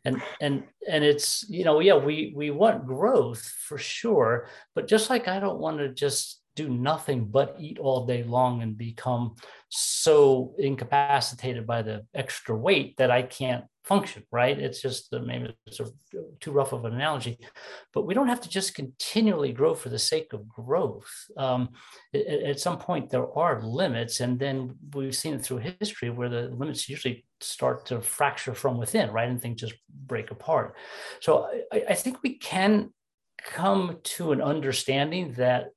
And 0.04 0.20
and 0.40 0.64
and 0.88 1.04
it's 1.04 1.48
you 1.48 1.64
know 1.64 1.78
yeah 1.80 1.94
we 1.94 2.32
we 2.34 2.50
want 2.50 2.86
growth 2.86 3.42
for 3.66 3.78
sure, 3.78 4.48
but 4.74 4.88
just 4.88 5.10
like 5.10 5.28
I 5.28 5.38
don't 5.38 5.60
want 5.60 5.78
to 5.78 5.88
just 5.88 6.42
do 6.54 6.68
nothing 6.68 7.24
but 7.26 7.56
eat 7.58 7.78
all 7.78 8.06
day 8.06 8.22
long 8.22 8.62
and 8.62 8.76
become 8.76 9.34
so 9.70 10.54
incapacitated 10.58 11.66
by 11.66 11.82
the 11.82 12.04
extra 12.14 12.54
weight 12.54 12.96
that 12.98 13.10
I 13.10 13.22
can't 13.22 13.64
function, 13.84 14.22
right? 14.30 14.58
It's 14.58 14.80
just 14.80 15.12
maybe 15.12 15.54
it's 15.66 15.80
a, 15.80 15.86
too 16.40 16.52
rough 16.52 16.72
of 16.72 16.84
an 16.84 16.94
analogy, 16.94 17.38
but 17.92 18.06
we 18.06 18.14
don't 18.14 18.28
have 18.28 18.40
to 18.42 18.48
just 18.48 18.74
continually 18.74 19.52
grow 19.52 19.74
for 19.74 19.88
the 19.88 19.98
sake 19.98 20.32
of 20.32 20.48
growth. 20.48 21.10
Um, 21.36 21.70
at, 22.14 22.26
at, 22.26 22.60
some 22.60 22.78
point, 22.78 23.10
there 23.10 23.32
are 23.36 23.62
limits, 23.62 24.20
and 24.20 24.38
then 24.38 24.76
we've 24.94 25.16
seen 25.16 25.34
it 25.34 25.42
through 25.42 25.74
history 25.80 26.10
where 26.10 26.28
the 26.28 26.42
limits 26.42 26.88
usually 26.88 27.24
start 27.42 27.86
to 27.86 28.00
fracture 28.00 28.54
from 28.54 28.78
within, 28.78 29.10
right? 29.10 29.28
And 29.28 29.40
things 29.40 29.60
just 29.60 29.74
break 30.06 30.30
apart. 30.30 30.74
So 31.20 31.48
I, 31.72 31.84
I 31.90 31.94
think 31.94 32.22
we 32.22 32.38
can 32.38 32.92
come 33.44 33.98
to 34.04 34.32
an 34.32 34.40
understanding 34.40 35.32
that 35.34 35.70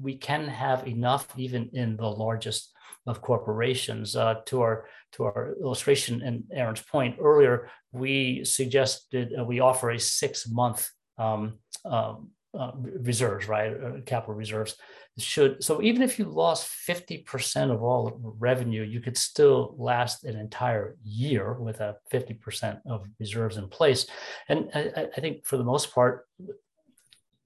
we 0.00 0.16
can 0.16 0.48
have 0.48 0.86
enough 0.86 1.28
even 1.36 1.70
in 1.72 1.96
the 1.96 2.08
largest 2.08 2.72
of 3.06 3.20
corporations. 3.20 4.16
Uh, 4.16 4.36
to 4.46 4.60
our 4.60 4.86
to 5.12 5.24
our 5.24 5.54
illustration 5.60 6.22
and 6.22 6.44
Aaron's 6.52 6.82
point 6.82 7.16
earlier, 7.20 7.68
we 7.92 8.44
suggested 8.44 9.34
uh, 9.38 9.44
we 9.44 9.60
offer 9.60 9.90
a 9.90 9.98
six 9.98 10.48
month 10.48 10.88
um, 11.18 11.58
um, 11.84 12.30
uh, 12.58 12.72
reserves, 12.76 13.48
right? 13.48 13.72
Uh, 13.72 14.00
capital 14.06 14.34
reserves 14.34 14.76
should 15.18 15.62
so 15.62 15.82
even 15.82 16.00
if 16.02 16.18
you 16.18 16.24
lost 16.24 16.70
50% 16.88 17.70
of 17.70 17.82
all 17.82 18.18
revenue, 18.38 18.82
you 18.82 19.00
could 19.00 19.16
still 19.16 19.74
last 19.78 20.24
an 20.24 20.38
entire 20.38 20.96
year 21.04 21.54
with 21.54 21.80
a 21.80 21.96
50% 22.10 22.80
of 22.86 23.06
reserves 23.20 23.58
in 23.58 23.68
place. 23.68 24.06
And 24.48 24.70
I, 24.74 25.08
I 25.16 25.20
think 25.20 25.44
for 25.44 25.58
the 25.58 25.64
most 25.64 25.94
part, 25.94 26.26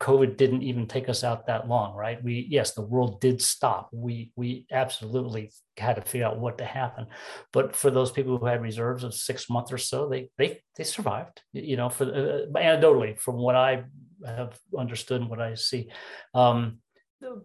COVID 0.01 0.37
didn't 0.37 0.63
even 0.63 0.87
take 0.87 1.09
us 1.09 1.25
out 1.25 1.47
that 1.47 1.69
long, 1.69 1.97
right? 1.97 2.23
We 2.23 2.47
yes, 2.51 2.75
the 2.75 2.83
world 2.83 3.21
did 3.21 3.41
stop. 3.41 3.89
We 3.93 4.31
we 4.37 4.67
absolutely 4.71 5.53
had 5.79 5.97
to 5.97 6.03
figure 6.03 6.27
out 6.27 6.39
what 6.39 6.59
to 6.59 6.65
happen. 6.65 7.07
But 7.53 7.75
for 7.75 7.91
those 7.91 8.13
people 8.13 8.37
who 8.37 8.45
had 8.45 8.61
reserves 8.61 9.05
of 9.05 9.15
six 9.15 9.49
months 9.49 9.73
or 9.73 9.79
so, 9.79 10.09
they 10.09 10.29
they 10.37 10.61
they 10.77 10.85
survived. 10.85 11.41
You 11.53 11.79
know, 11.79 11.89
for 11.89 12.05
uh, 12.05 12.59
anecdotally, 12.59 13.19
from 13.19 13.37
what 13.37 13.57
I 13.57 13.85
have 14.27 14.59
understood 14.77 15.23
and 15.23 15.31
what 15.31 15.41
I 15.41 15.55
see, 15.55 15.89
um, 16.35 16.79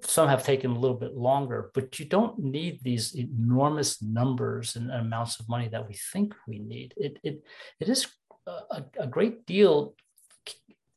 some 0.01 0.27
have 0.27 0.43
taken 0.43 0.71
a 0.71 0.79
little 0.79 0.97
bit 0.97 1.15
longer. 1.15 1.71
But 1.73 1.99
you 1.99 2.05
don't 2.05 2.37
need 2.39 2.83
these 2.83 3.15
enormous 3.15 4.01
numbers 4.01 4.75
and 4.75 4.91
amounts 4.91 5.39
of 5.39 5.49
money 5.49 5.69
that 5.69 5.87
we 5.87 5.95
think 6.13 6.33
we 6.47 6.59
need. 6.59 6.93
It 6.97 7.17
it 7.23 7.43
it 7.79 7.89
is 7.89 8.07
a, 8.47 8.83
a 8.99 9.07
great 9.07 9.45
deal. 9.45 9.95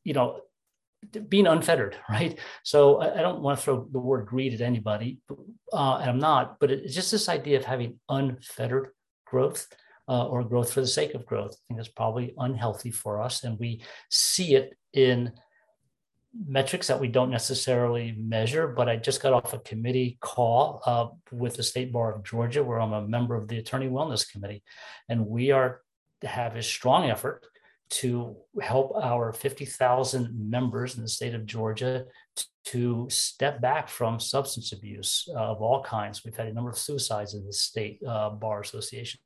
You 0.03 0.15
know, 0.15 0.41
being 1.29 1.47
unfettered, 1.47 1.97
right? 2.09 2.39
So 2.63 3.01
I, 3.01 3.19
I, 3.19 3.23
don't 3.23 3.41
want 3.41 3.59
to 3.59 3.65
throw 3.65 3.89
the 3.91 3.99
word 3.99 4.27
greed 4.27 4.55
at 4.55 4.61
anybody, 4.61 5.21
uh, 5.73 5.97
and 5.97 6.11
I'm 6.11 6.19
not, 6.19 6.59
but 6.61 6.71
it's 6.71 6.95
just 6.95 7.11
this 7.11 7.29
idea 7.29 7.59
of 7.59 7.65
having 7.65 8.01
unfettered 8.09 8.89
growth 9.27 9.67
uh, 10.09 10.27
or 10.27 10.45
growth 10.45 10.73
for 10.73 10.81
the 10.81 10.87
sake 10.87 11.15
of 11.15 11.27
growth. 11.27 11.53
I 11.53 11.61
think 11.69 11.79
that's 11.79 11.89
probably 11.89 12.35
unhealthy 12.39 12.91
for 12.91 13.21
us, 13.21 13.45
and 13.45 13.59
we 13.59 13.83
see 14.11 14.55
it 14.55 14.77
in 14.93 15.33
metrics 16.47 16.89
that 16.89 17.01
we 17.01 17.09
don't 17.09 17.31
necessarily 17.31 18.15
measure. 18.19 18.69
But 18.69 18.89
I 18.89 18.97
just 18.97 19.23
got 19.23 19.33
off 19.33 19.55
a 19.55 19.59
committee 19.59 20.19
call 20.21 20.83
uh, 20.87 21.07
with 21.33 21.57
the 21.57 21.63
State 21.63 21.93
Bar 21.93 22.15
of 22.15 22.25
Georgia, 22.25 22.63
where 22.63 22.81
I'm 22.81 22.93
a 22.93 23.07
member 23.07 23.35
of 23.35 23.49
the 23.49 23.59
Attorney 23.59 23.89
Wellness 23.89 24.31
Committee, 24.31 24.63
and 25.09 25.27
we 25.27 25.51
are 25.51 25.81
have 26.23 26.57
a 26.57 26.63
strong 26.63 27.11
effort 27.11 27.45
to 27.91 28.37
help 28.61 28.97
our 28.97 29.33
50,000 29.33 30.51
members 30.51 30.97
in 30.97 31.03
the 31.03 31.09
state 31.09 31.35
of 31.35 31.47
Georgia 31.47 32.07
to 32.65 33.07
step 33.11 33.61
back 33.61 33.89
from 33.89 34.19
substance 34.19 34.73
abuse 34.73 35.29
of 35.37 35.61
all 35.61 35.83
kinds. 35.83 36.25
We've 36.25 36.35
had 36.35 36.49
a 36.49 36.53
number 36.53 36.71
of 36.71 36.79
suicides 36.79 37.35
in 37.35 37.45
the 37.45 37.53
state 37.53 38.01
uh, 38.07 38.31
bar 38.31 38.63
association. 38.63 39.21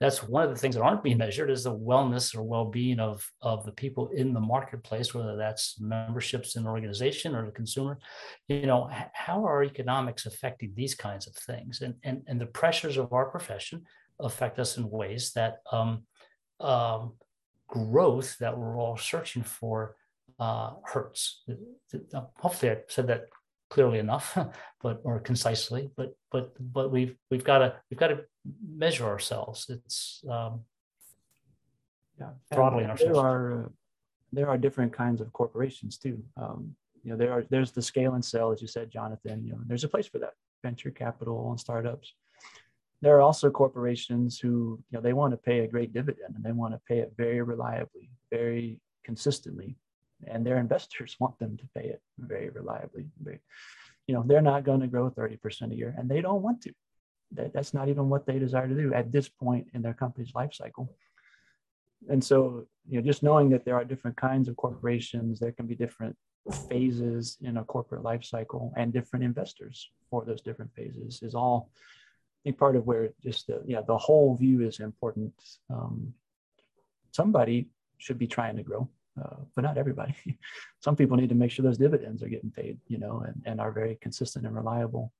That's 0.00 0.22
one 0.22 0.44
of 0.44 0.50
the 0.50 0.56
things 0.56 0.74
that 0.74 0.82
aren't 0.82 1.02
being 1.02 1.18
measured 1.18 1.50
is 1.50 1.64
the 1.64 1.74
wellness 1.76 2.34
or 2.34 2.42
well-being 2.42 3.00
of 3.00 3.26
of 3.42 3.64
the 3.64 3.72
people 3.72 4.08
in 4.08 4.32
the 4.32 4.40
marketplace, 4.40 5.14
whether 5.14 5.36
that's 5.36 5.80
memberships 5.80 6.56
in 6.56 6.62
an 6.62 6.68
organization 6.68 7.34
or 7.34 7.44
the 7.44 7.52
consumer. 7.52 7.98
You 8.48 8.66
know, 8.66 8.90
how 9.12 9.44
are 9.44 9.62
economics 9.62 10.26
affecting 10.26 10.72
these 10.74 10.94
kinds 10.94 11.26
of 11.26 11.34
things? 11.34 11.82
And 11.82 11.94
and 12.02 12.22
and 12.26 12.40
the 12.40 12.46
pressures 12.46 12.96
of 12.96 13.12
our 13.12 13.26
profession 13.26 13.84
affect 14.20 14.58
us 14.58 14.76
in 14.78 14.90
ways 14.90 15.32
that 15.32 15.58
um, 15.70 16.04
um, 16.60 17.12
growth 17.68 18.38
that 18.38 18.56
we're 18.56 18.78
all 18.78 18.96
searching 18.96 19.42
for 19.42 19.96
uh, 20.38 20.72
hurts. 20.84 21.42
Hopefully, 22.38 22.72
I 22.72 22.76
said 22.88 23.06
that 23.08 23.26
clearly 23.70 23.98
enough, 23.98 24.36
but 24.82 25.00
or 25.04 25.20
concisely. 25.20 25.90
But 25.96 26.16
but 26.30 26.52
but 26.60 26.90
we've 26.90 27.16
we've 27.30 27.44
got 27.44 27.58
to 27.58 27.74
we've 27.90 27.98
got 27.98 28.08
to 28.08 28.24
measure 28.68 29.06
ourselves. 29.06 29.66
It's 29.68 30.24
um, 30.30 30.60
yeah, 32.18 32.30
throttling 32.52 32.86
ourselves. 32.86 33.14
There 33.14 33.24
are 33.24 33.72
there 34.32 34.48
are 34.48 34.58
different 34.58 34.92
kinds 34.92 35.20
of 35.20 35.32
corporations 35.32 35.98
too. 35.98 36.22
Um, 36.36 36.74
you 37.02 37.10
know, 37.10 37.16
there 37.16 37.32
are 37.32 37.44
there's 37.50 37.72
the 37.72 37.82
scale 37.82 38.14
and 38.14 38.24
sell, 38.24 38.52
as 38.52 38.60
you 38.60 38.68
said, 38.68 38.90
Jonathan. 38.90 39.44
You 39.44 39.52
know, 39.52 39.60
there's 39.66 39.84
a 39.84 39.88
place 39.88 40.06
for 40.06 40.18
that 40.18 40.34
venture 40.62 40.90
capital 40.90 41.50
and 41.50 41.60
startups. 41.60 42.14
There 43.02 43.16
are 43.16 43.20
also 43.20 43.50
corporations 43.50 44.38
who 44.38 44.82
you 44.90 44.96
know 44.96 45.00
they 45.00 45.12
want 45.12 45.32
to 45.32 45.36
pay 45.36 45.60
a 45.60 45.68
great 45.68 45.92
dividend 45.92 46.34
and 46.34 46.44
they 46.44 46.52
want 46.52 46.74
to 46.74 46.80
pay 46.88 46.98
it 46.98 47.12
very 47.16 47.42
reliably, 47.42 48.10
very 48.30 48.80
consistently 49.04 49.76
and 50.26 50.44
their 50.44 50.58
investors 50.58 51.16
want 51.20 51.38
them 51.38 51.56
to 51.56 51.64
pay 51.74 51.88
it 51.88 52.00
very 52.18 52.48
reliably. 52.50 53.06
They, 53.20 53.40
you 54.06 54.14
know, 54.14 54.24
they're 54.26 54.42
not 54.42 54.64
going 54.64 54.80
to 54.80 54.86
grow 54.86 55.10
30% 55.10 55.72
a 55.72 55.74
year 55.74 55.94
and 55.96 56.08
they 56.08 56.20
don't 56.20 56.42
want 56.42 56.62
to. 56.62 56.72
That, 57.32 57.52
that's 57.52 57.74
not 57.74 57.88
even 57.88 58.08
what 58.08 58.26
they 58.26 58.38
desire 58.38 58.68
to 58.68 58.74
do 58.74 58.94
at 58.94 59.10
this 59.10 59.28
point 59.28 59.66
in 59.74 59.82
their 59.82 59.94
company's 59.94 60.34
life 60.34 60.54
cycle. 60.54 60.94
And 62.08 62.22
so, 62.22 62.66
you 62.88 63.00
know, 63.00 63.04
just 63.04 63.22
knowing 63.22 63.50
that 63.50 63.64
there 63.64 63.74
are 63.74 63.84
different 63.84 64.16
kinds 64.16 64.48
of 64.48 64.56
corporations, 64.56 65.40
there 65.40 65.52
can 65.52 65.66
be 65.66 65.74
different 65.74 66.16
phases 66.68 67.38
in 67.42 67.56
a 67.56 67.64
corporate 67.64 68.02
life 68.02 68.24
cycle 68.24 68.72
and 68.76 68.92
different 68.92 69.24
investors 69.24 69.90
for 70.10 70.24
those 70.24 70.40
different 70.40 70.72
phases 70.74 71.20
is 71.22 71.34
all 71.34 71.70
I 71.74 72.50
think 72.50 72.58
part 72.58 72.76
of 72.76 72.86
where 72.86 73.10
just 73.24 73.48
the 73.48 73.62
yeah 73.66 73.80
the 73.80 73.98
whole 73.98 74.36
view 74.36 74.62
is 74.62 74.78
important. 74.78 75.32
Um, 75.68 76.14
somebody 77.10 77.68
should 77.98 78.18
be 78.18 78.28
trying 78.28 78.56
to 78.56 78.62
grow 78.62 78.88
uh, 79.22 79.36
but 79.54 79.62
not 79.62 79.78
everybody. 79.78 80.14
Some 80.80 80.96
people 80.96 81.16
need 81.16 81.28
to 81.28 81.34
make 81.34 81.50
sure 81.50 81.62
those 81.62 81.78
dividends 81.78 82.22
are 82.22 82.28
getting 82.28 82.50
paid, 82.50 82.78
you 82.86 82.98
know, 82.98 83.24
and, 83.26 83.42
and 83.46 83.60
are 83.60 83.72
very 83.72 83.98
consistent 84.00 84.46
and 84.46 84.54
reliable 84.54 85.12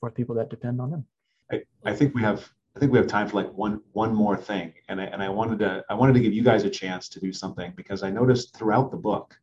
for 0.00 0.10
people 0.10 0.34
that 0.36 0.50
depend 0.50 0.80
on 0.80 0.90
them. 0.90 1.04
I, 1.50 1.62
I 1.84 1.94
think 1.94 2.14
we 2.14 2.22
have 2.22 2.48
I 2.76 2.80
think 2.80 2.92
we 2.92 2.98
have 2.98 3.08
time 3.08 3.26
for 3.26 3.36
like 3.42 3.52
one 3.54 3.80
one 3.92 4.14
more 4.14 4.36
thing, 4.36 4.72
and 4.88 5.00
I, 5.00 5.04
and 5.06 5.20
I 5.22 5.28
wanted 5.28 5.58
to 5.60 5.84
I 5.90 5.94
wanted 5.94 6.12
to 6.12 6.20
give 6.20 6.32
you 6.32 6.44
guys 6.44 6.62
a 6.64 6.70
chance 6.70 7.08
to 7.08 7.20
do 7.20 7.32
something 7.32 7.72
because 7.74 8.02
I 8.02 8.10
noticed 8.10 8.56
throughout 8.56 8.90
the 8.90 8.96
book, 8.96 9.36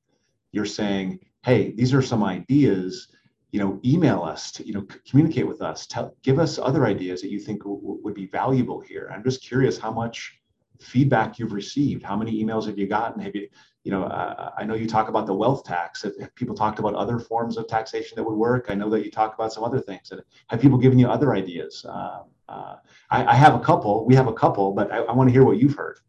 you're 0.54 0.66
saying, 0.66 1.20
hey, 1.44 1.72
these 1.72 1.94
are 1.94 2.02
some 2.02 2.24
ideas. 2.24 3.10
You 3.52 3.60
know, 3.60 3.80
email 3.84 4.22
us 4.22 4.52
to 4.54 4.66
you 4.66 4.74
know 4.74 4.88
communicate 5.10 5.48
with 5.48 5.62
us. 5.62 5.86
Tell 5.88 6.16
give 6.24 6.40
us 6.40 6.60
other 6.60 6.86
ideas 6.86 7.22
that 7.22 7.30
you 7.30 7.40
think 7.40 7.64
w- 7.64 8.00
would 8.04 8.14
be 8.14 8.28
valuable 8.28 8.80
here. 8.80 9.12
I'm 9.14 9.24
just 9.24 9.44
curious 9.44 9.78
how 9.78 9.92
much 9.92 10.40
feedback 10.80 11.38
you've 11.38 11.54
received. 11.54 12.04
How 12.04 12.16
many 12.16 12.42
emails 12.42 12.68
have 12.68 12.78
you 12.78 12.88
gotten? 12.88 13.22
Have 13.22 13.36
you 13.36 13.50
you 13.86 13.92
know, 13.92 14.08
I 14.58 14.66
know 14.66 14.74
you 14.74 14.88
talk 14.88 15.10
about 15.10 15.28
the 15.28 15.34
wealth 15.34 15.64
tax. 15.64 16.02
Have, 16.02 16.14
have, 16.20 16.34
people 16.34 16.56
talked 16.56 16.80
about 16.80 16.96
other 16.96 17.20
forms 17.20 17.56
of 17.56 17.68
taxation 17.68 18.16
that 18.16 18.24
would 18.24 18.34
work? 18.36 18.66
I 18.70 18.74
know 18.74 18.90
that 18.90 19.06
you 19.06 19.12
talk 19.12 19.36
about 19.36 19.54
some 19.54 19.64
other 19.64 19.80
things. 19.80 20.12
Have 20.48 20.60
people 20.60 20.80
given 20.80 20.98
you 20.98 21.08
other 21.08 21.36
ideas? 21.36 21.86
Uh, 21.88 22.24
uh, 22.50 22.78
I, 23.12 23.26
I, 23.26 23.36
have 23.36 23.54
a 23.54 23.60
couple. 23.60 24.04
We 24.04 24.16
have 24.16 24.26
a 24.26 24.34
couple, 24.34 24.74
but 24.74 24.92
I, 24.92 24.98
I 24.98 25.14
want 25.14 25.30
to 25.30 25.34
hear 25.34 25.44
what 25.44 25.58
you've 25.60 25.76
heard. 25.76 26.00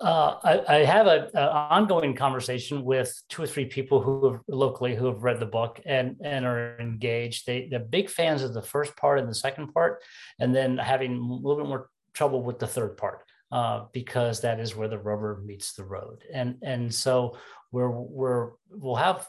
Uh, 0.00 0.38
I, 0.42 0.76
I, 0.76 0.84
have 0.84 1.06
an 1.06 1.28
ongoing 1.36 2.16
conversation 2.16 2.84
with 2.84 3.14
two 3.28 3.42
or 3.42 3.46
three 3.46 3.66
people 3.66 4.02
who 4.02 4.32
have 4.32 4.40
locally 4.48 4.96
who 4.96 5.06
have 5.06 5.22
read 5.22 5.38
the 5.38 5.46
book 5.46 5.80
and 5.86 6.16
and 6.24 6.44
are 6.44 6.76
engaged. 6.80 7.46
They 7.46 7.68
they're 7.70 7.78
big 7.78 8.10
fans 8.10 8.42
of 8.42 8.54
the 8.54 8.62
first 8.62 8.96
part 8.96 9.20
and 9.20 9.28
the 9.28 9.34
second 9.36 9.72
part, 9.72 10.02
and 10.40 10.52
then 10.52 10.78
having 10.78 11.16
a 11.16 11.32
little 11.32 11.62
bit 11.62 11.68
more 11.68 11.90
trouble 12.12 12.42
with 12.42 12.58
the 12.58 12.66
third 12.66 12.96
part 12.96 13.24
uh, 13.54 13.84
because 13.92 14.40
that 14.40 14.58
is 14.58 14.74
where 14.74 14.88
the 14.88 14.98
rubber 14.98 15.40
meets 15.44 15.74
the 15.74 15.84
road. 15.84 16.24
And 16.32 16.56
and 16.62 16.92
so 16.92 17.38
we're 17.70 17.88
we're 17.88 18.50
we'll 18.68 18.96
have 18.96 19.28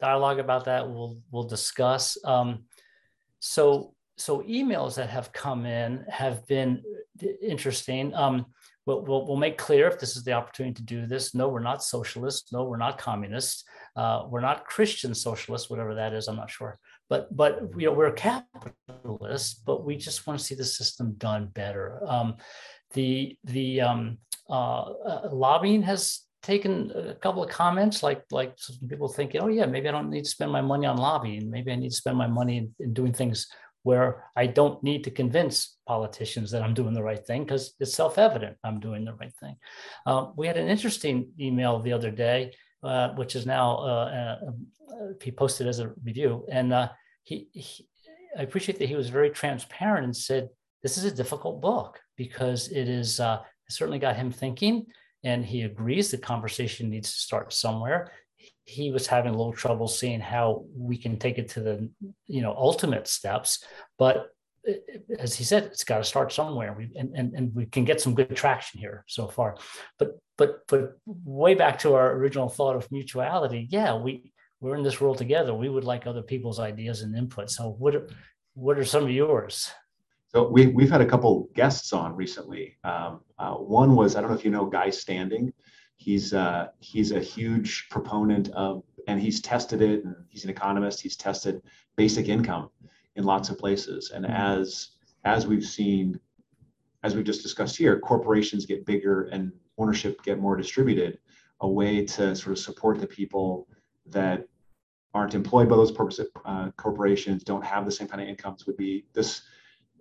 dialogue 0.00 0.38
about 0.38 0.64
that. 0.64 0.88
We'll 0.88 1.18
we'll 1.30 1.44
discuss. 1.56 2.16
Um, 2.24 2.64
so 3.40 3.92
so 4.16 4.40
emails 4.40 4.94
that 4.94 5.10
have 5.10 5.34
come 5.34 5.66
in 5.66 6.06
have 6.08 6.46
been 6.46 6.82
interesting. 7.42 8.14
Um, 8.14 8.46
we'll, 8.86 9.02
we'll, 9.02 9.26
we'll 9.26 9.36
make 9.36 9.58
clear 9.58 9.86
if 9.86 9.98
this 10.00 10.16
is 10.16 10.24
the 10.24 10.32
opportunity 10.32 10.74
to 10.74 10.82
do 10.82 11.06
this. 11.06 11.34
No, 11.34 11.48
we're 11.48 11.60
not 11.60 11.84
socialists. 11.84 12.52
No, 12.52 12.64
we're 12.64 12.76
not 12.76 12.98
communists. 12.98 13.64
Uh, 13.96 14.24
we're 14.28 14.40
not 14.40 14.64
Christian 14.64 15.14
socialists, 15.14 15.68
whatever 15.68 15.94
that 15.94 16.14
is. 16.14 16.28
I'm 16.28 16.36
not 16.36 16.50
sure. 16.50 16.78
But 17.10 17.36
but 17.36 17.68
you 17.76 17.86
know 17.86 17.92
we're 17.92 18.12
capitalists, 18.12 19.54
but 19.54 19.84
we 19.84 19.96
just 19.96 20.26
want 20.26 20.38
to 20.38 20.44
see 20.44 20.54
the 20.54 20.64
system 20.64 21.12
done 21.18 21.48
better. 21.52 22.00
Um, 22.06 22.36
the 22.92 23.36
the 23.44 23.80
um, 23.80 24.18
uh, 24.48 24.82
uh, 24.82 25.28
lobbying 25.32 25.82
has 25.82 26.22
taken 26.42 26.90
a 26.94 27.14
couple 27.14 27.42
of 27.42 27.50
comments 27.50 28.02
like 28.02 28.24
like 28.30 28.52
some 28.56 28.76
people 28.88 29.08
thinking 29.08 29.40
oh 29.40 29.48
yeah 29.48 29.64
maybe 29.64 29.88
i 29.88 29.92
don't 29.92 30.10
need 30.10 30.24
to 30.24 30.30
spend 30.30 30.50
my 30.50 30.60
money 30.60 30.86
on 30.86 30.96
lobbying. 30.96 31.50
Maybe 31.50 31.72
i 31.72 31.76
need 31.76 31.90
to 31.90 31.96
spend 31.96 32.16
my 32.16 32.26
money 32.26 32.58
in, 32.58 32.74
in 32.80 32.92
doing 32.92 33.12
things 33.12 33.46
where 33.84 34.24
i 34.36 34.46
don't 34.46 34.82
need 34.82 35.04
to 35.04 35.10
convince 35.10 35.78
politicians 35.86 36.50
that 36.50 36.62
i'm 36.62 36.74
doing 36.74 36.94
the 36.94 37.02
right 37.02 37.24
thing 37.24 37.44
because 37.44 37.74
it's 37.80 37.94
self-evident 37.94 38.56
i'm 38.64 38.80
doing 38.80 39.04
the 39.04 39.14
right 39.14 39.34
thing. 39.40 39.56
Uh, 40.06 40.26
we 40.36 40.46
had 40.46 40.56
an 40.56 40.68
interesting 40.68 41.28
email 41.38 41.80
the 41.80 41.92
other 41.92 42.10
day 42.10 42.52
uh, 42.82 43.10
which 43.14 43.36
is 43.36 43.46
now 43.46 43.76
uh, 43.78 44.38
uh, 44.90 45.12
he 45.22 45.30
posted 45.30 45.68
as 45.68 45.78
a 45.78 45.92
review 46.04 46.44
and 46.50 46.74
he, 47.22 47.48
he 47.52 47.86
i 48.36 48.42
appreciate 48.42 48.78
that 48.78 48.88
he 48.88 48.96
was 48.96 49.08
very 49.08 49.30
transparent 49.30 50.04
and 50.04 50.16
said 50.16 50.48
this 50.82 50.98
is 50.98 51.04
a 51.04 51.14
difficult 51.14 51.60
book 51.60 52.00
because 52.24 52.68
it 52.68 52.88
is 52.88 53.18
uh, 53.18 53.38
certainly 53.68 53.98
got 53.98 54.16
him 54.16 54.30
thinking, 54.30 54.86
and 55.24 55.44
he 55.44 55.62
agrees 55.62 56.10
the 56.10 56.18
conversation 56.18 56.90
needs 56.90 57.10
to 57.10 57.18
start 57.18 57.52
somewhere. 57.52 58.12
He 58.64 58.92
was 58.92 59.06
having 59.06 59.34
a 59.34 59.36
little 59.36 59.52
trouble 59.52 59.88
seeing 59.88 60.20
how 60.20 60.64
we 60.76 60.96
can 60.96 61.18
take 61.18 61.38
it 61.38 61.48
to 61.50 61.60
the 61.60 61.90
you 62.26 62.42
know 62.42 62.54
ultimate 62.56 63.08
steps, 63.08 63.64
but 63.98 64.28
as 65.18 65.34
he 65.34 65.42
said, 65.42 65.64
it's 65.64 65.82
got 65.82 65.98
to 65.98 66.04
start 66.04 66.32
somewhere. 66.32 66.72
We 66.78 66.90
and, 66.94 67.12
and 67.18 67.34
and 67.34 67.54
we 67.54 67.66
can 67.66 67.84
get 67.84 68.00
some 68.00 68.14
good 68.14 68.36
traction 68.36 68.78
here 68.78 69.04
so 69.08 69.26
far. 69.26 69.56
But 69.98 70.08
but 70.38 70.50
but 70.68 70.96
way 71.06 71.54
back 71.54 71.80
to 71.80 71.94
our 71.94 72.12
original 72.12 72.48
thought 72.48 72.76
of 72.76 72.90
mutuality, 72.92 73.66
yeah, 73.70 73.96
we 73.96 74.32
we're 74.60 74.76
in 74.76 74.84
this 74.84 75.00
world 75.00 75.18
together. 75.18 75.52
We 75.52 75.68
would 75.68 75.84
like 75.84 76.06
other 76.06 76.22
people's 76.22 76.60
ideas 76.60 77.02
and 77.02 77.16
input. 77.16 77.50
So 77.50 77.74
what 77.80 77.96
are, 77.96 78.08
what 78.54 78.78
are 78.78 78.84
some 78.84 79.04
of 79.04 79.10
yours? 79.10 79.72
So 80.34 80.48
we, 80.48 80.66
we've 80.68 80.90
had 80.90 81.02
a 81.02 81.06
couple 81.06 81.50
guests 81.54 81.92
on 81.92 82.16
recently. 82.16 82.78
Um, 82.84 83.20
uh, 83.38 83.54
one 83.54 83.94
was, 83.94 84.16
I 84.16 84.20
don't 84.20 84.30
know 84.30 84.36
if 84.36 84.44
you 84.44 84.50
know 84.50 84.64
Guy 84.64 84.88
Standing. 84.88 85.52
He's, 85.96 86.32
uh, 86.32 86.68
he's 86.80 87.12
a 87.12 87.20
huge 87.20 87.88
proponent 87.90 88.48
of, 88.50 88.82
and 89.06 89.20
he's 89.20 89.42
tested 89.42 89.82
it, 89.82 90.04
and 90.04 90.16
he's 90.30 90.44
an 90.44 90.50
economist. 90.50 91.02
He's 91.02 91.16
tested 91.16 91.60
basic 91.96 92.28
income 92.28 92.70
in 93.16 93.24
lots 93.24 93.50
of 93.50 93.58
places. 93.58 94.10
And 94.10 94.24
mm-hmm. 94.24 94.34
as, 94.34 94.92
as 95.24 95.46
we've 95.46 95.66
seen, 95.66 96.18
as 97.02 97.14
we've 97.14 97.26
just 97.26 97.42
discussed 97.42 97.76
here, 97.76 98.00
corporations 98.00 98.64
get 98.64 98.86
bigger 98.86 99.24
and 99.24 99.52
ownership 99.76 100.22
get 100.22 100.38
more 100.38 100.56
distributed, 100.56 101.18
a 101.60 101.68
way 101.68 102.06
to 102.06 102.34
sort 102.34 102.52
of 102.52 102.58
support 102.58 103.00
the 103.00 103.06
people 103.06 103.68
that 104.06 104.48
aren't 105.12 105.34
employed 105.34 105.68
by 105.68 105.76
those 105.76 105.92
uh, 106.46 106.70
corporations, 106.78 107.44
don't 107.44 107.64
have 107.64 107.84
the 107.84 107.90
same 107.90 108.08
kind 108.08 108.22
of 108.22 108.28
incomes 108.28 108.66
would 108.66 108.78
be 108.78 109.04
this 109.12 109.42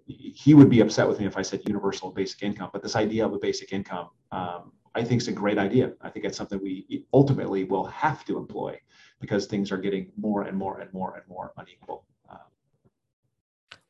he 0.07 0.53
would 0.53 0.69
be 0.69 0.81
upset 0.81 1.07
with 1.07 1.19
me 1.19 1.25
if 1.25 1.37
I 1.37 1.41
said 1.41 1.61
universal 1.65 2.11
basic 2.11 2.43
income. 2.43 2.69
But 2.73 2.83
this 2.83 2.95
idea 2.95 3.25
of 3.25 3.33
a 3.33 3.39
basic 3.39 3.73
income, 3.73 4.09
um, 4.31 4.71
I 4.95 5.03
think, 5.03 5.21
is 5.21 5.27
a 5.27 5.31
great 5.31 5.57
idea. 5.57 5.93
I 6.01 6.09
think 6.09 6.25
it's 6.25 6.37
something 6.37 6.59
we 6.61 7.05
ultimately 7.13 7.63
will 7.63 7.85
have 7.85 8.25
to 8.25 8.37
employ 8.37 8.79
because 9.19 9.45
things 9.45 9.71
are 9.71 9.77
getting 9.77 10.11
more 10.17 10.43
and 10.43 10.57
more 10.57 10.79
and 10.79 10.91
more 10.93 11.15
and 11.15 11.23
more 11.27 11.53
unequal. 11.57 12.05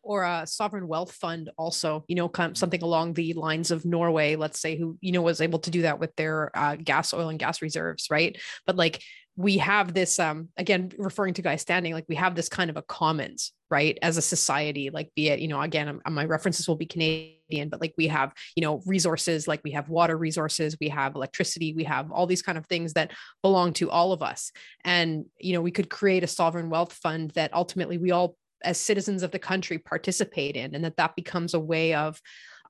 Um, 0.03 0.11
or 0.11 0.23
a 0.23 0.47
sovereign 0.47 0.87
wealth 0.87 1.11
fund 1.11 1.49
also 1.57 2.03
you 2.07 2.15
know 2.15 2.31
something 2.53 2.81
along 2.81 3.13
the 3.13 3.33
lines 3.33 3.71
of 3.71 3.85
norway 3.85 4.35
let's 4.35 4.59
say 4.59 4.77
who 4.77 4.97
you 5.01 5.11
know 5.11 5.21
was 5.21 5.41
able 5.41 5.59
to 5.59 5.71
do 5.71 5.83
that 5.83 5.99
with 5.99 6.15
their 6.15 6.51
uh, 6.55 6.75
gas 6.75 7.13
oil 7.13 7.29
and 7.29 7.39
gas 7.39 7.61
reserves 7.61 8.07
right? 8.09 8.37
But 8.65 8.75
like 8.75 9.01
we 9.37 9.57
have 9.59 9.93
this 9.93 10.19
um 10.19 10.49
again 10.57 10.91
referring 10.97 11.33
to 11.33 11.41
guy 11.41 11.55
standing 11.55 11.93
like 11.93 12.05
we 12.09 12.15
have 12.15 12.35
this 12.35 12.49
kind 12.49 12.69
of 12.69 12.75
a 12.77 12.81
commons 12.81 13.53
right 13.69 13.97
as 14.01 14.17
a 14.17 14.21
society 14.21 14.89
like 14.89 15.09
be 15.15 15.29
it 15.29 15.39
you 15.39 15.47
know 15.47 15.61
again 15.61 16.01
my 16.09 16.25
references 16.25 16.67
will 16.67 16.75
be 16.75 16.85
canadian 16.85 17.69
but 17.69 17.79
like 17.79 17.93
we 17.97 18.07
have 18.07 18.33
you 18.57 18.61
know 18.61 18.81
resources 18.85 19.47
like 19.47 19.61
we 19.63 19.71
have 19.71 19.87
water 19.87 20.17
resources 20.17 20.75
we 20.81 20.89
have 20.89 21.15
electricity 21.15 21.73
we 21.73 21.85
have 21.85 22.11
all 22.11 22.27
these 22.27 22.41
kind 22.41 22.57
of 22.57 22.65
things 22.65 22.91
that 22.91 23.11
belong 23.41 23.73
to 23.73 23.89
all 23.89 24.11
of 24.11 24.21
us. 24.21 24.51
And 24.83 25.25
you 25.39 25.53
know 25.53 25.61
we 25.61 25.71
could 25.71 25.89
create 25.89 26.23
a 26.23 26.27
sovereign 26.27 26.69
wealth 26.69 26.93
fund 26.93 27.31
that 27.31 27.53
ultimately 27.53 27.97
we 27.97 28.11
all 28.11 28.35
as 28.63 28.79
citizens 28.79 29.23
of 29.23 29.31
the 29.31 29.39
country 29.39 29.77
participate 29.77 30.55
in 30.55 30.75
and 30.75 30.83
that 30.83 30.97
that 30.97 31.15
becomes 31.15 31.53
a 31.53 31.59
way 31.59 31.93
of 31.93 32.21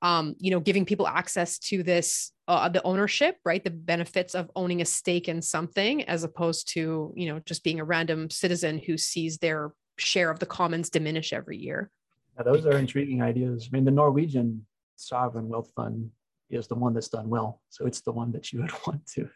um, 0.02 0.36
you 0.40 0.50
know, 0.50 0.60
giving 0.60 0.86
people 0.86 1.08
access 1.08 1.60
to 1.60 1.84
this, 1.84 2.32
uh, 2.48 2.68
the 2.70 2.82
ownership, 2.84 3.38
right? 3.46 3.64
The 3.64 3.70
benefits 3.70 4.34
of 4.34 4.50
owning 4.56 4.82
a 4.82 4.86
stake 4.86 5.30
in 5.30 5.42
something 5.42 6.04
as 6.06 6.24
opposed 6.24 6.70
to, 6.74 7.14
you 7.16 7.28
know, 7.28 7.40
just 7.46 7.64
being 7.64 7.80
a 7.80 7.84
random 7.84 8.30
citizen 8.30 8.80
who 8.80 8.98
sees 8.98 9.38
their 9.38 9.74
share 9.98 10.32
of 10.32 10.40
the 10.40 10.48
commons 10.48 10.90
diminish 10.90 11.34
every 11.34 11.58
year. 11.58 11.92
Yeah, 12.36 12.44
those 12.44 12.66
are 12.66 12.78
intriguing 12.78 13.22
ideas. 13.22 13.70
I 13.72 13.76
mean, 13.76 13.86
the 13.86 13.92
Norwegian 13.92 14.66
sovereign 14.96 15.48
wealth 15.48 15.72
fund 15.76 16.10
is 16.50 16.68
the 16.68 16.76
one 16.76 16.94
that's 16.94 17.10
done 17.10 17.30
well. 17.30 17.62
So 17.70 17.86
it's 17.86 18.02
the 18.02 18.12
one 18.12 18.32
that 18.32 18.52
you 18.52 18.62
would 18.62 18.72
want 18.88 19.06
to 19.14 19.30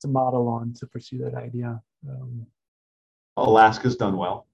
to 0.00 0.08
model 0.08 0.48
on 0.48 0.74
to 0.74 0.86
pursue 0.86 1.18
that 1.18 1.34
idea. 1.34 1.80
Um, 2.08 2.46
Alaska's 3.36 3.96
done 3.96 4.16
well. 4.16 4.46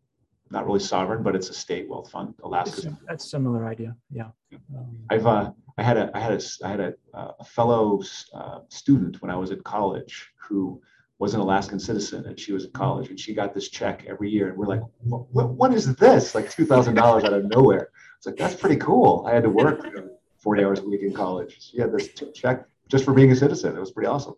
Not 0.53 0.67
really 0.67 0.81
sovereign, 0.81 1.23
but 1.23 1.35
it's 1.35 1.49
a 1.49 1.55
state 1.55 1.89
wealth 1.89 2.11
fund. 2.11 2.35
Alaska. 2.43 2.95
That's 3.09 3.31
similar 3.31 3.67
idea. 3.67 3.97
Yeah. 4.11 4.29
Um, 4.77 4.99
I've 5.09 5.27
uh, 5.27 5.51
I 5.79 5.83
had 5.83 5.97
a 5.97 6.11
I 6.15 6.21
had 6.21 6.33
a 6.33 6.41
I 6.63 6.69
had 6.69 6.81
a, 6.81 6.95
a 7.15 7.45
fellow 7.45 8.03
uh, 8.35 8.59
student 8.69 9.23
when 9.23 9.31
I 9.31 9.37
was 9.37 9.51
at 9.51 9.65
college 9.65 10.31
who 10.37 10.83
was 11.19 11.33
an 11.33 11.41
Alaskan 11.41 11.79
citizen 11.79 12.27
and 12.27 12.39
she 12.39 12.53
was 12.53 12.67
at 12.67 12.73
college 12.75 13.09
and 13.09 13.19
she 13.19 13.33
got 13.33 13.55
this 13.55 13.71
check 13.71 14.05
every 14.07 14.29
year 14.29 14.51
and 14.51 14.59
we're 14.59 14.67
like, 14.67 14.83
what, 15.05 15.51
what 15.51 15.73
is 15.73 15.95
this? 15.97 16.35
Like 16.35 16.51
two 16.51 16.67
thousand 16.67 16.97
dollars 16.97 17.25
out 17.25 17.33
of 17.33 17.47
nowhere. 17.47 17.89
It's 18.19 18.27
like 18.27 18.37
that's 18.37 18.55
pretty 18.55 18.77
cool. 18.77 19.25
I 19.27 19.33
had 19.33 19.45
to 19.45 19.51
work 19.51 19.83
you 19.85 19.95
know, 19.95 20.11
forty 20.37 20.63
hours 20.63 20.81
a 20.81 20.85
week 20.85 21.01
in 21.01 21.15
college. 21.15 21.57
She 21.71 21.81
had 21.81 21.93
this 21.93 22.09
check 22.35 22.67
just 22.89 23.07
for 23.07 23.15
being 23.15 23.33
a 23.33 23.37
citizen. 23.37 23.75
It 23.75 23.81
was 23.81 23.93
pretty 23.93 24.09
awesome. 24.09 24.35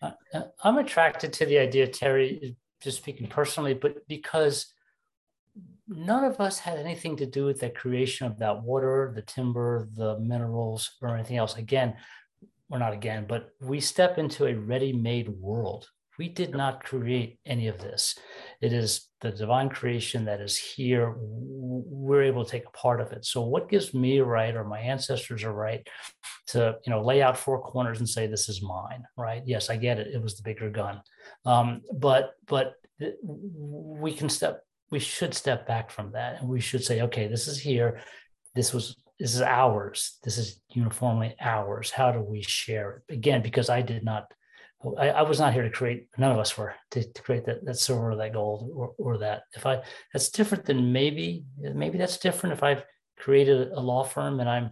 Uh, 0.00 0.12
I'm 0.64 0.78
attracted 0.78 1.34
to 1.34 1.44
the 1.44 1.58
idea, 1.58 1.86
Terry, 1.86 2.56
just 2.80 2.96
speaking 2.96 3.26
personally, 3.26 3.74
but 3.74 4.08
because 4.08 4.72
none 5.90 6.24
of 6.24 6.40
us 6.40 6.58
had 6.58 6.78
anything 6.78 7.16
to 7.16 7.26
do 7.26 7.44
with 7.44 7.60
the 7.60 7.68
creation 7.68 8.26
of 8.26 8.38
that 8.38 8.62
water, 8.62 9.12
the 9.14 9.22
timber, 9.22 9.88
the 9.94 10.18
minerals, 10.20 10.90
or 11.02 11.14
anything 11.14 11.36
else. 11.36 11.56
Again, 11.56 11.96
or 12.70 12.78
not 12.78 12.92
again, 12.92 13.26
but 13.28 13.50
we 13.60 13.80
step 13.80 14.16
into 14.16 14.46
a 14.46 14.54
ready 14.54 14.92
made 14.92 15.28
world. 15.28 15.88
We 16.18 16.28
did 16.28 16.52
not 16.52 16.84
create 16.84 17.40
any 17.46 17.66
of 17.66 17.78
this. 17.78 18.16
It 18.60 18.72
is 18.72 19.08
the 19.22 19.32
divine 19.32 19.70
creation 19.70 20.26
that 20.26 20.40
is 20.40 20.56
here. 20.56 21.14
We're 21.18 22.22
able 22.22 22.44
to 22.44 22.50
take 22.50 22.66
a 22.66 22.76
part 22.76 23.00
of 23.00 23.12
it. 23.12 23.24
So, 23.24 23.42
what 23.42 23.70
gives 23.70 23.94
me 23.94 24.18
a 24.18 24.24
right, 24.24 24.54
or 24.54 24.64
my 24.64 24.78
ancestors 24.80 25.42
a 25.42 25.50
right, 25.50 25.86
to 26.48 26.76
you 26.84 26.90
know 26.90 27.02
lay 27.02 27.22
out 27.22 27.38
four 27.38 27.60
corners 27.60 27.98
and 27.98 28.08
say 28.08 28.26
this 28.26 28.48
is 28.48 28.62
mine? 28.62 29.02
Right? 29.16 29.42
Yes, 29.46 29.70
I 29.70 29.76
get 29.76 29.98
it. 29.98 30.14
It 30.14 30.22
was 30.22 30.36
the 30.36 30.42
bigger 30.42 30.70
gun, 30.70 31.00
um, 31.46 31.80
but 31.92 32.34
but 32.46 32.74
we 33.22 34.12
can 34.12 34.28
step. 34.28 34.62
We 34.90 34.98
should 34.98 35.34
step 35.34 35.66
back 35.66 35.90
from 35.90 36.12
that, 36.12 36.40
and 36.40 36.48
we 36.48 36.60
should 36.60 36.84
say, 36.84 37.02
okay, 37.02 37.28
this 37.28 37.46
is 37.46 37.60
here. 37.60 38.00
This 38.54 38.72
was 38.74 38.96
this 39.18 39.34
is 39.34 39.42
ours. 39.42 40.18
This 40.24 40.38
is 40.38 40.60
uniformly 40.70 41.36
ours. 41.40 41.90
How 41.90 42.10
do 42.10 42.20
we 42.20 42.42
share 42.42 43.02
it? 43.08 43.14
Again, 43.14 43.42
because 43.42 43.68
I 43.68 43.82
did 43.82 44.02
not 44.02 44.32
I, 44.98 45.10
I, 45.10 45.22
was 45.22 45.38
not 45.38 45.52
here 45.52 45.62
to 45.62 45.70
create, 45.70 46.08
none 46.16 46.32
of 46.32 46.38
us 46.38 46.56
were 46.56 46.74
to, 46.92 47.02
to 47.02 47.22
create 47.22 47.44
that, 47.46 47.64
that 47.66 47.76
silver 47.76 48.12
or 48.12 48.16
that 48.16 48.32
gold 48.32 48.70
or, 48.74 48.94
or 48.98 49.18
that. 49.18 49.42
If 49.54 49.66
I, 49.66 49.82
that's 50.12 50.30
different 50.30 50.64
than 50.64 50.92
maybe, 50.92 51.44
maybe 51.58 51.98
that's 51.98 52.16
different 52.16 52.54
if 52.54 52.62
I've 52.62 52.84
created 53.18 53.72
a 53.72 53.80
law 53.80 54.04
firm 54.04 54.40
and 54.40 54.48
I'm, 54.48 54.70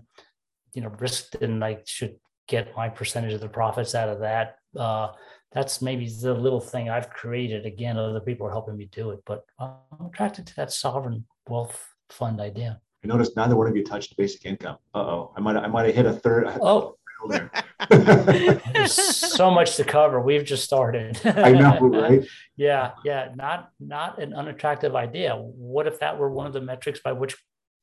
you 0.72 0.82
know, 0.82 0.88
risked 0.98 1.36
and 1.36 1.62
I 1.62 1.78
should 1.84 2.16
get 2.46 2.74
my 2.74 2.88
percentage 2.88 3.34
of 3.34 3.40
the 3.40 3.48
profits 3.48 3.94
out 3.94 4.08
of 4.08 4.20
that. 4.20 4.56
Uh, 4.74 5.08
that's 5.52 5.80
maybe 5.80 6.08
the 6.08 6.34
little 6.34 6.60
thing 6.60 6.90
I've 6.90 7.10
created. 7.10 7.64
Again, 7.64 7.96
other 7.96 8.20
people 8.20 8.46
are 8.46 8.50
helping 8.50 8.76
me 8.76 8.88
do 8.92 9.10
it, 9.10 9.20
but 9.26 9.44
I'm 9.58 10.06
attracted 10.06 10.46
to 10.48 10.56
that 10.56 10.72
sovereign 10.72 11.24
wealth 11.48 11.94
fund 12.10 12.40
idea. 12.40 12.80
I 13.04 13.06
noticed 13.06 13.36
neither 13.36 13.56
one 13.56 13.66
of 13.66 13.76
you 13.76 13.84
touched 13.84 14.16
basic 14.16 14.44
income. 14.44 14.76
Uh 14.94 14.98
oh, 14.98 15.32
I 15.36 15.40
might 15.40 15.56
I 15.56 15.68
might 15.68 15.86
have 15.86 15.94
hit 15.94 16.06
a 16.06 16.12
third. 16.12 16.48
Oh, 16.60 16.96
There's 17.88 18.92
so 18.92 19.50
much 19.50 19.76
to 19.76 19.84
cover. 19.84 20.20
We've 20.20 20.44
just 20.44 20.64
started. 20.64 21.20
I 21.24 21.52
know, 21.52 21.78
right? 21.80 22.24
yeah, 22.56 22.92
yeah. 23.04 23.30
Not 23.34 23.70
not 23.80 24.20
an 24.20 24.34
unattractive 24.34 24.94
idea. 24.94 25.34
What 25.36 25.86
if 25.86 26.00
that 26.00 26.18
were 26.18 26.30
one 26.30 26.46
of 26.46 26.52
the 26.52 26.60
metrics 26.60 27.00
by 27.00 27.12
which 27.12 27.36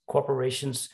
corporations 0.07 0.89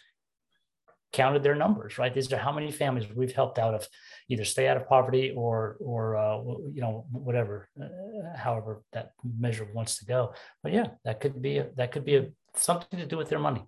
counted 1.11 1.43
their 1.43 1.55
numbers? 1.55 1.97
Right. 1.97 2.13
These 2.13 2.31
are 2.31 2.37
how 2.37 2.51
many 2.51 2.71
families 2.71 3.07
we've 3.13 3.33
helped 3.33 3.59
out 3.59 3.73
of 3.73 3.87
either 4.29 4.45
stay 4.45 4.67
out 4.67 4.77
of 4.77 4.87
poverty 4.87 5.33
or 5.35 5.77
or 5.79 6.15
uh, 6.15 6.37
you 6.73 6.81
know 6.81 7.05
whatever, 7.11 7.69
uh, 7.81 8.37
however 8.37 8.83
that 8.93 9.13
measure 9.39 9.67
wants 9.73 9.97
to 9.99 10.05
go. 10.05 10.33
But 10.63 10.73
yeah, 10.73 10.87
that 11.05 11.19
could 11.19 11.41
be 11.41 11.57
a, 11.57 11.67
that 11.77 11.91
could 11.91 12.05
be 12.05 12.15
a, 12.15 12.27
something 12.55 12.99
to 12.99 13.05
do 13.05 13.17
with 13.17 13.29
their 13.29 13.39
money. 13.39 13.63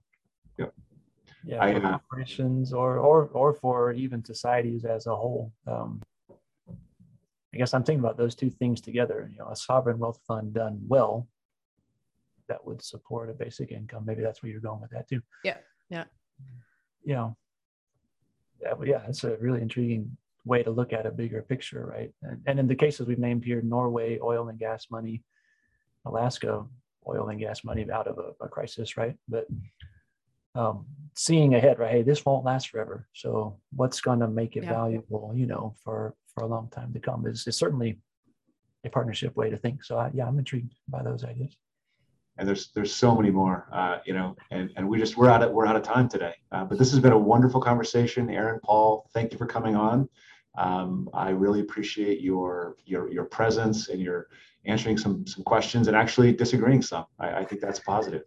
Yep 0.58 0.74
yeah, 1.46 1.64
I, 1.64 1.74
for 1.74 1.86
uh, 1.86 1.98
corporations 2.00 2.74
or 2.74 2.98
or 2.98 3.26
or 3.34 3.54
for 3.54 3.92
even 3.92 4.24
societies 4.24 4.86
as 4.86 5.08
a 5.08 5.16
whole. 5.16 5.52
Um, 5.68 6.02
I 7.54 7.58
guess 7.58 7.74
I'm 7.74 7.84
thinking 7.84 8.00
about 8.00 8.18
those 8.18 8.34
two 8.34 8.50
things 8.50 8.82
together. 8.82 9.30
You 9.32 9.40
know, 9.40 9.50
a 9.50 9.56
sovereign 9.56 10.00
wealth 10.00 10.20
fund 10.28 10.54
done 10.54 10.80
well 10.88 11.28
that 12.48 12.66
would 12.66 12.82
support 12.84 13.30
a 13.30 13.34
basic 13.34 13.72
income. 13.72 14.04
Maybe 14.06 14.24
that's 14.24 14.42
where 14.42 14.52
you're 14.52 14.62
going 14.62 14.82
with 14.82 14.92
that 14.92 15.08
too. 15.08 15.22
Yeah. 15.44 15.58
Yeah. 15.90 16.06
You 17.04 17.14
know, 17.16 17.38
yeah, 18.62 18.74
yeah, 18.84 19.02
it's 19.08 19.24
a 19.24 19.38
really 19.38 19.62
intriguing 19.62 20.18
way 20.46 20.64
to 20.64 20.72
look 20.72 20.94
at 20.94 21.06
a 21.06 21.12
bigger 21.12 21.42
picture, 21.42 21.86
right? 21.86 22.12
And, 22.22 22.42
and 22.46 22.60
in 22.60 22.68
the 22.68 22.76
cases 22.76 23.08
we've 23.08 23.20
named 23.20 23.46
here, 23.46 23.62
Norway, 23.62 24.20
oil 24.22 24.50
and 24.50 24.60
gas 24.60 24.88
money, 24.92 25.24
Alaska, 26.06 26.66
oil 27.08 27.30
and 27.30 27.40
gas 27.40 27.64
money 27.64 27.90
out 27.92 28.08
of 28.08 28.18
a, 28.18 28.44
a 28.44 28.48
crisis, 28.48 28.98
right? 28.98 29.16
But 29.28 29.48
um, 30.56 30.86
seeing 31.16 31.56
ahead, 31.56 31.80
right? 31.80 31.92
Hey, 31.92 32.02
this 32.04 32.26
won't 32.26 32.46
last 32.46 32.70
forever. 32.70 33.08
So 33.14 33.60
what's 33.76 34.02
going 34.02 34.20
to 34.20 34.28
make 34.28 34.56
it 34.56 34.64
yeah. 34.64 34.72
valuable, 34.72 35.32
you 35.36 35.46
know, 35.46 35.76
for 35.84 36.16
for 36.34 36.44
a 36.44 36.48
long 36.48 36.68
time 36.70 36.92
to 36.94 37.00
come 37.00 37.28
is, 37.28 37.46
is 37.46 37.58
certainly 37.58 38.00
a 38.84 38.90
partnership 38.90 39.36
way 39.36 39.50
to 39.50 39.58
think. 39.58 39.84
So 39.84 39.98
I, 39.98 40.10
yeah, 40.14 40.26
I'm 40.26 40.40
intrigued 40.40 40.74
by 40.88 41.04
those 41.04 41.24
ideas. 41.24 41.56
And 42.38 42.48
there's 42.48 42.72
there's 42.74 42.94
so 42.94 43.16
many 43.16 43.30
more, 43.30 43.68
uh, 43.72 44.00
you 44.06 44.14
know, 44.14 44.36
and 44.52 44.72
and 44.76 44.88
we 44.88 44.98
just 44.98 45.18
we're 45.18 45.30
out 45.30 45.44
of 45.44 45.52
we're 45.52 45.68
out 45.68 45.76
of 45.76 45.84
time 45.84 46.10
today. 46.10 46.34
Uh, 46.52 46.66
but 46.66 46.80
this 46.80 46.90
has 46.92 47.00
been 47.00 47.12
a 47.12 47.18
wonderful 47.18 47.62
conversation, 47.62 48.30
Aaron, 48.30 48.60
Paul. 48.64 49.10
Thank 49.14 49.32
you 49.32 49.38
for 49.38 49.46
coming 49.46 49.76
on. 49.76 50.10
Um, 50.58 51.10
I 51.14 51.30
really 51.30 51.60
appreciate 51.60 52.22
your 52.22 52.76
your 52.86 53.12
your 53.12 53.26
presence 53.26 53.90
and 53.90 54.02
your 54.02 54.28
answering 54.66 54.98
some 54.98 55.28
some 55.28 55.44
questions 55.44 55.88
and 55.88 55.96
actually 55.96 56.34
disagreeing 56.34 56.82
some. 56.82 57.06
I, 57.20 57.34
I 57.42 57.46
think 57.46 57.62
that's 57.62 57.80
positive 57.80 58.24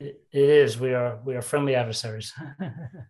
it 0.00 0.18
is. 0.32 0.80
We 0.80 0.94
are 0.94 1.18
we 1.24 1.34
are 1.36 1.42
friendly 1.42 1.74
adversaries. 1.74 2.32